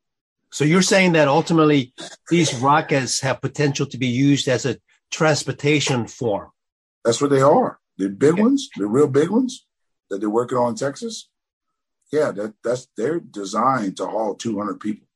so 0.52 0.64
you're 0.64 0.82
saying 0.82 1.12
that 1.12 1.26
ultimately 1.28 1.92
these 2.30 2.54
rockets 2.60 3.20
have 3.20 3.40
potential 3.40 3.86
to 3.86 3.98
be 3.98 4.06
used 4.06 4.46
as 4.48 4.64
a 4.66 4.76
transportation 5.10 6.06
form. 6.06 6.50
That's 7.04 7.20
what 7.20 7.30
they 7.30 7.42
are. 7.42 7.78
The 7.98 8.08
big 8.08 8.32
Okay. 8.34 8.42
ones, 8.42 8.68
the 8.76 8.86
real 8.86 9.08
big 9.08 9.30
ones 9.30 9.66
that 10.10 10.18
they're 10.20 10.30
working 10.30 10.58
on 10.58 10.70
in 10.70 10.74
Texas. 10.76 11.28
Yeah, 12.14 12.30
that 12.30 12.54
that's 12.62 12.86
they're 12.96 13.18
designed 13.18 13.96
to 13.96 14.06
haul 14.06 14.36
200 14.36 14.78
people. 14.78 15.08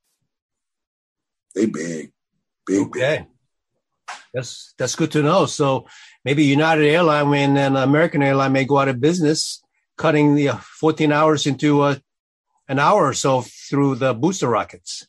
They 1.54 1.66
big, 1.66 2.10
big, 2.66 2.90
big. 2.90 3.02
Okay. 3.02 3.26
That's 4.34 4.74
that's 4.76 4.96
good 4.96 5.12
to 5.12 5.22
know. 5.22 5.46
So 5.46 5.86
maybe 6.24 6.42
United 6.42 6.86
Airline 6.88 7.32
and 7.34 7.56
then 7.56 7.76
American 7.76 8.20
Airline 8.20 8.50
may 8.52 8.64
go 8.64 8.78
out 8.78 8.88
of 8.88 9.00
business, 9.00 9.62
cutting 9.96 10.34
the 10.34 10.48
uh, 10.48 10.56
14 10.80 11.12
hours 11.12 11.46
into 11.46 11.82
uh, 11.82 11.96
an 12.68 12.80
hour 12.80 13.06
or 13.06 13.14
so 13.14 13.42
through 13.42 13.94
the 13.94 14.12
booster 14.12 14.48
rockets. 14.48 15.06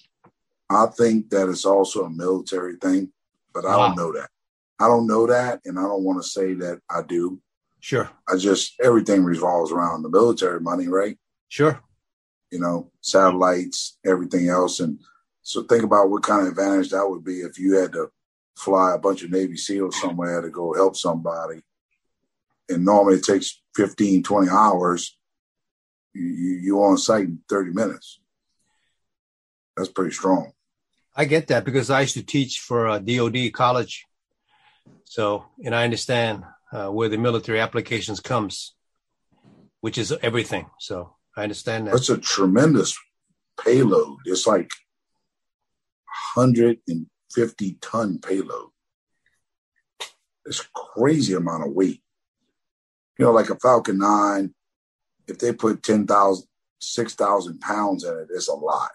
I 0.69 0.85
think 0.95 1.31
that 1.31 1.49
it's 1.49 1.65
also 1.65 2.05
a 2.05 2.09
military 2.11 2.75
thing, 2.75 3.11
but 3.51 3.65
I 3.65 3.75
Wow. 3.75 3.87
don't 3.87 3.95
know 3.97 4.13
that. 4.13 4.29
I 4.79 4.87
don't 4.87 5.07
know 5.07 5.25
that, 5.25 5.61
and 5.65 5.79
I 5.79 5.81
don't 5.81 6.03
want 6.03 6.21
to 6.21 6.29
say 6.29 6.53
that 6.53 6.81
I 6.87 7.01
do. 7.01 7.41
Sure, 7.79 8.11
I 8.31 8.37
just 8.37 8.79
everything 8.79 9.23
revolves 9.23 9.71
around 9.71 10.03
the 10.03 10.09
military 10.09 10.59
money, 10.59 10.87
right? 10.87 11.17
Sure. 11.49 11.81
You 12.51 12.59
know, 12.59 12.91
satellites, 13.01 13.97
everything 14.05 14.49
else, 14.49 14.79
and 14.79 14.99
so 15.41 15.63
think 15.63 15.83
about 15.83 16.09
what 16.09 16.23
kind 16.23 16.43
of 16.43 16.49
advantage 16.49 16.89
that 16.91 17.07
would 17.07 17.23
be 17.23 17.41
if 17.41 17.59
you 17.59 17.75
had 17.75 17.91
to 17.93 18.11
fly 18.55 18.93
a 18.93 18.99
bunch 18.99 19.23
of 19.23 19.31
Navy 19.31 19.57
SEALs 19.57 19.99
somewhere 19.99 20.41
to 20.41 20.49
go 20.49 20.73
help 20.73 20.95
somebody, 20.95 21.61
and 22.69 22.85
normally 22.85 23.15
it 23.15 23.23
takes 23.23 23.61
15, 23.75 24.23
20 24.23 24.49
hours. 24.49 25.17
You 26.13 26.23
you 26.23 26.83
on 26.83 26.97
site 26.97 27.25
in 27.25 27.39
thirty 27.47 27.71
minutes. 27.71 28.19
That's 29.77 29.89
pretty 29.89 30.11
strong. 30.11 30.51
I 31.15 31.25
get 31.25 31.47
that 31.47 31.65
because 31.65 31.89
I 31.89 32.01
used 32.01 32.15
to 32.15 32.23
teach 32.23 32.59
for 32.59 32.87
a 32.87 32.99
DoD 32.99 33.51
college. 33.53 34.05
So, 35.05 35.45
and 35.63 35.75
I 35.75 35.83
understand 35.83 36.43
uh, 36.71 36.87
where 36.87 37.09
the 37.09 37.17
military 37.17 37.59
applications 37.59 38.19
comes, 38.19 38.73
which 39.81 39.97
is 39.97 40.11
everything. 40.21 40.69
So 40.79 41.15
I 41.39 41.43
understand 41.43 41.87
that. 41.87 41.91
That's 41.91 42.09
a 42.09 42.17
tremendous 42.17 42.99
payload. 43.63 44.17
It's 44.25 44.45
like 44.45 44.69
150 46.35 47.77
ton 47.79 48.19
payload. 48.19 48.71
It's 50.45 50.67
crazy 50.75 51.35
amount 51.35 51.65
of 51.65 51.71
weight. 51.71 52.01
You 53.17 53.23
know, 53.23 53.31
like 53.31 53.49
a 53.49 53.55
Falcon 53.55 53.99
9, 53.99 54.53
if 55.29 55.39
they 55.39 55.53
put 55.53 55.81
10,000, 55.81 56.45
6,000 56.81 57.61
pounds 57.61 58.03
in 58.03 58.17
it, 58.17 58.27
it's 58.31 58.49
a 58.49 58.53
lot. 58.53 58.91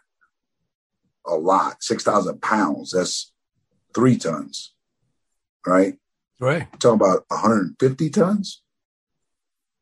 A 1.27 1.37
lot. 1.37 1.83
6,000 1.83 2.43
pounds. 2.43 2.91
That's 2.91 3.33
three 3.95 4.19
tons, 4.19 4.75
right? 5.67 5.95
Right. 6.39 6.71
talking 6.79 7.01
about 7.01 7.25
150 7.29 8.11
tons, 8.11 8.61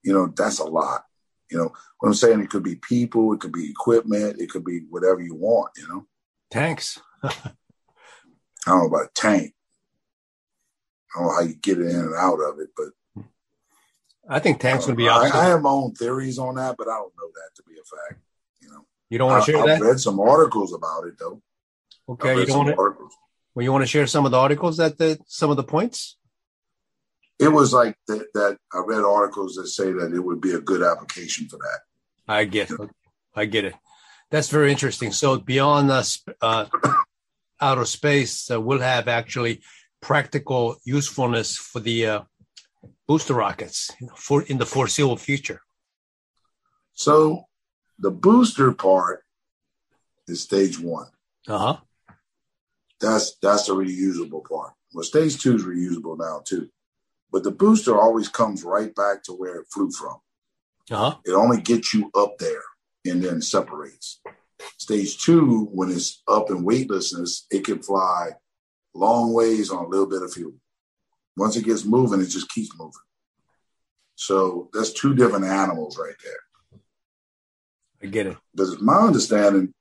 you 0.05 0.13
know, 0.13 0.33
that's 0.37 0.61
a 0.61 0.65
lot. 0.65 1.03
You 1.53 1.59
know, 1.59 1.72
what 1.98 2.09
I'm 2.09 2.14
saying, 2.14 2.40
it 2.40 2.48
could 2.48 2.62
be 2.62 2.76
people, 2.76 3.34
it 3.34 3.40
could 3.40 3.53
be 3.53 3.68
equipment, 3.68 4.40
it 4.40 4.48
could 4.48 4.64
be 4.64 4.80
whatever 4.88 5.20
you 5.20 5.34
want, 5.34 5.72
you 5.76 5.86
know. 5.86 6.07
Tanks. 6.50 6.98
I 7.22 7.30
don't 8.66 8.78
know 8.78 8.86
about 8.86 9.07
a 9.07 9.11
tank. 9.14 9.55
I 11.14 11.18
don't 11.18 11.28
know 11.28 11.34
how 11.34 11.42
you 11.42 11.55
get 11.55 11.78
it 11.78 11.88
in 11.88 11.96
and 11.96 12.14
out 12.14 12.38
of 12.40 12.59
it, 12.59 12.70
but 12.74 13.24
I 14.26 14.38
think 14.38 14.61
tanks 14.61 14.86
to 14.86 14.94
be 14.94 15.09
I. 15.09 15.24
I 15.24 15.44
have 15.46 15.61
my 15.61 15.70
own 15.70 15.92
theories 15.94 16.38
on 16.38 16.55
that, 16.55 16.76
but 16.78 16.88
I 16.88 16.96
don't 16.96 17.12
know 17.18 17.28
that 17.34 17.50
to 17.57 17.62
be 17.64 17.74
a 17.74 17.84
fact. 17.84 18.20
You 18.61 18.70
know, 18.70 18.86
you 19.11 19.18
don't 19.18 19.28
want 19.28 19.44
to 19.44 19.53
share 19.53 19.62
I've 19.62 19.80
read 19.80 20.00
some 20.00 20.20
articles 20.20 20.72
about 20.72 21.05
it 21.05 21.18
though. 21.18 21.42
Okay. 22.09 22.38
You 22.38 22.46
don't 22.46 22.59
want 22.59 22.68
to, 22.70 22.78
articles. 22.78 23.12
well, 23.55 23.62
you 23.62 23.72
want 23.72 23.82
to 23.82 23.88
share 23.88 24.07
some 24.07 24.24
of 24.24 24.30
the 24.30 24.38
articles 24.38 24.78
that 24.78 24.96
the, 24.96 25.18
some 25.26 25.50
of 25.50 25.57
the 25.57 25.64
points? 25.64 26.16
It 27.39 27.49
was 27.49 27.72
like 27.72 27.97
that, 28.09 28.26
that 28.35 28.57
I 28.72 28.83
read 28.87 29.05
articles 29.05 29.57
that 29.57 29.66
say 29.66 29.93
that 29.93 30.12
it 30.12 30.20
would 30.20 30.41
be 30.41 30.53
a 30.53 30.61
good 30.61 30.83
application 30.83 31.49
for 31.49 31.57
that. 31.57 31.80
I 32.28 32.45
get 32.45 32.70
it. 32.70 32.91
I 33.35 33.47
get 33.47 33.64
it. 33.64 33.74
That's 34.30 34.49
very 34.49 34.70
interesting. 34.70 35.12
So 35.12 35.39
beyond 35.39 35.91
sp- 36.07 36.39
uh, 36.41 36.66
outer 37.61 37.85
space, 37.85 38.51
uh, 38.51 38.61
we'll 38.61 38.80
have 38.80 39.09
actually 39.09 39.61
practical 40.01 40.76
usefulness 40.85 41.57
for 41.57 41.80
the 41.80 42.07
uh, 42.07 42.20
booster 43.07 43.35
rockets 43.35 43.91
for 44.16 44.43
in 44.43 44.59
the 44.59 44.66
foreseeable 44.66 45.16
future. 45.16 45.61
So 46.95 47.45
the 47.99 48.11
booster 48.11 48.72
part 48.72 49.24
is 50.28 50.43
stage 50.43 50.78
one. 50.78 51.09
Uh 51.49 51.59
huh. 51.59 51.76
That's 53.01 53.37
that's 53.43 53.66
the 53.66 53.74
reusable 53.74 54.45
part. 54.49 54.72
Well, 54.95 55.05
stage 55.05 55.41
two 55.41 55.57
is 55.57 55.64
reusable 55.64 56.18
now 56.18 56.43
too, 56.45 56.68
but 57.33 57.43
the 57.43 57.51
booster 57.51 57.99
always 57.99 58.28
comes 58.28 58.62
right 58.62 58.95
back 58.95 59.22
to 59.24 59.33
where 59.33 59.57
it 59.57 59.66
flew 59.72 59.91
from. 59.91 60.16
Uh 60.91 60.97
huh. 60.97 61.16
It 61.24 61.33
only 61.33 61.61
gets 61.61 61.95
you 61.95 62.11
up 62.14 62.37
there 62.39 62.62
and 63.07 63.22
then 63.22 63.41
separates. 63.41 64.20
Stage 64.78 65.18
two, 65.18 65.64
when 65.72 65.91
it's 65.91 66.22
up 66.28 66.51
in 66.51 66.62
weightlessness, 66.62 67.47
it 67.51 67.64
can 67.64 67.83
fly 67.83 68.30
long 68.95 69.33
ways 69.33 69.70
on 69.70 69.85
a 69.85 69.89
little 69.89 70.07
bit 70.07 70.22
of 70.22 70.33
fuel. 70.33 70.55
Once 71.37 71.57
it 71.57 71.64
gets 71.64 71.85
moving, 71.85 72.20
it 72.20 72.26
just 72.26 72.50
keeps 72.50 72.76
moving. 72.79 72.92
So 74.14 74.68
that's 74.72 74.92
two 74.92 75.14
different 75.14 75.46
animals 75.46 75.99
right 75.99 76.14
there. 76.22 76.80
I 78.03 78.07
get 78.07 78.26
it. 78.26 78.37
But 78.54 78.64
it's 78.64 78.83
my 78.83 78.99
understanding, 78.99 79.72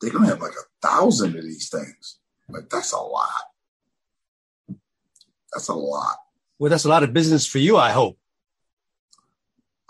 they're 0.00 0.10
gonna 0.10 0.26
have 0.26 0.40
like 0.40 0.52
a 0.52 0.86
thousand 0.86 1.36
of 1.36 1.44
these 1.44 1.68
things. 1.68 2.18
Like 2.48 2.70
that's 2.70 2.92
a 2.92 2.98
lot. 2.98 3.28
That's 5.52 5.68
a 5.68 5.74
lot. 5.74 6.16
Well, 6.60 6.68
that's 6.68 6.84
a 6.84 6.90
lot 6.90 7.02
of 7.02 7.14
business 7.14 7.46
for 7.46 7.56
you, 7.56 7.78
I 7.78 7.90
hope. 7.90 8.18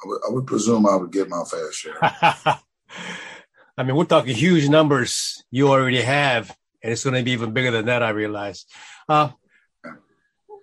I 0.04 0.06
would, 0.06 0.20
I 0.28 0.32
would 0.32 0.46
presume 0.46 0.86
I 0.86 0.94
would 0.94 1.10
get 1.10 1.28
my 1.28 1.42
fair 1.42 1.72
share. 1.72 1.98
I 2.00 3.82
mean, 3.82 3.96
we're 3.96 4.04
talking 4.04 4.36
huge 4.36 4.68
numbers 4.68 5.42
you 5.50 5.68
already 5.68 6.00
have, 6.00 6.56
and 6.80 6.92
it's 6.92 7.02
going 7.02 7.16
to 7.16 7.24
be 7.24 7.32
even 7.32 7.52
bigger 7.52 7.72
than 7.72 7.86
that, 7.86 8.04
I 8.04 8.10
realize. 8.10 8.66
Uh, 9.08 9.30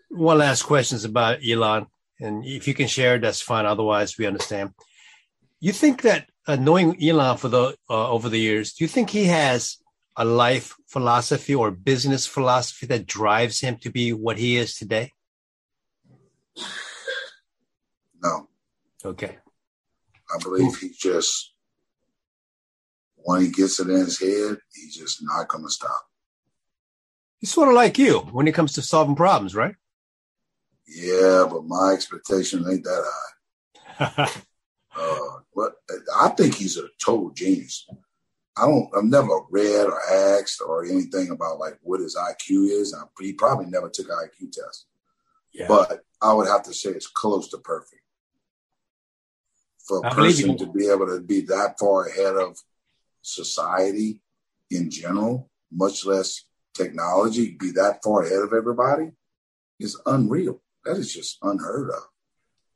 one 0.07 0.37
last 0.37 0.63
question 0.63 0.95
is 0.95 1.03
about 1.03 1.39
Elon, 1.45 1.87
and 2.21 2.45
if 2.45 2.69
you 2.69 2.73
can 2.73 2.87
share, 2.87 3.19
that's 3.19 3.41
fine. 3.41 3.65
Otherwise, 3.65 4.17
we 4.17 4.25
understand. 4.25 4.71
You 5.59 5.73
think 5.73 6.03
that 6.03 6.29
uh, 6.47 6.55
knowing 6.55 7.03
Elon 7.03 7.35
for 7.35 7.49
the 7.49 7.75
uh, 7.89 8.09
over 8.09 8.29
the 8.29 8.39
years, 8.39 8.71
do 8.71 8.85
you 8.85 8.87
think 8.87 9.09
he 9.09 9.25
has 9.25 9.77
a 10.15 10.23
life 10.23 10.73
philosophy 10.87 11.53
or 11.53 11.69
business 11.69 12.25
philosophy 12.25 12.85
that 12.85 13.07
drives 13.07 13.59
him 13.59 13.75
to 13.79 13.89
be 13.89 14.13
what 14.13 14.37
he 14.37 14.55
is 14.55 14.75
today? 14.75 15.11
No, 18.21 18.47
Okay. 19.05 19.37
I 20.33 20.37
believe 20.43 20.75
he 20.77 20.89
just 20.89 21.53
when 23.17 23.41
he 23.41 23.49
gets 23.49 23.79
it 23.79 23.89
in 23.89 23.97
his 23.97 24.19
head, 24.19 24.57
he's 24.73 24.95
just 24.95 25.19
not 25.23 25.47
gonna 25.47 25.69
stop. 25.69 26.07
He's 27.39 27.51
sort 27.51 27.69
of 27.69 27.75
like 27.75 27.97
you 27.97 28.19
when 28.31 28.47
it 28.47 28.53
comes 28.53 28.73
to 28.73 28.81
solving 28.81 29.15
problems, 29.15 29.55
right? 29.55 29.75
Yeah, 30.87 31.45
but 31.49 31.65
my 31.65 31.91
expectations 31.93 32.67
ain't 32.67 32.83
that 32.83 33.11
high. 33.99 34.29
Uh, 34.99 35.41
but 35.55 35.73
I 36.19 36.29
think 36.29 36.55
he's 36.55 36.75
a 36.75 36.87
total 36.99 37.29
genius. 37.29 37.87
I 38.57 38.65
don't. 38.65 38.89
I've 38.97 39.03
never 39.03 39.27
read 39.51 39.85
or 39.85 40.01
asked 40.11 40.59
or 40.59 40.85
anything 40.85 41.29
about 41.29 41.59
like 41.59 41.77
what 41.83 41.99
his 41.99 42.15
IQ 42.15 42.71
is. 42.71 42.95
I, 42.95 43.03
he 43.21 43.33
probably 43.33 43.67
never 43.67 43.89
took 43.89 44.09
an 44.09 44.15
IQ 44.15 44.51
test, 44.53 44.87
yeah. 45.57 45.67
but 45.67 46.01
I 46.21 46.33
would 46.33 46.47
have 46.47 46.63
to 46.63 46.73
say 46.73 46.91
it's 46.91 47.07
close 47.07 47.49
to 47.49 47.57
perfect 47.57 48.01
for 49.87 49.99
a 49.99 50.07
I 50.07 50.13
person 50.13 50.57
to 50.57 50.65
be 50.67 50.87
able 50.87 51.07
to 51.07 51.21
be 51.21 51.41
that 51.41 51.79
far 51.79 52.07
ahead 52.07 52.35
of 52.35 52.57
society 53.21 54.19
in 54.69 54.91
general, 54.91 55.49
much 55.71 56.05
less 56.05 56.43
technology, 56.73 57.55
be 57.59 57.71
that 57.71 57.99
far 58.03 58.23
ahead 58.23 58.41
of 58.41 58.53
everybody, 58.53 59.11
is 59.79 59.99
unreal. 60.05 60.61
That 60.83 60.97
is 60.97 61.13
just 61.13 61.37
unheard 61.41 61.89
of. 61.91 62.03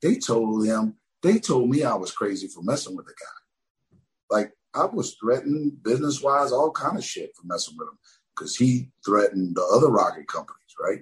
They 0.01 0.15
told 0.15 0.65
him, 0.65 0.95
they 1.21 1.39
told 1.39 1.69
me 1.69 1.83
I 1.83 1.93
was 1.95 2.11
crazy 2.11 2.47
for 2.47 2.63
messing 2.63 2.95
with 2.95 3.05
the 3.05 3.13
guy. 3.13 3.97
Like 4.29 4.53
I 4.73 4.85
was 4.85 5.15
threatened 5.15 5.83
business 5.83 6.21
wise, 6.21 6.51
all 6.51 6.71
kind 6.71 6.97
of 6.97 7.03
shit 7.03 7.31
for 7.35 7.45
messing 7.45 7.75
with 7.77 7.89
him 7.89 7.97
because 8.35 8.55
he 8.55 8.89
threatened 9.05 9.55
the 9.55 9.63
other 9.63 9.89
rocket 9.89 10.27
companies, 10.27 10.75
right? 10.81 11.01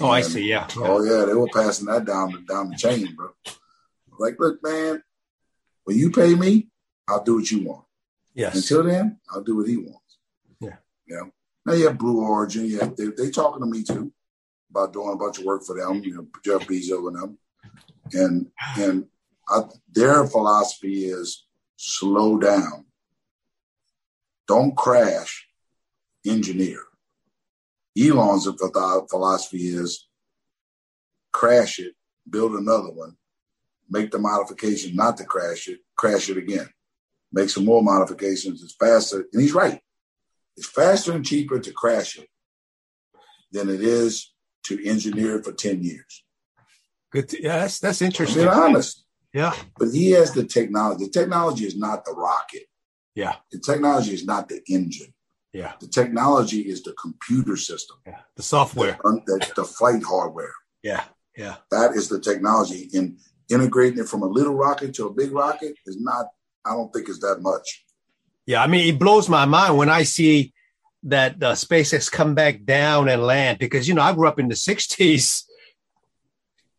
Oh, 0.00 0.10
I 0.10 0.20
see. 0.20 0.48
Yeah. 0.48 0.66
yeah. 0.76 0.86
Oh 0.86 1.02
yeah, 1.02 1.24
they 1.24 1.34
were 1.34 1.48
passing 1.52 1.86
that 1.86 2.04
down 2.04 2.44
down 2.46 2.70
the 2.70 2.76
chain, 2.76 3.14
bro. 3.14 3.30
Like, 4.18 4.36
look, 4.38 4.62
man, 4.62 5.02
when 5.84 5.96
you 5.96 6.10
pay 6.10 6.34
me, 6.34 6.68
I'll 7.08 7.24
do 7.24 7.36
what 7.36 7.50
you 7.50 7.64
want. 7.64 7.84
Yes. 8.34 8.56
Until 8.56 8.84
then, 8.84 9.18
I'll 9.30 9.42
do 9.42 9.56
what 9.56 9.68
he 9.68 9.76
wants. 9.76 10.18
Yeah. 10.60 10.76
You 11.06 11.16
know. 11.16 11.30
Now 11.64 11.72
you 11.72 11.86
have 11.86 11.98
Blue 11.98 12.20
Origin. 12.20 12.66
Yeah, 12.66 12.88
they, 12.96 13.06
they 13.06 13.30
talking 13.30 13.60
to 13.60 13.66
me 13.66 13.82
too 13.82 14.12
about 14.70 14.92
doing 14.92 15.12
a 15.12 15.16
bunch 15.16 15.38
of 15.38 15.44
work 15.44 15.64
for 15.64 15.78
them. 15.78 16.02
You 16.04 16.16
know, 16.16 16.26
Jeff 16.44 16.66
Bezos 16.66 17.08
and 17.08 17.16
them. 17.16 17.38
And 18.12 18.46
and 18.76 19.06
I, 19.48 19.62
their 19.92 20.26
philosophy 20.26 21.06
is 21.06 21.46
slow 21.76 22.38
down, 22.38 22.86
don't 24.46 24.76
crash, 24.76 25.48
engineer. 26.24 26.80
Elon's 27.98 28.48
philosophy 29.10 29.68
is 29.68 30.08
crash 31.32 31.78
it, 31.78 31.94
build 32.28 32.52
another 32.52 32.90
one, 32.90 33.16
make 33.88 34.10
the 34.10 34.18
modification 34.18 34.94
not 34.94 35.16
to 35.16 35.24
crash 35.24 35.68
it, 35.68 35.80
crash 35.96 36.28
it 36.28 36.36
again, 36.36 36.68
make 37.32 37.50
some 37.50 37.64
more 37.64 37.82
modifications. 37.82 38.62
It's 38.62 38.74
faster, 38.74 39.24
and 39.32 39.42
he's 39.42 39.54
right. 39.54 39.80
It's 40.56 40.68
faster 40.68 41.12
and 41.12 41.24
cheaper 41.24 41.58
to 41.58 41.72
crash 41.72 42.18
it 42.18 42.28
than 43.52 43.68
it 43.68 43.80
is 43.80 44.32
to 44.64 44.84
engineer 44.86 45.36
it 45.36 45.44
for 45.44 45.52
10 45.52 45.82
years. 45.82 46.24
Good. 47.12 47.28
To, 47.30 47.42
yeah, 47.42 47.60
that's 47.60 47.78
that's 47.78 48.02
interesting. 48.02 48.42
being 48.42 48.48
honest. 48.48 49.04
Yeah. 49.32 49.54
But 49.78 49.88
he 49.92 50.10
has 50.12 50.32
the 50.32 50.44
technology. 50.44 51.04
The 51.04 51.10
technology 51.10 51.66
is 51.66 51.76
not 51.76 52.04
the 52.04 52.12
rocket. 52.12 52.64
Yeah. 53.14 53.36
The 53.52 53.58
technology 53.58 54.12
is 54.12 54.24
not 54.24 54.48
the 54.48 54.60
engine. 54.68 55.12
Yeah. 55.56 55.72
The 55.80 55.88
technology 55.88 56.60
is 56.72 56.82
the 56.82 56.92
computer 56.92 57.56
system, 57.56 57.96
Yeah. 58.06 58.20
The 58.36 58.42
software. 58.42 58.98
the, 59.02 59.52
the 59.56 59.64
flight 59.64 60.02
hardware. 60.02 60.52
Yeah. 60.82 61.04
Yeah. 61.36 61.56
That 61.70 61.92
is 61.98 62.08
the 62.08 62.20
technology. 62.20 62.90
And 62.94 63.18
integrating 63.48 63.98
it 64.00 64.08
from 64.08 64.22
a 64.22 64.26
little 64.26 64.54
rocket 64.54 64.94
to 64.96 65.06
a 65.06 65.12
big 65.12 65.32
rocket 65.32 65.74
is 65.86 65.98
not, 66.00 66.26
I 66.64 66.70
don't 66.76 66.92
think 66.92 67.08
it's 67.08 67.20
that 67.20 67.38
much. 67.40 67.84
Yeah. 68.44 68.62
I 68.62 68.66
mean, 68.66 68.86
it 68.94 68.98
blows 68.98 69.28
my 69.28 69.46
mind 69.46 69.78
when 69.78 69.88
I 69.88 70.02
see 70.04 70.52
that 71.04 71.42
uh, 71.42 71.52
SpaceX 71.52 72.10
come 72.10 72.34
back 72.34 72.64
down 72.64 73.08
and 73.08 73.22
land 73.22 73.58
because 73.58 73.86
you 73.88 73.94
know 73.94 74.02
I 74.02 74.12
grew 74.12 74.26
up 74.28 74.38
in 74.40 74.48
the 74.48 74.54
'60s. 74.56 75.44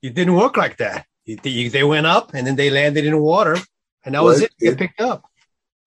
It 0.01 0.13
didn't 0.13 0.35
work 0.35 0.57
like 0.57 0.77
that. 0.77 1.05
They 1.25 1.69
they 1.69 1.83
went 1.83 2.05
up 2.05 2.33
and 2.33 2.45
then 2.45 2.55
they 2.55 2.69
landed 2.69 3.05
in 3.05 3.11
the 3.11 3.21
water, 3.33 3.57
and 4.03 4.15
that 4.15 4.23
was 4.23 4.41
it. 4.41 4.51
Get 4.59 4.73
it- 4.73 4.79
picked 4.79 5.01
up. 5.01 5.23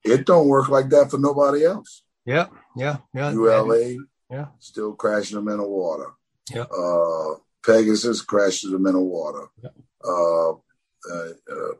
It 0.05 0.25
don't 0.25 0.49
work 0.49 0.69
like 0.71 0.89
that 0.91 1.11
for 1.11 1.19
nobody 1.19 1.65
else. 1.65 2.03
Yeah. 2.25 2.47
Yeah. 2.77 2.99
Yeah. 3.15 3.33
ULA, 3.33 3.97
Yeah. 4.31 4.47
still 4.59 4.95
crashing 4.95 5.37
them 5.37 5.49
in 5.49 5.59
the 5.59 5.69
water. 5.69 6.13
Yeah. 6.53 6.63
Uh, 6.63 7.37
Pegasus 7.65 8.23
crashes 8.23 8.71
them 8.71 8.87
in 8.87 8.95
the 8.95 9.01
water. 9.01 9.49
Yeah. 9.63 9.71
Uh, 10.05 10.51
uh, 10.53 11.33
uh, 11.51 11.75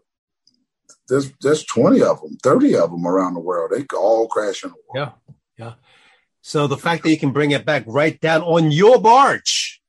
there's 1.09 1.33
there's 1.41 1.65
20 1.65 2.03
of 2.03 2.21
them, 2.21 2.37
30 2.43 2.77
of 2.77 2.91
them 2.91 3.07
around 3.07 3.35
the 3.35 3.41
world. 3.41 3.73
They 3.73 3.85
all 3.97 4.29
crash 4.29 4.63
in 4.65 4.71
the 4.71 4.77
water. 4.89 5.13
Yeah. 5.59 5.65
Yeah. 5.67 5.75
So 6.43 6.67
the 6.67 6.77
fact 6.77 7.03
that 7.03 7.11
you 7.11 7.19
can 7.19 7.33
bring 7.33 7.51
it 7.51 7.65
back 7.67 7.85
right 7.87 8.19
down 8.21 8.43
on 8.43 8.71
your 8.71 9.01
barge 9.01 9.83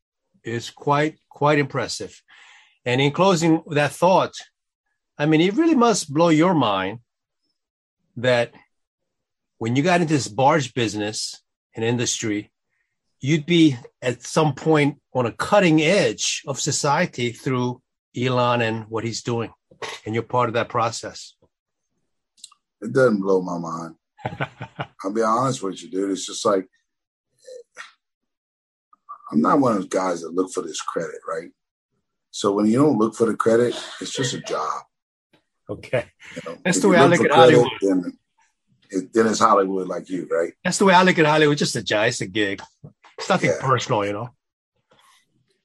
is 0.43 0.69
quite 0.69 1.17
quite 1.29 1.59
impressive. 1.59 2.21
And 2.85 2.99
in 2.99 3.11
closing 3.11 3.63
that 3.67 3.91
thought, 3.91 4.33
I 5.17 5.25
mean, 5.27 5.41
it 5.41 5.53
really 5.55 5.75
must 5.75 6.11
blow 6.13 6.29
your 6.29 6.53
mind 6.55 6.99
that 8.17 8.53
when 9.61 9.75
you 9.75 9.83
got 9.83 10.01
into 10.01 10.15
this 10.15 10.27
barge 10.27 10.73
business 10.73 11.39
and 11.75 11.85
industry, 11.85 12.51
you'd 13.19 13.45
be 13.45 13.77
at 14.01 14.23
some 14.23 14.55
point 14.55 14.97
on 15.13 15.27
a 15.27 15.31
cutting 15.31 15.83
edge 15.83 16.41
of 16.47 16.59
society 16.59 17.31
through 17.31 17.79
Elon 18.17 18.61
and 18.61 18.85
what 18.87 19.03
he's 19.03 19.21
doing. 19.21 19.53
And 20.03 20.15
you're 20.15 20.23
part 20.23 20.49
of 20.49 20.55
that 20.55 20.67
process. 20.67 21.35
It 22.81 22.91
doesn't 22.91 23.21
blow 23.21 23.43
my 23.43 23.59
mind. 23.59 23.95
I'll 25.03 25.13
be 25.13 25.21
honest 25.21 25.61
with 25.61 25.83
you, 25.83 25.91
dude. 25.91 26.09
It's 26.09 26.25
just 26.25 26.43
like 26.43 26.67
I'm 29.31 29.41
not 29.41 29.59
one 29.59 29.73
of 29.73 29.77
those 29.77 29.89
guys 29.89 30.21
that 30.21 30.33
look 30.33 30.51
for 30.51 30.63
this 30.63 30.81
credit, 30.81 31.19
right? 31.29 31.51
So 32.31 32.51
when 32.51 32.65
you 32.65 32.79
don't 32.79 32.97
look 32.97 33.13
for 33.13 33.27
the 33.27 33.35
credit, 33.35 33.79
it's 34.01 34.11
just 34.11 34.33
a 34.33 34.41
job. 34.41 34.81
Okay. 35.69 36.05
You 36.35 36.41
know? 36.47 36.57
That's 36.65 36.77
If 36.77 36.81
the 36.81 36.89
way 36.89 36.97
I 36.97 37.05
look 37.05 37.19
look 37.19 37.27
for 37.27 37.33
at 37.33 37.35
Hollywood. 37.35 37.67
Then, 37.79 38.03
it, 38.07 38.13
then 38.91 39.27
it's 39.27 39.39
Hollywood 39.39 39.87
like 39.87 40.09
you, 40.09 40.27
right? 40.31 40.53
That's 40.63 40.77
the 40.77 40.85
way 40.85 40.93
I 40.93 41.03
look 41.03 41.17
at 41.19 41.25
Hollywood. 41.25 41.57
Just 41.57 41.75
a 41.75 41.83
job. 41.83 42.07
It's 42.07 42.21
a 42.21 42.27
gig. 42.27 42.61
It's 43.17 43.29
nothing 43.29 43.49
Yeah. 43.51 43.61
personal, 43.61 44.05
you 44.05 44.13
know. 44.13 44.29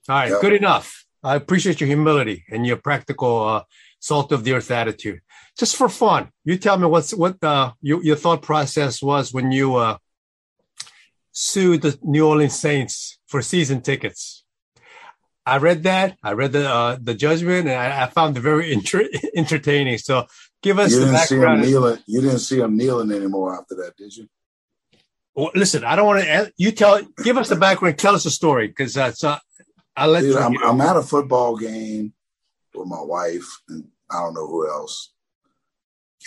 All 0.08 0.16
right, 0.20 0.30
Yeah. 0.30 0.38
good 0.40 0.52
enough. 0.52 1.04
I 1.24 1.34
appreciate 1.36 1.80
your 1.80 1.88
humility 1.88 2.44
and 2.50 2.66
your 2.66 2.76
practical, 2.76 3.42
uh, 3.48 3.62
salt 3.98 4.30
of 4.32 4.44
the 4.44 4.52
earth 4.52 4.70
attitude. 4.70 5.20
Just 5.58 5.74
for 5.76 5.88
fun, 5.88 6.30
you 6.44 6.56
tell 6.58 6.78
me 6.78 6.86
what's 6.86 7.12
what 7.14 7.42
uh, 7.42 7.72
your 7.80 8.02
your 8.04 8.16
thought 8.16 8.42
process 8.42 9.02
was 9.02 9.32
when 9.32 9.50
you 9.50 9.74
uh, 9.76 9.96
sued 11.32 11.82
the 11.82 11.98
New 12.02 12.26
Orleans 12.26 12.58
Saints 12.58 13.18
for 13.26 13.42
season 13.42 13.80
tickets. 13.80 14.44
I 15.44 15.58
read 15.58 15.82
that. 15.84 16.16
I 16.22 16.32
read 16.32 16.52
the 16.52 16.68
uh, 16.68 16.98
the 17.00 17.14
judgment, 17.14 17.68
and 17.68 17.78
I, 17.78 18.04
I 18.04 18.06
found 18.10 18.36
it 18.36 18.40
very 18.40 18.72
inter- 18.78 19.08
entertaining. 19.34 19.98
So, 19.98 20.26
give 20.66 20.78
us 20.78 20.90
You 20.90 21.00
the 21.00 21.06
didn't 21.06 21.20
see 21.20 21.36
him 21.36 21.60
kneeling. 21.60 21.98
You 22.06 22.20
didn't 22.20 22.38
see 22.40 22.58
him 22.58 22.76
kneeling 22.76 23.12
anymore 23.12 23.54
after 23.54 23.74
that, 23.76 23.96
did 23.96 24.16
you? 24.16 24.28
Well, 25.34 25.50
listen, 25.54 25.84
I 25.84 25.96
don't 25.96 26.06
want 26.06 26.24
to. 26.24 26.52
You 26.56 26.72
tell. 26.72 27.00
Give 27.22 27.36
us 27.36 27.48
the 27.48 27.56
background. 27.56 27.98
Tell 27.98 28.14
us 28.14 28.24
a 28.24 28.30
story, 28.30 28.68
because 28.68 28.96
uh, 28.96 29.12
so 29.12 29.36
I'll 29.96 30.10
let 30.10 30.22
Dude, 30.22 30.34
you. 30.34 30.38
I'm, 30.38 30.62
I'm 30.62 30.80
at 30.80 30.96
a 30.96 31.02
football 31.02 31.56
game 31.56 32.12
with 32.74 32.88
my 32.88 33.00
wife 33.00 33.46
and 33.68 33.84
I 34.10 34.20
don't 34.20 34.34
know 34.34 34.46
who 34.46 34.68
else. 34.68 35.12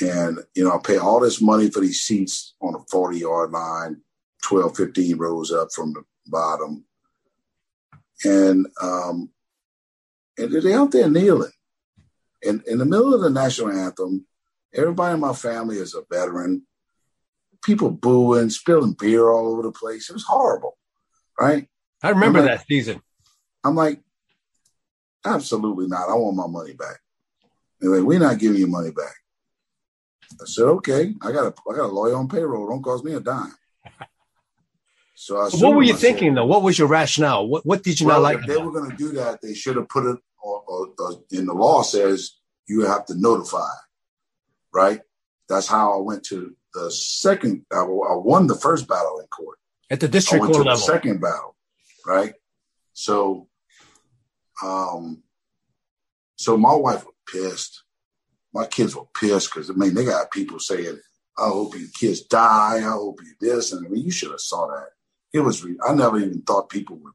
And, 0.02 0.40
you 0.56 0.64
know, 0.64 0.72
I 0.72 0.80
pay 0.84 0.98
all 0.98 1.20
this 1.20 1.42
money 1.42 1.70
for 1.70 1.82
these 1.82 2.02
seats 2.02 2.56
on 2.62 2.74
the 2.74 2.80
40 2.90 3.20
yard 3.20 3.52
line, 3.52 4.02
12, 4.44 4.78
15 4.78 5.18
rows 5.18 5.52
up 5.52 5.70
from 5.74 5.94
the 5.94 6.04
bottom. 6.28 6.86
And, 8.24 8.68
um, 8.82 9.30
and 10.38 10.52
they're 10.52 10.80
out 10.80 10.92
there 10.92 11.10
kneeling. 11.10 11.52
And 12.44 12.64
in 12.66 12.78
the 12.78 12.86
middle 12.86 13.14
of 13.14 13.22
the 13.22 13.30
national 13.30 13.72
anthem, 13.72 14.26
everybody 14.74 15.14
in 15.14 15.20
my 15.20 15.34
family 15.34 15.78
is 15.78 15.96
a 15.96 16.02
veteran. 16.12 16.66
People 17.64 17.92
booing, 17.92 18.50
spilling 18.50 18.94
beer 18.94 19.30
all 19.30 19.48
over 19.48 19.64
the 19.64 19.72
place. 19.72 20.10
It 20.10 20.14
was 20.14 20.24
horrible. 20.24 20.78
Right. 21.40 21.68
I 22.02 22.10
remember 22.10 22.42
like- 22.42 22.50
that 22.60 22.68
season. 22.68 23.02
I'm 23.64 23.76
like, 23.76 24.00
absolutely 25.26 25.88
not. 25.88 26.10
I 26.10 26.14
want 26.14 26.38
my 26.38 26.48
money 26.48 26.74
back. 26.74 27.00
They're 27.80 27.90
like, 27.98 28.06
we're 28.06 28.20
not 28.20 28.40
giving 28.40 28.58
you 28.60 28.68
money 28.68 28.92
back. 28.92 29.14
I 30.42 30.46
said, 30.46 30.64
okay. 30.66 31.14
I 31.22 31.32
got 31.32 31.48
a 31.48 31.54
I 31.70 31.76
got 31.76 31.90
a 31.90 31.94
lawyer 31.94 32.16
on 32.16 32.28
payroll. 32.30 32.70
Don't 32.70 32.82
cost 32.84 33.04
me 33.04 33.14
a 33.14 33.20
dime. 33.20 33.54
So 35.22 35.36
I 35.36 35.50
what 35.50 35.76
were 35.76 35.84
you 35.84 35.92
said, 35.96 36.00
thinking, 36.00 36.34
though? 36.34 36.46
What 36.46 36.64
was 36.64 36.80
your 36.80 36.88
rationale? 36.88 37.46
What 37.46 37.66
What 37.66 37.84
did 37.84 38.00
you 38.00 38.08
well, 38.08 38.22
not 38.22 38.24
like? 38.24 38.40
if 38.40 38.46
they 38.46 38.54
about 38.54 38.66
were 38.68 38.72
going 38.72 38.90
to 38.92 38.96
do 38.96 39.12
that, 39.12 39.42
they 39.42 39.54
should 39.54 39.76
have 39.76 39.90
put 39.90 40.06
it 40.06 40.18
or, 40.42 40.64
or, 40.66 40.88
or 40.98 41.12
in 41.32 41.46
the 41.46 41.54
law 41.54 41.82
says 41.82 42.38
you 42.70 42.86
have 42.86 43.06
to 43.08 43.16
notify, 43.20 43.68
right? 44.74 45.02
That's 45.48 45.68
how 45.68 45.98
I 45.98 46.02
went 46.02 46.24
to 46.26 46.56
the 46.74 46.92
second. 46.92 47.66
I, 47.72 47.78
I 47.80 48.16
won 48.16 48.48
the 48.48 48.56
first 48.56 48.88
battle 48.88 49.20
in 49.20 49.28
court. 49.28 49.58
at 49.90 50.00
the 50.00 50.08
district 50.08 50.46
court 50.46 50.66
level? 50.66 50.76
second 50.78 51.20
battle, 51.22 51.56
right? 52.06 52.34
So, 52.94 53.48
um, 54.64 55.24
so 56.36 56.58
my 56.58 56.76
wife 56.76 57.06
was 57.06 57.16
pissed. 57.32 57.84
My 58.54 58.66
kids 58.66 58.96
were 58.96 59.06
pissed 59.20 59.54
because 59.54 59.70
I 59.70 59.74
mean 59.74 59.94
they 59.94 60.06
got 60.06 60.32
people 60.32 60.60
saying, 60.60 61.00
"I 61.38 61.48
hope 61.50 61.78
your 61.78 61.88
kids 62.00 62.22
die. 62.22 62.78
I 62.78 62.82
hope 62.82 63.20
you 63.24 63.34
this," 63.40 63.72
and 63.72 63.86
I 63.86 63.90
mean 63.90 64.04
you 64.04 64.12
should 64.12 64.32
have 64.32 64.40
saw 64.40 64.68
that. 64.68 64.90
It 65.34 65.40
was. 65.40 65.64
Re- 65.64 65.78
I 65.88 65.94
never 65.94 66.18
even 66.20 66.42
thought 66.42 66.70
people 66.70 66.98
would 66.98 67.14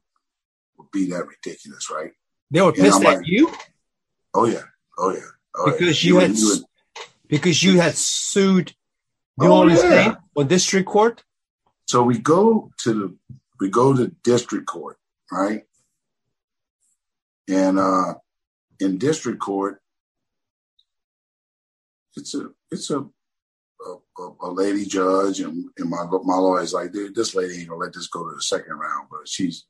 would 0.77 0.91
be 0.91 1.09
that 1.09 1.25
ridiculous, 1.27 1.89
right? 1.89 2.11
They 2.51 2.61
were 2.61 2.71
pissed 2.73 2.97
I'm 2.97 3.05
at 3.05 3.17
like- 3.19 3.27
you 3.27 3.51
Oh 4.33 4.45
yeah, 4.45 4.63
oh 4.97 5.11
yeah, 5.13 5.19
oh, 5.55 5.71
because 5.71 6.03
yeah. 6.03 6.07
you 6.09 6.19
had 6.19 6.31
even- 6.31 6.63
because 7.27 7.61
you 7.63 7.79
had 7.79 7.95
sued 7.95 8.73
New 9.37 9.47
Oh, 9.47 9.59
Orleans 9.59 9.83
yeah. 9.83 10.03
State 10.11 10.17
on 10.37 10.47
district 10.47 10.87
court. 10.87 11.23
So 11.87 12.03
we 12.03 12.17
go 12.19 12.71
to 12.83 12.93
the 12.93 13.17
we 13.59 13.69
go 13.69 13.93
to 13.95 14.07
district 14.23 14.65
court, 14.67 14.97
right? 15.31 15.63
And 17.47 17.79
uh 17.79 18.15
in 18.79 18.97
district 18.97 19.39
court, 19.39 19.81
it's 22.15 22.33
a 22.35 22.49
it's 22.71 22.89
a 22.89 23.05
a, 24.17 24.23
a- 24.41 24.51
lady 24.51 24.85
judge 24.85 25.41
and, 25.41 25.65
and 25.77 25.89
my 25.89 26.05
my 26.23 26.35
lawyer's 26.37 26.73
like, 26.73 26.91
dude, 26.91 27.13
this 27.15 27.35
lady 27.35 27.59
ain't 27.59 27.69
gonna 27.69 27.79
let 27.81 27.93
this 27.93 28.07
go 28.07 28.27
to 28.27 28.35
the 28.35 28.41
second 28.41 28.73
round, 28.73 29.07
but 29.11 29.27
she's, 29.27 29.65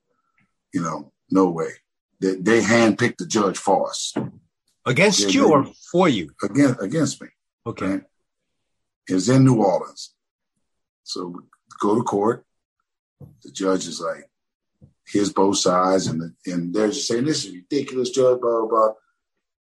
you 0.74 0.82
know, 0.82 1.12
no 1.30 1.50
way. 1.50 1.70
They, 2.22 2.36
they 2.36 2.62
handpicked 2.62 3.18
the 3.18 3.26
judge 3.26 3.58
for 3.58 3.90
us 3.90 4.14
Against 4.86 5.20
Yeah, 5.20 5.28
you 5.30 5.42
they- 5.42 5.50
or 5.52 5.66
for 5.92 6.08
you? 6.08 6.30
against 6.44 6.82
against 6.82 7.22
me. 7.22 7.28
Okay. 7.66 7.86
Right? 7.86 8.04
It 9.10 9.14
was 9.14 9.30
in 9.30 9.46
New 9.46 9.62
Orleans. 9.62 10.14
So 11.04 11.44
go 11.80 11.96
to 11.96 12.04
court. 12.04 12.46
The 13.44 13.52
judge 13.52 13.88
is 13.88 14.02
like, 14.02 14.30
here's 15.08 15.32
both 15.32 15.58
sides, 15.58 16.08
and 16.08 16.22
the, 16.22 16.52
and 16.52 16.74
they're 16.74 16.90
just 16.90 17.08
saying 17.08 17.26
this 17.26 17.46
is 17.46 17.54
ridiculous, 17.54 18.10
judge. 18.10 18.40
Blah 18.42 18.62
blah. 18.62 18.68
blah. 18.68 18.94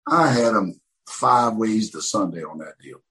I 0.07 0.32
had 0.32 0.53
them 0.53 0.80
five 1.07 1.56
ways 1.56 1.91
to 1.91 2.02
Sunday 2.02 2.44
on 2.44 2.60
that 2.60 2.77
deal. 2.82 3.02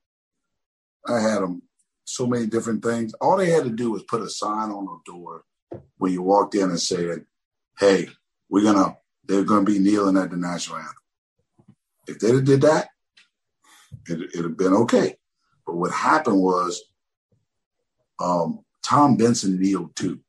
I 1.07 1.21
had 1.21 1.43
them 1.43 1.63
so 2.05 2.27
many 2.27 2.47
different 2.47 2.83
things. 2.83 3.15
All 3.15 3.37
they 3.37 3.51
had 3.51 3.65
to 3.65 3.71
do 3.71 3.91
was 3.93 4.03
put 4.05 4.23
a 4.23 4.29
sign 4.29 4.71
on 4.71 4.85
the 4.85 4.99
door 5.11 5.45
when 5.99 6.13
you 6.13 6.23
walked 6.23 6.55
in 6.55 6.71
and 6.71 6.81
said, 6.81 7.27
"Hey, 7.79 8.09
we're 8.49 8.65
gonna 8.65 8.97
they're 9.25 9.45
gonna 9.45 9.65
be 9.65 9.79
kneeling 9.79 10.17
at 10.17 10.31
the 10.31 10.37
national 10.37 10.79
anthem." 10.79 10.95
If 12.07 12.19
they 12.19 12.41
did 12.41 12.61
that, 12.63 12.89
it, 14.07 14.35
have 14.37 14.57
been 14.57 14.75
okay. 14.75 15.17
But 15.67 15.77
what 15.77 15.93
happened 15.93 16.41
was, 16.41 16.83
um, 18.21 18.61
Tom 18.85 19.17
Benson 19.17 19.59
kneeled 19.61 19.97
too, 19.97 20.21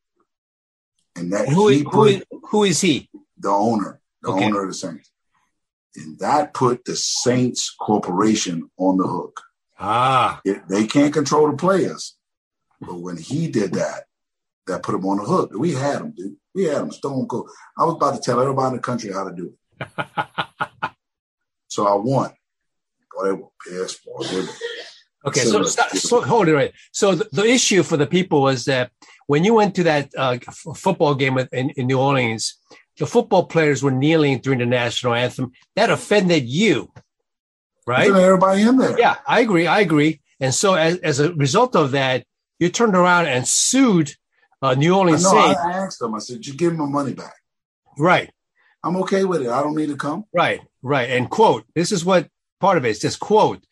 and 1.15 1.31
that 1.33 1.49
Who, 1.49 1.67
he 1.67 1.83
who, 1.83 1.89
put 1.89 2.09
is, 2.13 2.23
who 2.49 2.63
is 2.63 2.81
he? 2.81 3.09
the 3.37 3.49
owner, 3.49 3.99
the 4.21 4.29
Okay. 4.29 4.45
owner 4.45 4.61
of 4.63 4.69
the 4.69 4.73
Saints, 4.73 5.11
and 5.95 6.17
that 6.19 6.53
put 6.53 6.85
the 6.85 6.95
Saints 6.95 7.73
Corporation 7.79 8.69
on 8.77 8.97
the 8.97 9.07
hook. 9.07 9.41
Ah, 9.77 10.39
It, 10.45 10.67
they 10.69 10.87
can't 10.87 11.13
control 11.13 11.51
the 11.51 11.57
players, 11.57 12.15
but 12.79 12.95
when 13.01 13.17
he 13.17 13.49
did 13.49 13.73
that, 13.73 14.05
that 14.67 14.81
put 14.83 14.95
him 14.95 15.05
on 15.05 15.17
the 15.17 15.23
hook. 15.25 15.51
We 15.53 15.73
had 15.73 16.01
him, 16.01 16.13
dude. 16.15 16.37
We 16.55 16.63
had 16.63 16.81
him 16.81 16.91
stone 16.91 17.27
cold. 17.27 17.49
I 17.77 17.83
was 17.83 17.95
about 17.95 18.15
to 18.15 18.21
tell 18.21 18.41
everybody 18.41 18.69
in 18.69 18.73
the 18.77 18.81
country 18.81 19.11
how 19.11 19.25
to 19.29 19.35
do 19.35 19.53
it. 19.79 20.07
so 21.67 21.85
I 21.85 21.93
won. 21.95 22.33
Boy, 23.15 23.25
they 23.25 23.31
were 23.33 23.47
pissed. 23.65 24.05
Boy, 24.05 24.21
okay. 25.27 25.41
So 25.41 25.51
So, 25.51 25.57
let's 25.59 25.71
stop, 25.71 25.89
so 25.89 26.21
hold 26.21 26.47
it 26.47 26.55
right. 26.55 26.71
So 26.91 27.15
the, 27.15 27.27
the 27.31 27.45
issue 27.45 27.83
for 27.83 27.97
the 27.97 28.07
people 28.07 28.41
was 28.41 28.65
that 28.65 28.91
when 29.27 29.43
you 29.43 29.53
went 29.53 29.75
to 29.75 29.83
that 29.83 30.11
uh, 30.17 30.37
f- 30.47 30.77
football 30.77 31.15
game 31.15 31.37
in, 31.51 31.71
in 31.71 31.87
New 31.87 31.99
Orleans, 31.99 32.57
the 32.97 33.05
football 33.05 33.45
players 33.45 33.83
were 33.83 33.91
kneeling 33.91 34.39
during 34.39 34.59
the 34.59 34.65
national 34.65 35.13
anthem. 35.13 35.51
That 35.75 35.89
offended 35.89 36.45
you, 36.45 36.91
right? 37.85 38.11
Put 38.11 38.21
everybody 38.21 38.61
in 38.61 38.77
there. 38.77 38.97
Yeah, 38.99 39.17
I 39.27 39.41
agree. 39.41 39.67
I 39.67 39.79
agree. 39.81 40.21
And 40.39 40.53
so 40.53 40.75
as, 40.75 40.97
as 40.99 41.19
a 41.19 41.33
result 41.33 41.75
of 41.75 41.91
that, 41.91 42.25
you 42.59 42.69
turned 42.69 42.95
around 42.95 43.27
and 43.27 43.47
sued 43.47 44.13
uh, 44.61 44.73
New 44.75 44.93
I 44.95 44.97
Orleans 44.97 45.23
know. 45.23 45.37
I 45.37 45.53
asked 45.73 45.99
them. 45.99 46.15
I 46.15 46.19
said, 46.19 46.45
"You 46.45 46.53
give 46.53 46.71
me 46.71 46.79
my 46.79 46.85
money 46.85 47.13
back. 47.13 47.35
Right, 47.97 48.31
I'm 48.83 48.95
okay 48.97 49.23
with 49.25 49.41
it. 49.41 49.49
I 49.49 49.61
don't 49.61 49.75
need 49.75 49.89
to 49.89 49.97
come." 49.97 50.25
right, 50.33 50.61
right. 50.81 51.09
And 51.09 51.29
quote, 51.29 51.65
this 51.75 51.91
is 51.91 52.05
what 52.05 52.29
part 52.59 52.77
of 52.77 52.85
it 52.85 52.89
is. 52.89 52.99
Just 52.99 53.19
quote, 53.19 53.63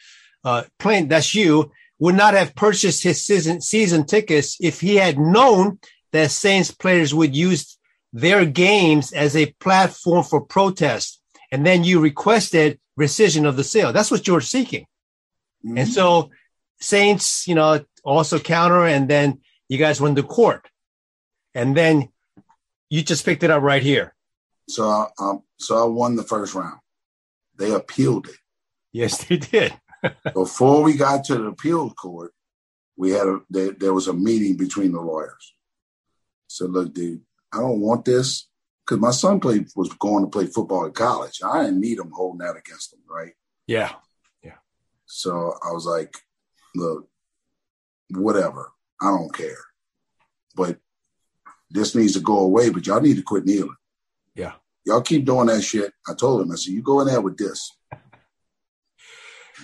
uh, 0.44 0.64
plain, 0.80 1.08
that's 1.08 1.34
you, 1.34 1.72
would 2.00 2.16
not 2.16 2.34
have 2.34 2.56
purchased 2.56 3.04
his 3.04 3.24
season, 3.24 3.62
season 3.62 4.06
tickets 4.06 4.58
if 4.60 4.82
he 4.82 4.96
had 4.96 5.18
known 5.18 5.80
that 6.12 6.32
Saints 6.32 6.72
players 6.72 7.14
would 7.14 7.36
use 7.36 7.78
their 8.12 8.46
games 8.46 9.12
as 9.14 9.36
a 9.36 9.52
platform 9.60 10.24
for 10.24 10.42
protest. 10.42 11.22
And 11.52 11.66
then 11.66 11.84
you 11.84 12.00
requested 12.00 12.80
rescission 13.00 13.48
of 13.48 13.56
the 13.58 13.64
sale. 13.64 13.94
That's 13.94 14.12
what 14.12 14.28
you're 14.28 14.42
seeking. 14.42 14.86
Mhm. 15.66 15.80
And 15.80 15.90
so 15.90 16.30
Saints, 16.80 17.48
you 17.48 17.56
know, 17.56 17.86
also 18.04 18.40
counter, 18.40 18.86
and 18.86 19.10
then 19.10 19.42
you 19.70 19.78
guys 19.78 20.02
went 20.02 20.18
to 20.18 20.24
court. 20.24 20.68
And 21.56 21.76
then 21.78 22.10
you 22.90 23.02
just 23.02 23.26
picked 23.26 23.44
it 23.44 23.50
up 23.50 23.64
right 23.64 23.82
here. 23.82 24.14
So, 24.68 24.88
I, 24.88 25.08
um, 25.20 25.44
so 25.58 25.78
I 25.78 25.86
won 25.86 26.16
the 26.16 26.24
first 26.24 26.54
round. 26.54 26.80
They 27.56 27.72
appealed 27.72 28.28
it. 28.28 28.36
Yes, 28.94 29.24
they 29.26 29.38
did. 29.38 29.74
Before 30.34 30.84
we 30.84 30.96
got 30.96 31.26
to 31.26 31.36
the 31.36 31.48
appeal 31.48 31.90
court, 31.90 32.34
we 32.96 33.12
had 33.12 33.28
a 33.28 33.40
there, 33.50 33.72
there 33.72 33.94
was 33.94 34.08
a 34.08 34.14
meeting 34.14 34.56
between 34.56 34.92
the 34.92 35.02
lawyers. 35.02 35.56
So 36.48 36.68
look, 36.68 36.94
dude, 36.94 37.22
I 37.52 37.58
don't 37.58 37.82
want 37.82 38.06
this 38.06 38.48
because 38.86 39.02
my 39.02 39.12
son 39.12 39.40
played 39.40 39.68
was 39.76 39.90
going 39.94 40.24
to 40.24 40.30
play 40.30 40.46
football 40.46 40.86
at 40.86 40.94
college. 40.94 41.42
I 41.44 41.64
didn't 41.64 41.82
need 41.82 41.98
him 41.98 42.12
holding 42.14 42.46
that 42.46 42.56
against 42.56 42.94
him, 42.94 43.00
right? 43.10 43.32
Yeah. 43.66 43.94
Yeah. 44.44 44.58
So 45.06 45.56
I 45.64 45.72
was 45.72 45.86
like, 45.86 46.16
look, 46.76 47.08
whatever, 48.12 48.72
I 49.02 49.08
don't 49.08 49.34
care, 49.34 49.66
but 50.56 50.78
this 51.72 51.96
needs 51.96 52.14
to 52.14 52.20
go 52.20 52.40
away. 52.40 52.70
But 52.70 52.86
y'all 52.86 53.02
need 53.02 53.16
to 53.16 53.24
quit 53.24 53.46
kneeling. 53.46 53.76
Yeah. 54.36 54.54
Y'all 54.86 55.02
keep 55.02 55.26
doing 55.26 55.48
that 55.48 55.62
shit. 55.62 55.94
I 56.08 56.14
told 56.14 56.42
him, 56.42 56.52
I 56.52 56.56
said, 56.56 56.74
you 56.74 56.82
go 56.82 57.00
in 57.00 57.08
there 57.08 57.22
with 57.22 57.38
this. 57.38 57.72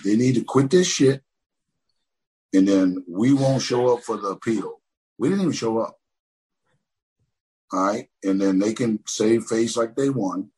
They 0.04 0.16
need 0.16 0.34
to 0.36 0.44
quit 0.44 0.70
this 0.70 0.86
shit. 0.86 1.22
And 2.52 2.66
then 2.66 3.04
we 3.08 3.32
won't 3.32 3.62
show 3.62 3.94
up 3.94 4.02
for 4.02 4.16
the 4.16 4.28
appeal. 4.28 4.80
We 5.18 5.28
didn't 5.28 5.42
even 5.42 5.52
show 5.52 5.78
up. 5.78 5.96
All 7.72 7.86
right. 7.86 8.08
And 8.24 8.40
then 8.40 8.58
they 8.58 8.72
can 8.72 9.00
save 9.06 9.44
face 9.44 9.76
like 9.76 9.94
they 9.94 10.10
won. 10.10 10.50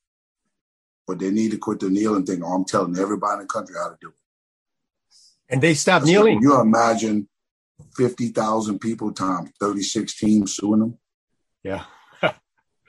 But 1.06 1.18
they 1.18 1.30
need 1.30 1.50
to 1.50 1.58
quit 1.58 1.80
the 1.80 1.90
kneeling 1.90 2.24
thing. 2.24 2.42
Or 2.42 2.54
I'm 2.54 2.64
telling 2.64 2.98
everybody 2.98 3.34
in 3.34 3.40
the 3.40 3.46
country 3.46 3.74
how 3.78 3.90
to 3.90 3.96
do 4.00 4.08
it. 4.08 4.14
And 5.50 5.60
they 5.60 5.74
stop 5.74 6.04
kneeling. 6.04 6.38
Can 6.38 6.42
you 6.42 6.60
imagine 6.60 7.28
50,000 7.96 8.78
people 8.78 9.12
times 9.12 9.50
36 9.60 10.18
teams 10.18 10.54
suing 10.56 10.80
them? 10.80 10.98
Yeah. 11.62 11.84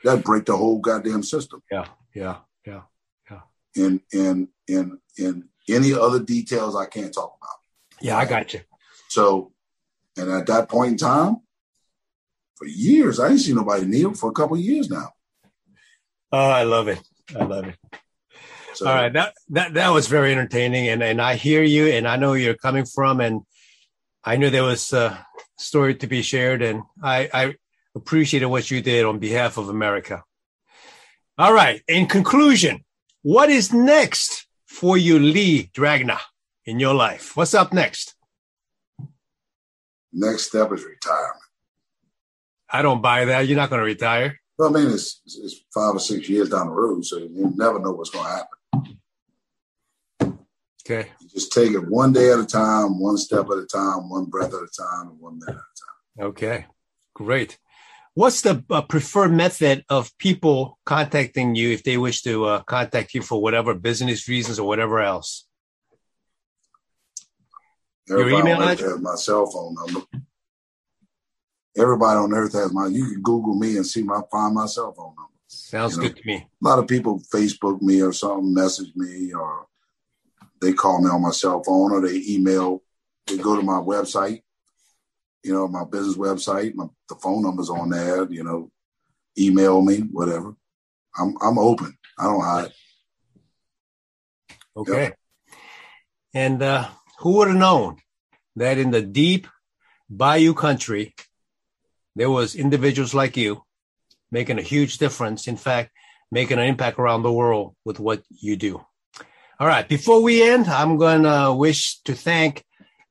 That'd 0.03 0.23
break 0.23 0.45
the 0.45 0.55
whole 0.55 0.79
goddamn 0.79 1.23
system. 1.23 1.61
Yeah, 1.69 1.87
yeah. 2.13 2.37
Yeah. 2.65 2.81
Yeah. 3.29 3.41
And, 3.75 3.99
and, 4.13 4.47
and, 4.69 4.97
and 5.17 5.43
any 5.69 5.93
other 5.93 6.19
details 6.19 6.75
I 6.75 6.85
can't 6.85 7.13
talk 7.13 7.37
about. 7.41 7.55
Yeah. 8.01 8.17
I 8.17 8.25
got 8.25 8.53
you. 8.53 8.61
So, 9.09 9.51
and 10.17 10.29
at 10.31 10.47
that 10.47 10.69
point 10.69 10.91
in 10.91 10.97
time, 10.97 11.37
for 12.55 12.67
years, 12.67 13.19
I 13.19 13.29
ain't 13.29 13.39
seen 13.39 13.55
nobody 13.55 13.85
kneel 13.85 14.13
for 14.13 14.29
a 14.29 14.33
couple 14.33 14.55
of 14.55 14.61
years 14.61 14.89
now. 14.89 15.09
Oh, 16.31 16.49
I 16.49 16.63
love 16.63 16.87
it. 16.87 17.01
I 17.37 17.43
love 17.43 17.67
it. 17.67 17.75
So, 18.73 18.87
All 18.87 18.95
right. 18.95 19.13
That, 19.13 19.33
that, 19.49 19.73
that 19.75 19.89
was 19.89 20.07
very 20.07 20.31
entertaining. 20.31 20.87
And, 20.87 21.03
and 21.03 21.21
I 21.21 21.35
hear 21.35 21.63
you 21.63 21.87
and 21.87 22.07
I 22.07 22.15
know 22.15 22.31
where 22.31 22.39
you're 22.39 22.55
coming 22.55 22.85
from. 22.85 23.21
And 23.21 23.41
I 24.23 24.37
knew 24.37 24.49
there 24.49 24.63
was 24.63 24.91
a 24.93 25.25
story 25.57 25.95
to 25.95 26.07
be 26.07 26.21
shared. 26.21 26.61
And 26.61 26.83
I, 27.01 27.29
I 27.33 27.55
appreciated 27.95 28.47
what 28.47 28.69
you 28.71 28.81
did 28.81 29.05
on 29.05 29.19
behalf 29.19 29.57
of 29.57 29.69
America. 29.69 30.23
All 31.37 31.53
right. 31.53 31.81
In 31.87 32.07
conclusion, 32.07 32.83
what 33.21 33.49
is 33.49 33.71
next 33.71 34.42
for 34.73 34.97
you, 34.97 35.19
Lee 35.19 35.69
Dragna, 35.73 36.19
in 36.65 36.79
your 36.79 36.95
life? 36.95 37.37
What's 37.37 37.53
up 37.53 37.71
next? 37.73 38.15
next 40.13 40.47
step 40.47 40.71
is 40.71 40.83
retirement. 40.83 41.41
I 42.69 42.81
don't 42.81 43.01
buy 43.01 43.25
that. 43.25 43.47
You're 43.47 43.57
not 43.57 43.69
going 43.69 43.79
to 43.81 43.85
retire. 43.85 44.39
Well, 44.57 44.75
I 44.75 44.81
mean, 44.81 44.91
it's, 44.91 45.21
it's 45.25 45.61
five 45.73 45.95
or 45.95 45.99
six 45.99 46.29
years 46.29 46.49
down 46.49 46.67
the 46.67 46.73
road, 46.73 47.05
so 47.05 47.17
you 47.17 47.53
never 47.55 47.79
know 47.79 47.91
what's 47.91 48.11
going 48.11 48.25
to 48.25 48.31
happen. 48.31 48.49
Okay. 50.85 51.09
You 51.19 51.29
just 51.29 51.53
take 51.53 51.71
it 51.71 51.87
one 51.87 52.13
day 52.13 52.31
at 52.31 52.39
a 52.39 52.45
time, 52.45 52.99
one 52.99 53.17
step 53.17 53.45
at 53.51 53.57
a 53.57 53.65
time, 53.65 54.09
one 54.09 54.25
breath 54.25 54.53
at 54.53 54.61
a 54.61 54.69
time, 54.77 55.09
and 55.09 55.19
one 55.19 55.39
minute 55.39 55.55
at 55.55 56.21
a 56.21 56.21
time. 56.21 56.27
Okay, 56.29 56.65
great. 57.13 57.57
What's 58.15 58.41
the 58.41 58.63
uh, 58.69 58.83
preferred 58.83 59.31
method 59.31 59.83
of 59.89 60.15
people 60.19 60.77
contacting 60.85 61.55
you 61.55 61.71
if 61.71 61.83
they 61.83 61.97
wish 61.97 62.21
to 62.23 62.45
uh, 62.45 62.61
contact 62.63 63.13
you 63.15 63.21
for 63.23 63.41
whatever 63.41 63.73
business 63.73 64.27
reasons 64.27 64.59
or 64.59 64.67
whatever 64.67 64.99
else? 64.99 65.47
Your 68.07 68.19
Everybody 68.19 68.41
email 68.41 68.57
on 68.61 68.67
Earth 68.67 68.79
address? 68.79 68.91
has 68.91 69.01
my 69.01 69.15
cell 69.15 69.45
phone 69.49 69.73
number. 69.75 70.01
Everybody 71.75 72.17
on 72.19 72.33
earth 72.33 72.53
has 72.53 72.71
my. 72.71 72.85
You 72.85 73.05
can 73.13 73.21
Google 73.23 73.55
me 73.55 73.77
and 73.77 73.87
see 73.87 74.03
my 74.03 74.21
find 74.31 74.53
my 74.53 74.67
cell 74.67 74.93
phone 74.93 75.15
number. 75.17 75.31
Sounds 75.47 75.95
You 75.95 76.03
know. 76.03 76.07
good 76.09 76.17
to 76.17 76.27
me. 76.27 76.35
A 76.35 76.67
lot 76.67 76.77
of 76.77 76.87
people 76.87 77.19
Facebook 77.33 77.81
me 77.81 77.99
or 78.01 78.13
something, 78.13 78.53
message 78.53 78.91
me, 78.95 79.33
or 79.33 79.65
they 80.61 80.73
call 80.73 81.01
me 81.01 81.09
on 81.09 81.23
my 81.23 81.31
cell 81.31 81.63
phone, 81.63 81.91
or 81.91 82.07
they 82.07 82.21
email. 82.29 82.83
They 83.25 83.37
go 83.37 83.55
to 83.55 83.63
my 83.63 83.79
website, 83.79 84.42
you 85.43 85.53
know, 85.53 85.67
my 85.67 85.83
business 85.83 86.17
website. 86.17 86.75
My 86.75 86.85
the 87.09 87.15
phone 87.15 87.43
number's 87.43 87.69
on 87.69 87.89
there. 87.89 88.29
You 88.31 88.43
know, 88.43 88.71
email 89.37 89.81
me, 89.81 89.99
whatever. 89.99 90.55
I'm 91.17 91.35
I'm 91.41 91.57
open. 91.57 91.97
I 92.17 92.23
don't 92.23 92.41
hide. 92.41 92.71
Okay. 94.75 95.11
And 96.33 96.61
uh, 96.63 96.87
who 97.19 97.37
would 97.37 97.49
have 97.49 97.57
known 97.57 97.97
that 98.55 98.77
in 98.77 98.91
the 98.91 99.01
deep 99.01 99.47
bayou 100.09 100.53
country, 100.53 101.13
there 102.15 102.29
was 102.29 102.55
individuals 102.55 103.13
like 103.13 103.37
you 103.37 103.63
making 104.31 104.57
a 104.57 104.63
huge 104.63 104.97
difference. 104.97 105.47
In 105.47 105.57
fact, 105.57 105.91
making 106.31 106.57
an 106.57 106.65
impact 106.65 106.97
around 106.97 107.21
the 107.21 107.31
world 107.31 107.75
with 107.85 107.99
what 107.99 108.23
you 108.29 108.55
do. 108.55 108.83
All 109.59 109.67
right. 109.67 109.87
Before 109.87 110.21
we 110.23 110.41
end, 110.41 110.67
I'm 110.67 110.97
going 110.97 111.23
to 111.23 111.53
wish 111.53 112.01
to 112.01 112.15
thank 112.15 112.65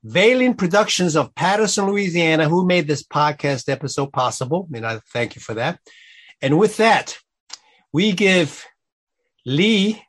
Valen 0.06 0.58
Productions 0.58 1.14
of 1.14 1.34
Patterson, 1.34 1.86
Louisiana, 1.86 2.48
who 2.48 2.66
made 2.66 2.88
this 2.88 3.04
podcast 3.04 3.68
episode 3.68 4.12
possible. 4.12 4.68
And 4.74 4.84
I 4.86 5.00
thank 5.12 5.36
you 5.36 5.40
for 5.40 5.54
that. 5.54 5.78
And 6.40 6.58
with 6.58 6.78
that, 6.78 7.18
we 7.92 8.12
give 8.12 8.66
Lee 9.46 10.02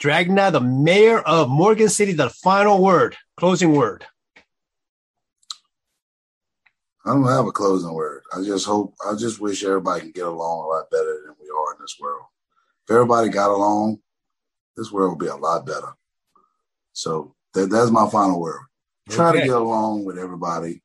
Dragna, 0.00 0.52
the 0.52 0.60
mayor 0.60 1.20
of 1.20 1.48
Morgan 1.48 1.88
City, 1.88 2.12
the 2.12 2.30
final 2.30 2.82
word, 2.82 3.16
closing 3.36 3.72
word. 3.72 4.04
I 7.04 7.14
don't 7.14 7.26
have 7.26 7.46
a 7.46 7.52
closing 7.52 7.92
word. 7.94 8.22
I 8.32 8.42
just 8.44 8.64
hope, 8.64 8.94
I 9.04 9.14
just 9.16 9.40
wish 9.40 9.64
everybody 9.64 10.02
can 10.02 10.12
get 10.12 10.26
along 10.26 10.64
a 10.64 10.68
lot 10.68 10.90
better 10.90 11.20
than 11.26 11.34
we 11.40 11.48
are 11.48 11.74
in 11.74 11.80
this 11.80 11.96
world. 12.00 12.26
If 12.86 12.94
everybody 12.94 13.28
got 13.28 13.50
along, 13.50 13.98
this 14.76 14.92
world 14.92 15.12
would 15.12 15.24
be 15.24 15.30
a 15.30 15.36
lot 15.36 15.66
better. 15.66 15.94
So 16.92 17.34
that, 17.54 17.70
that's 17.70 17.90
my 17.90 18.08
final 18.08 18.40
word. 18.40 18.60
Try 19.08 19.32
to 19.32 19.38
get 19.38 19.50
along 19.50 20.04
with 20.04 20.18
everybody, 20.18 20.82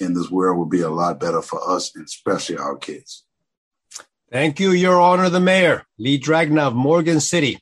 and 0.00 0.16
this 0.16 0.30
world 0.30 0.58
would 0.58 0.70
be 0.70 0.82
a 0.82 0.90
lot 0.90 1.20
better 1.20 1.42
for 1.42 1.60
us, 1.68 1.94
and 1.94 2.04
especially 2.04 2.56
our 2.56 2.76
kids. 2.76 3.24
Thank 4.30 4.60
you, 4.60 4.70
Your 4.72 5.00
Honor, 5.00 5.28
the 5.28 5.40
Mayor, 5.40 5.84
Lee 5.98 6.18
Dragna 6.18 6.68
of 6.68 6.74
Morgan 6.74 7.20
City. 7.20 7.60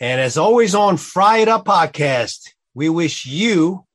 And 0.00 0.20
as 0.20 0.36
always 0.36 0.74
on 0.74 0.96
Fry 0.96 1.38
It 1.38 1.48
Up 1.48 1.64
podcast, 1.64 2.50
we 2.74 2.88
wish 2.88 3.26
you 3.26 3.86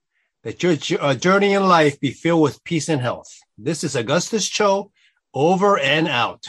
that 0.44 0.64
your 0.64 0.78
uh, 1.00 1.14
journey 1.14 1.54
in 1.54 1.68
life 1.68 2.00
be 2.00 2.12
filled 2.12 2.42
with 2.42 2.64
peace 2.64 2.90
and 2.90 3.02
health. 3.02 3.30
This 3.58 3.84
is 3.84 3.96
Augustus 3.96 4.48
Cho, 4.48 4.92
over 5.34 5.78
and 5.78 6.08
out. 6.08 6.48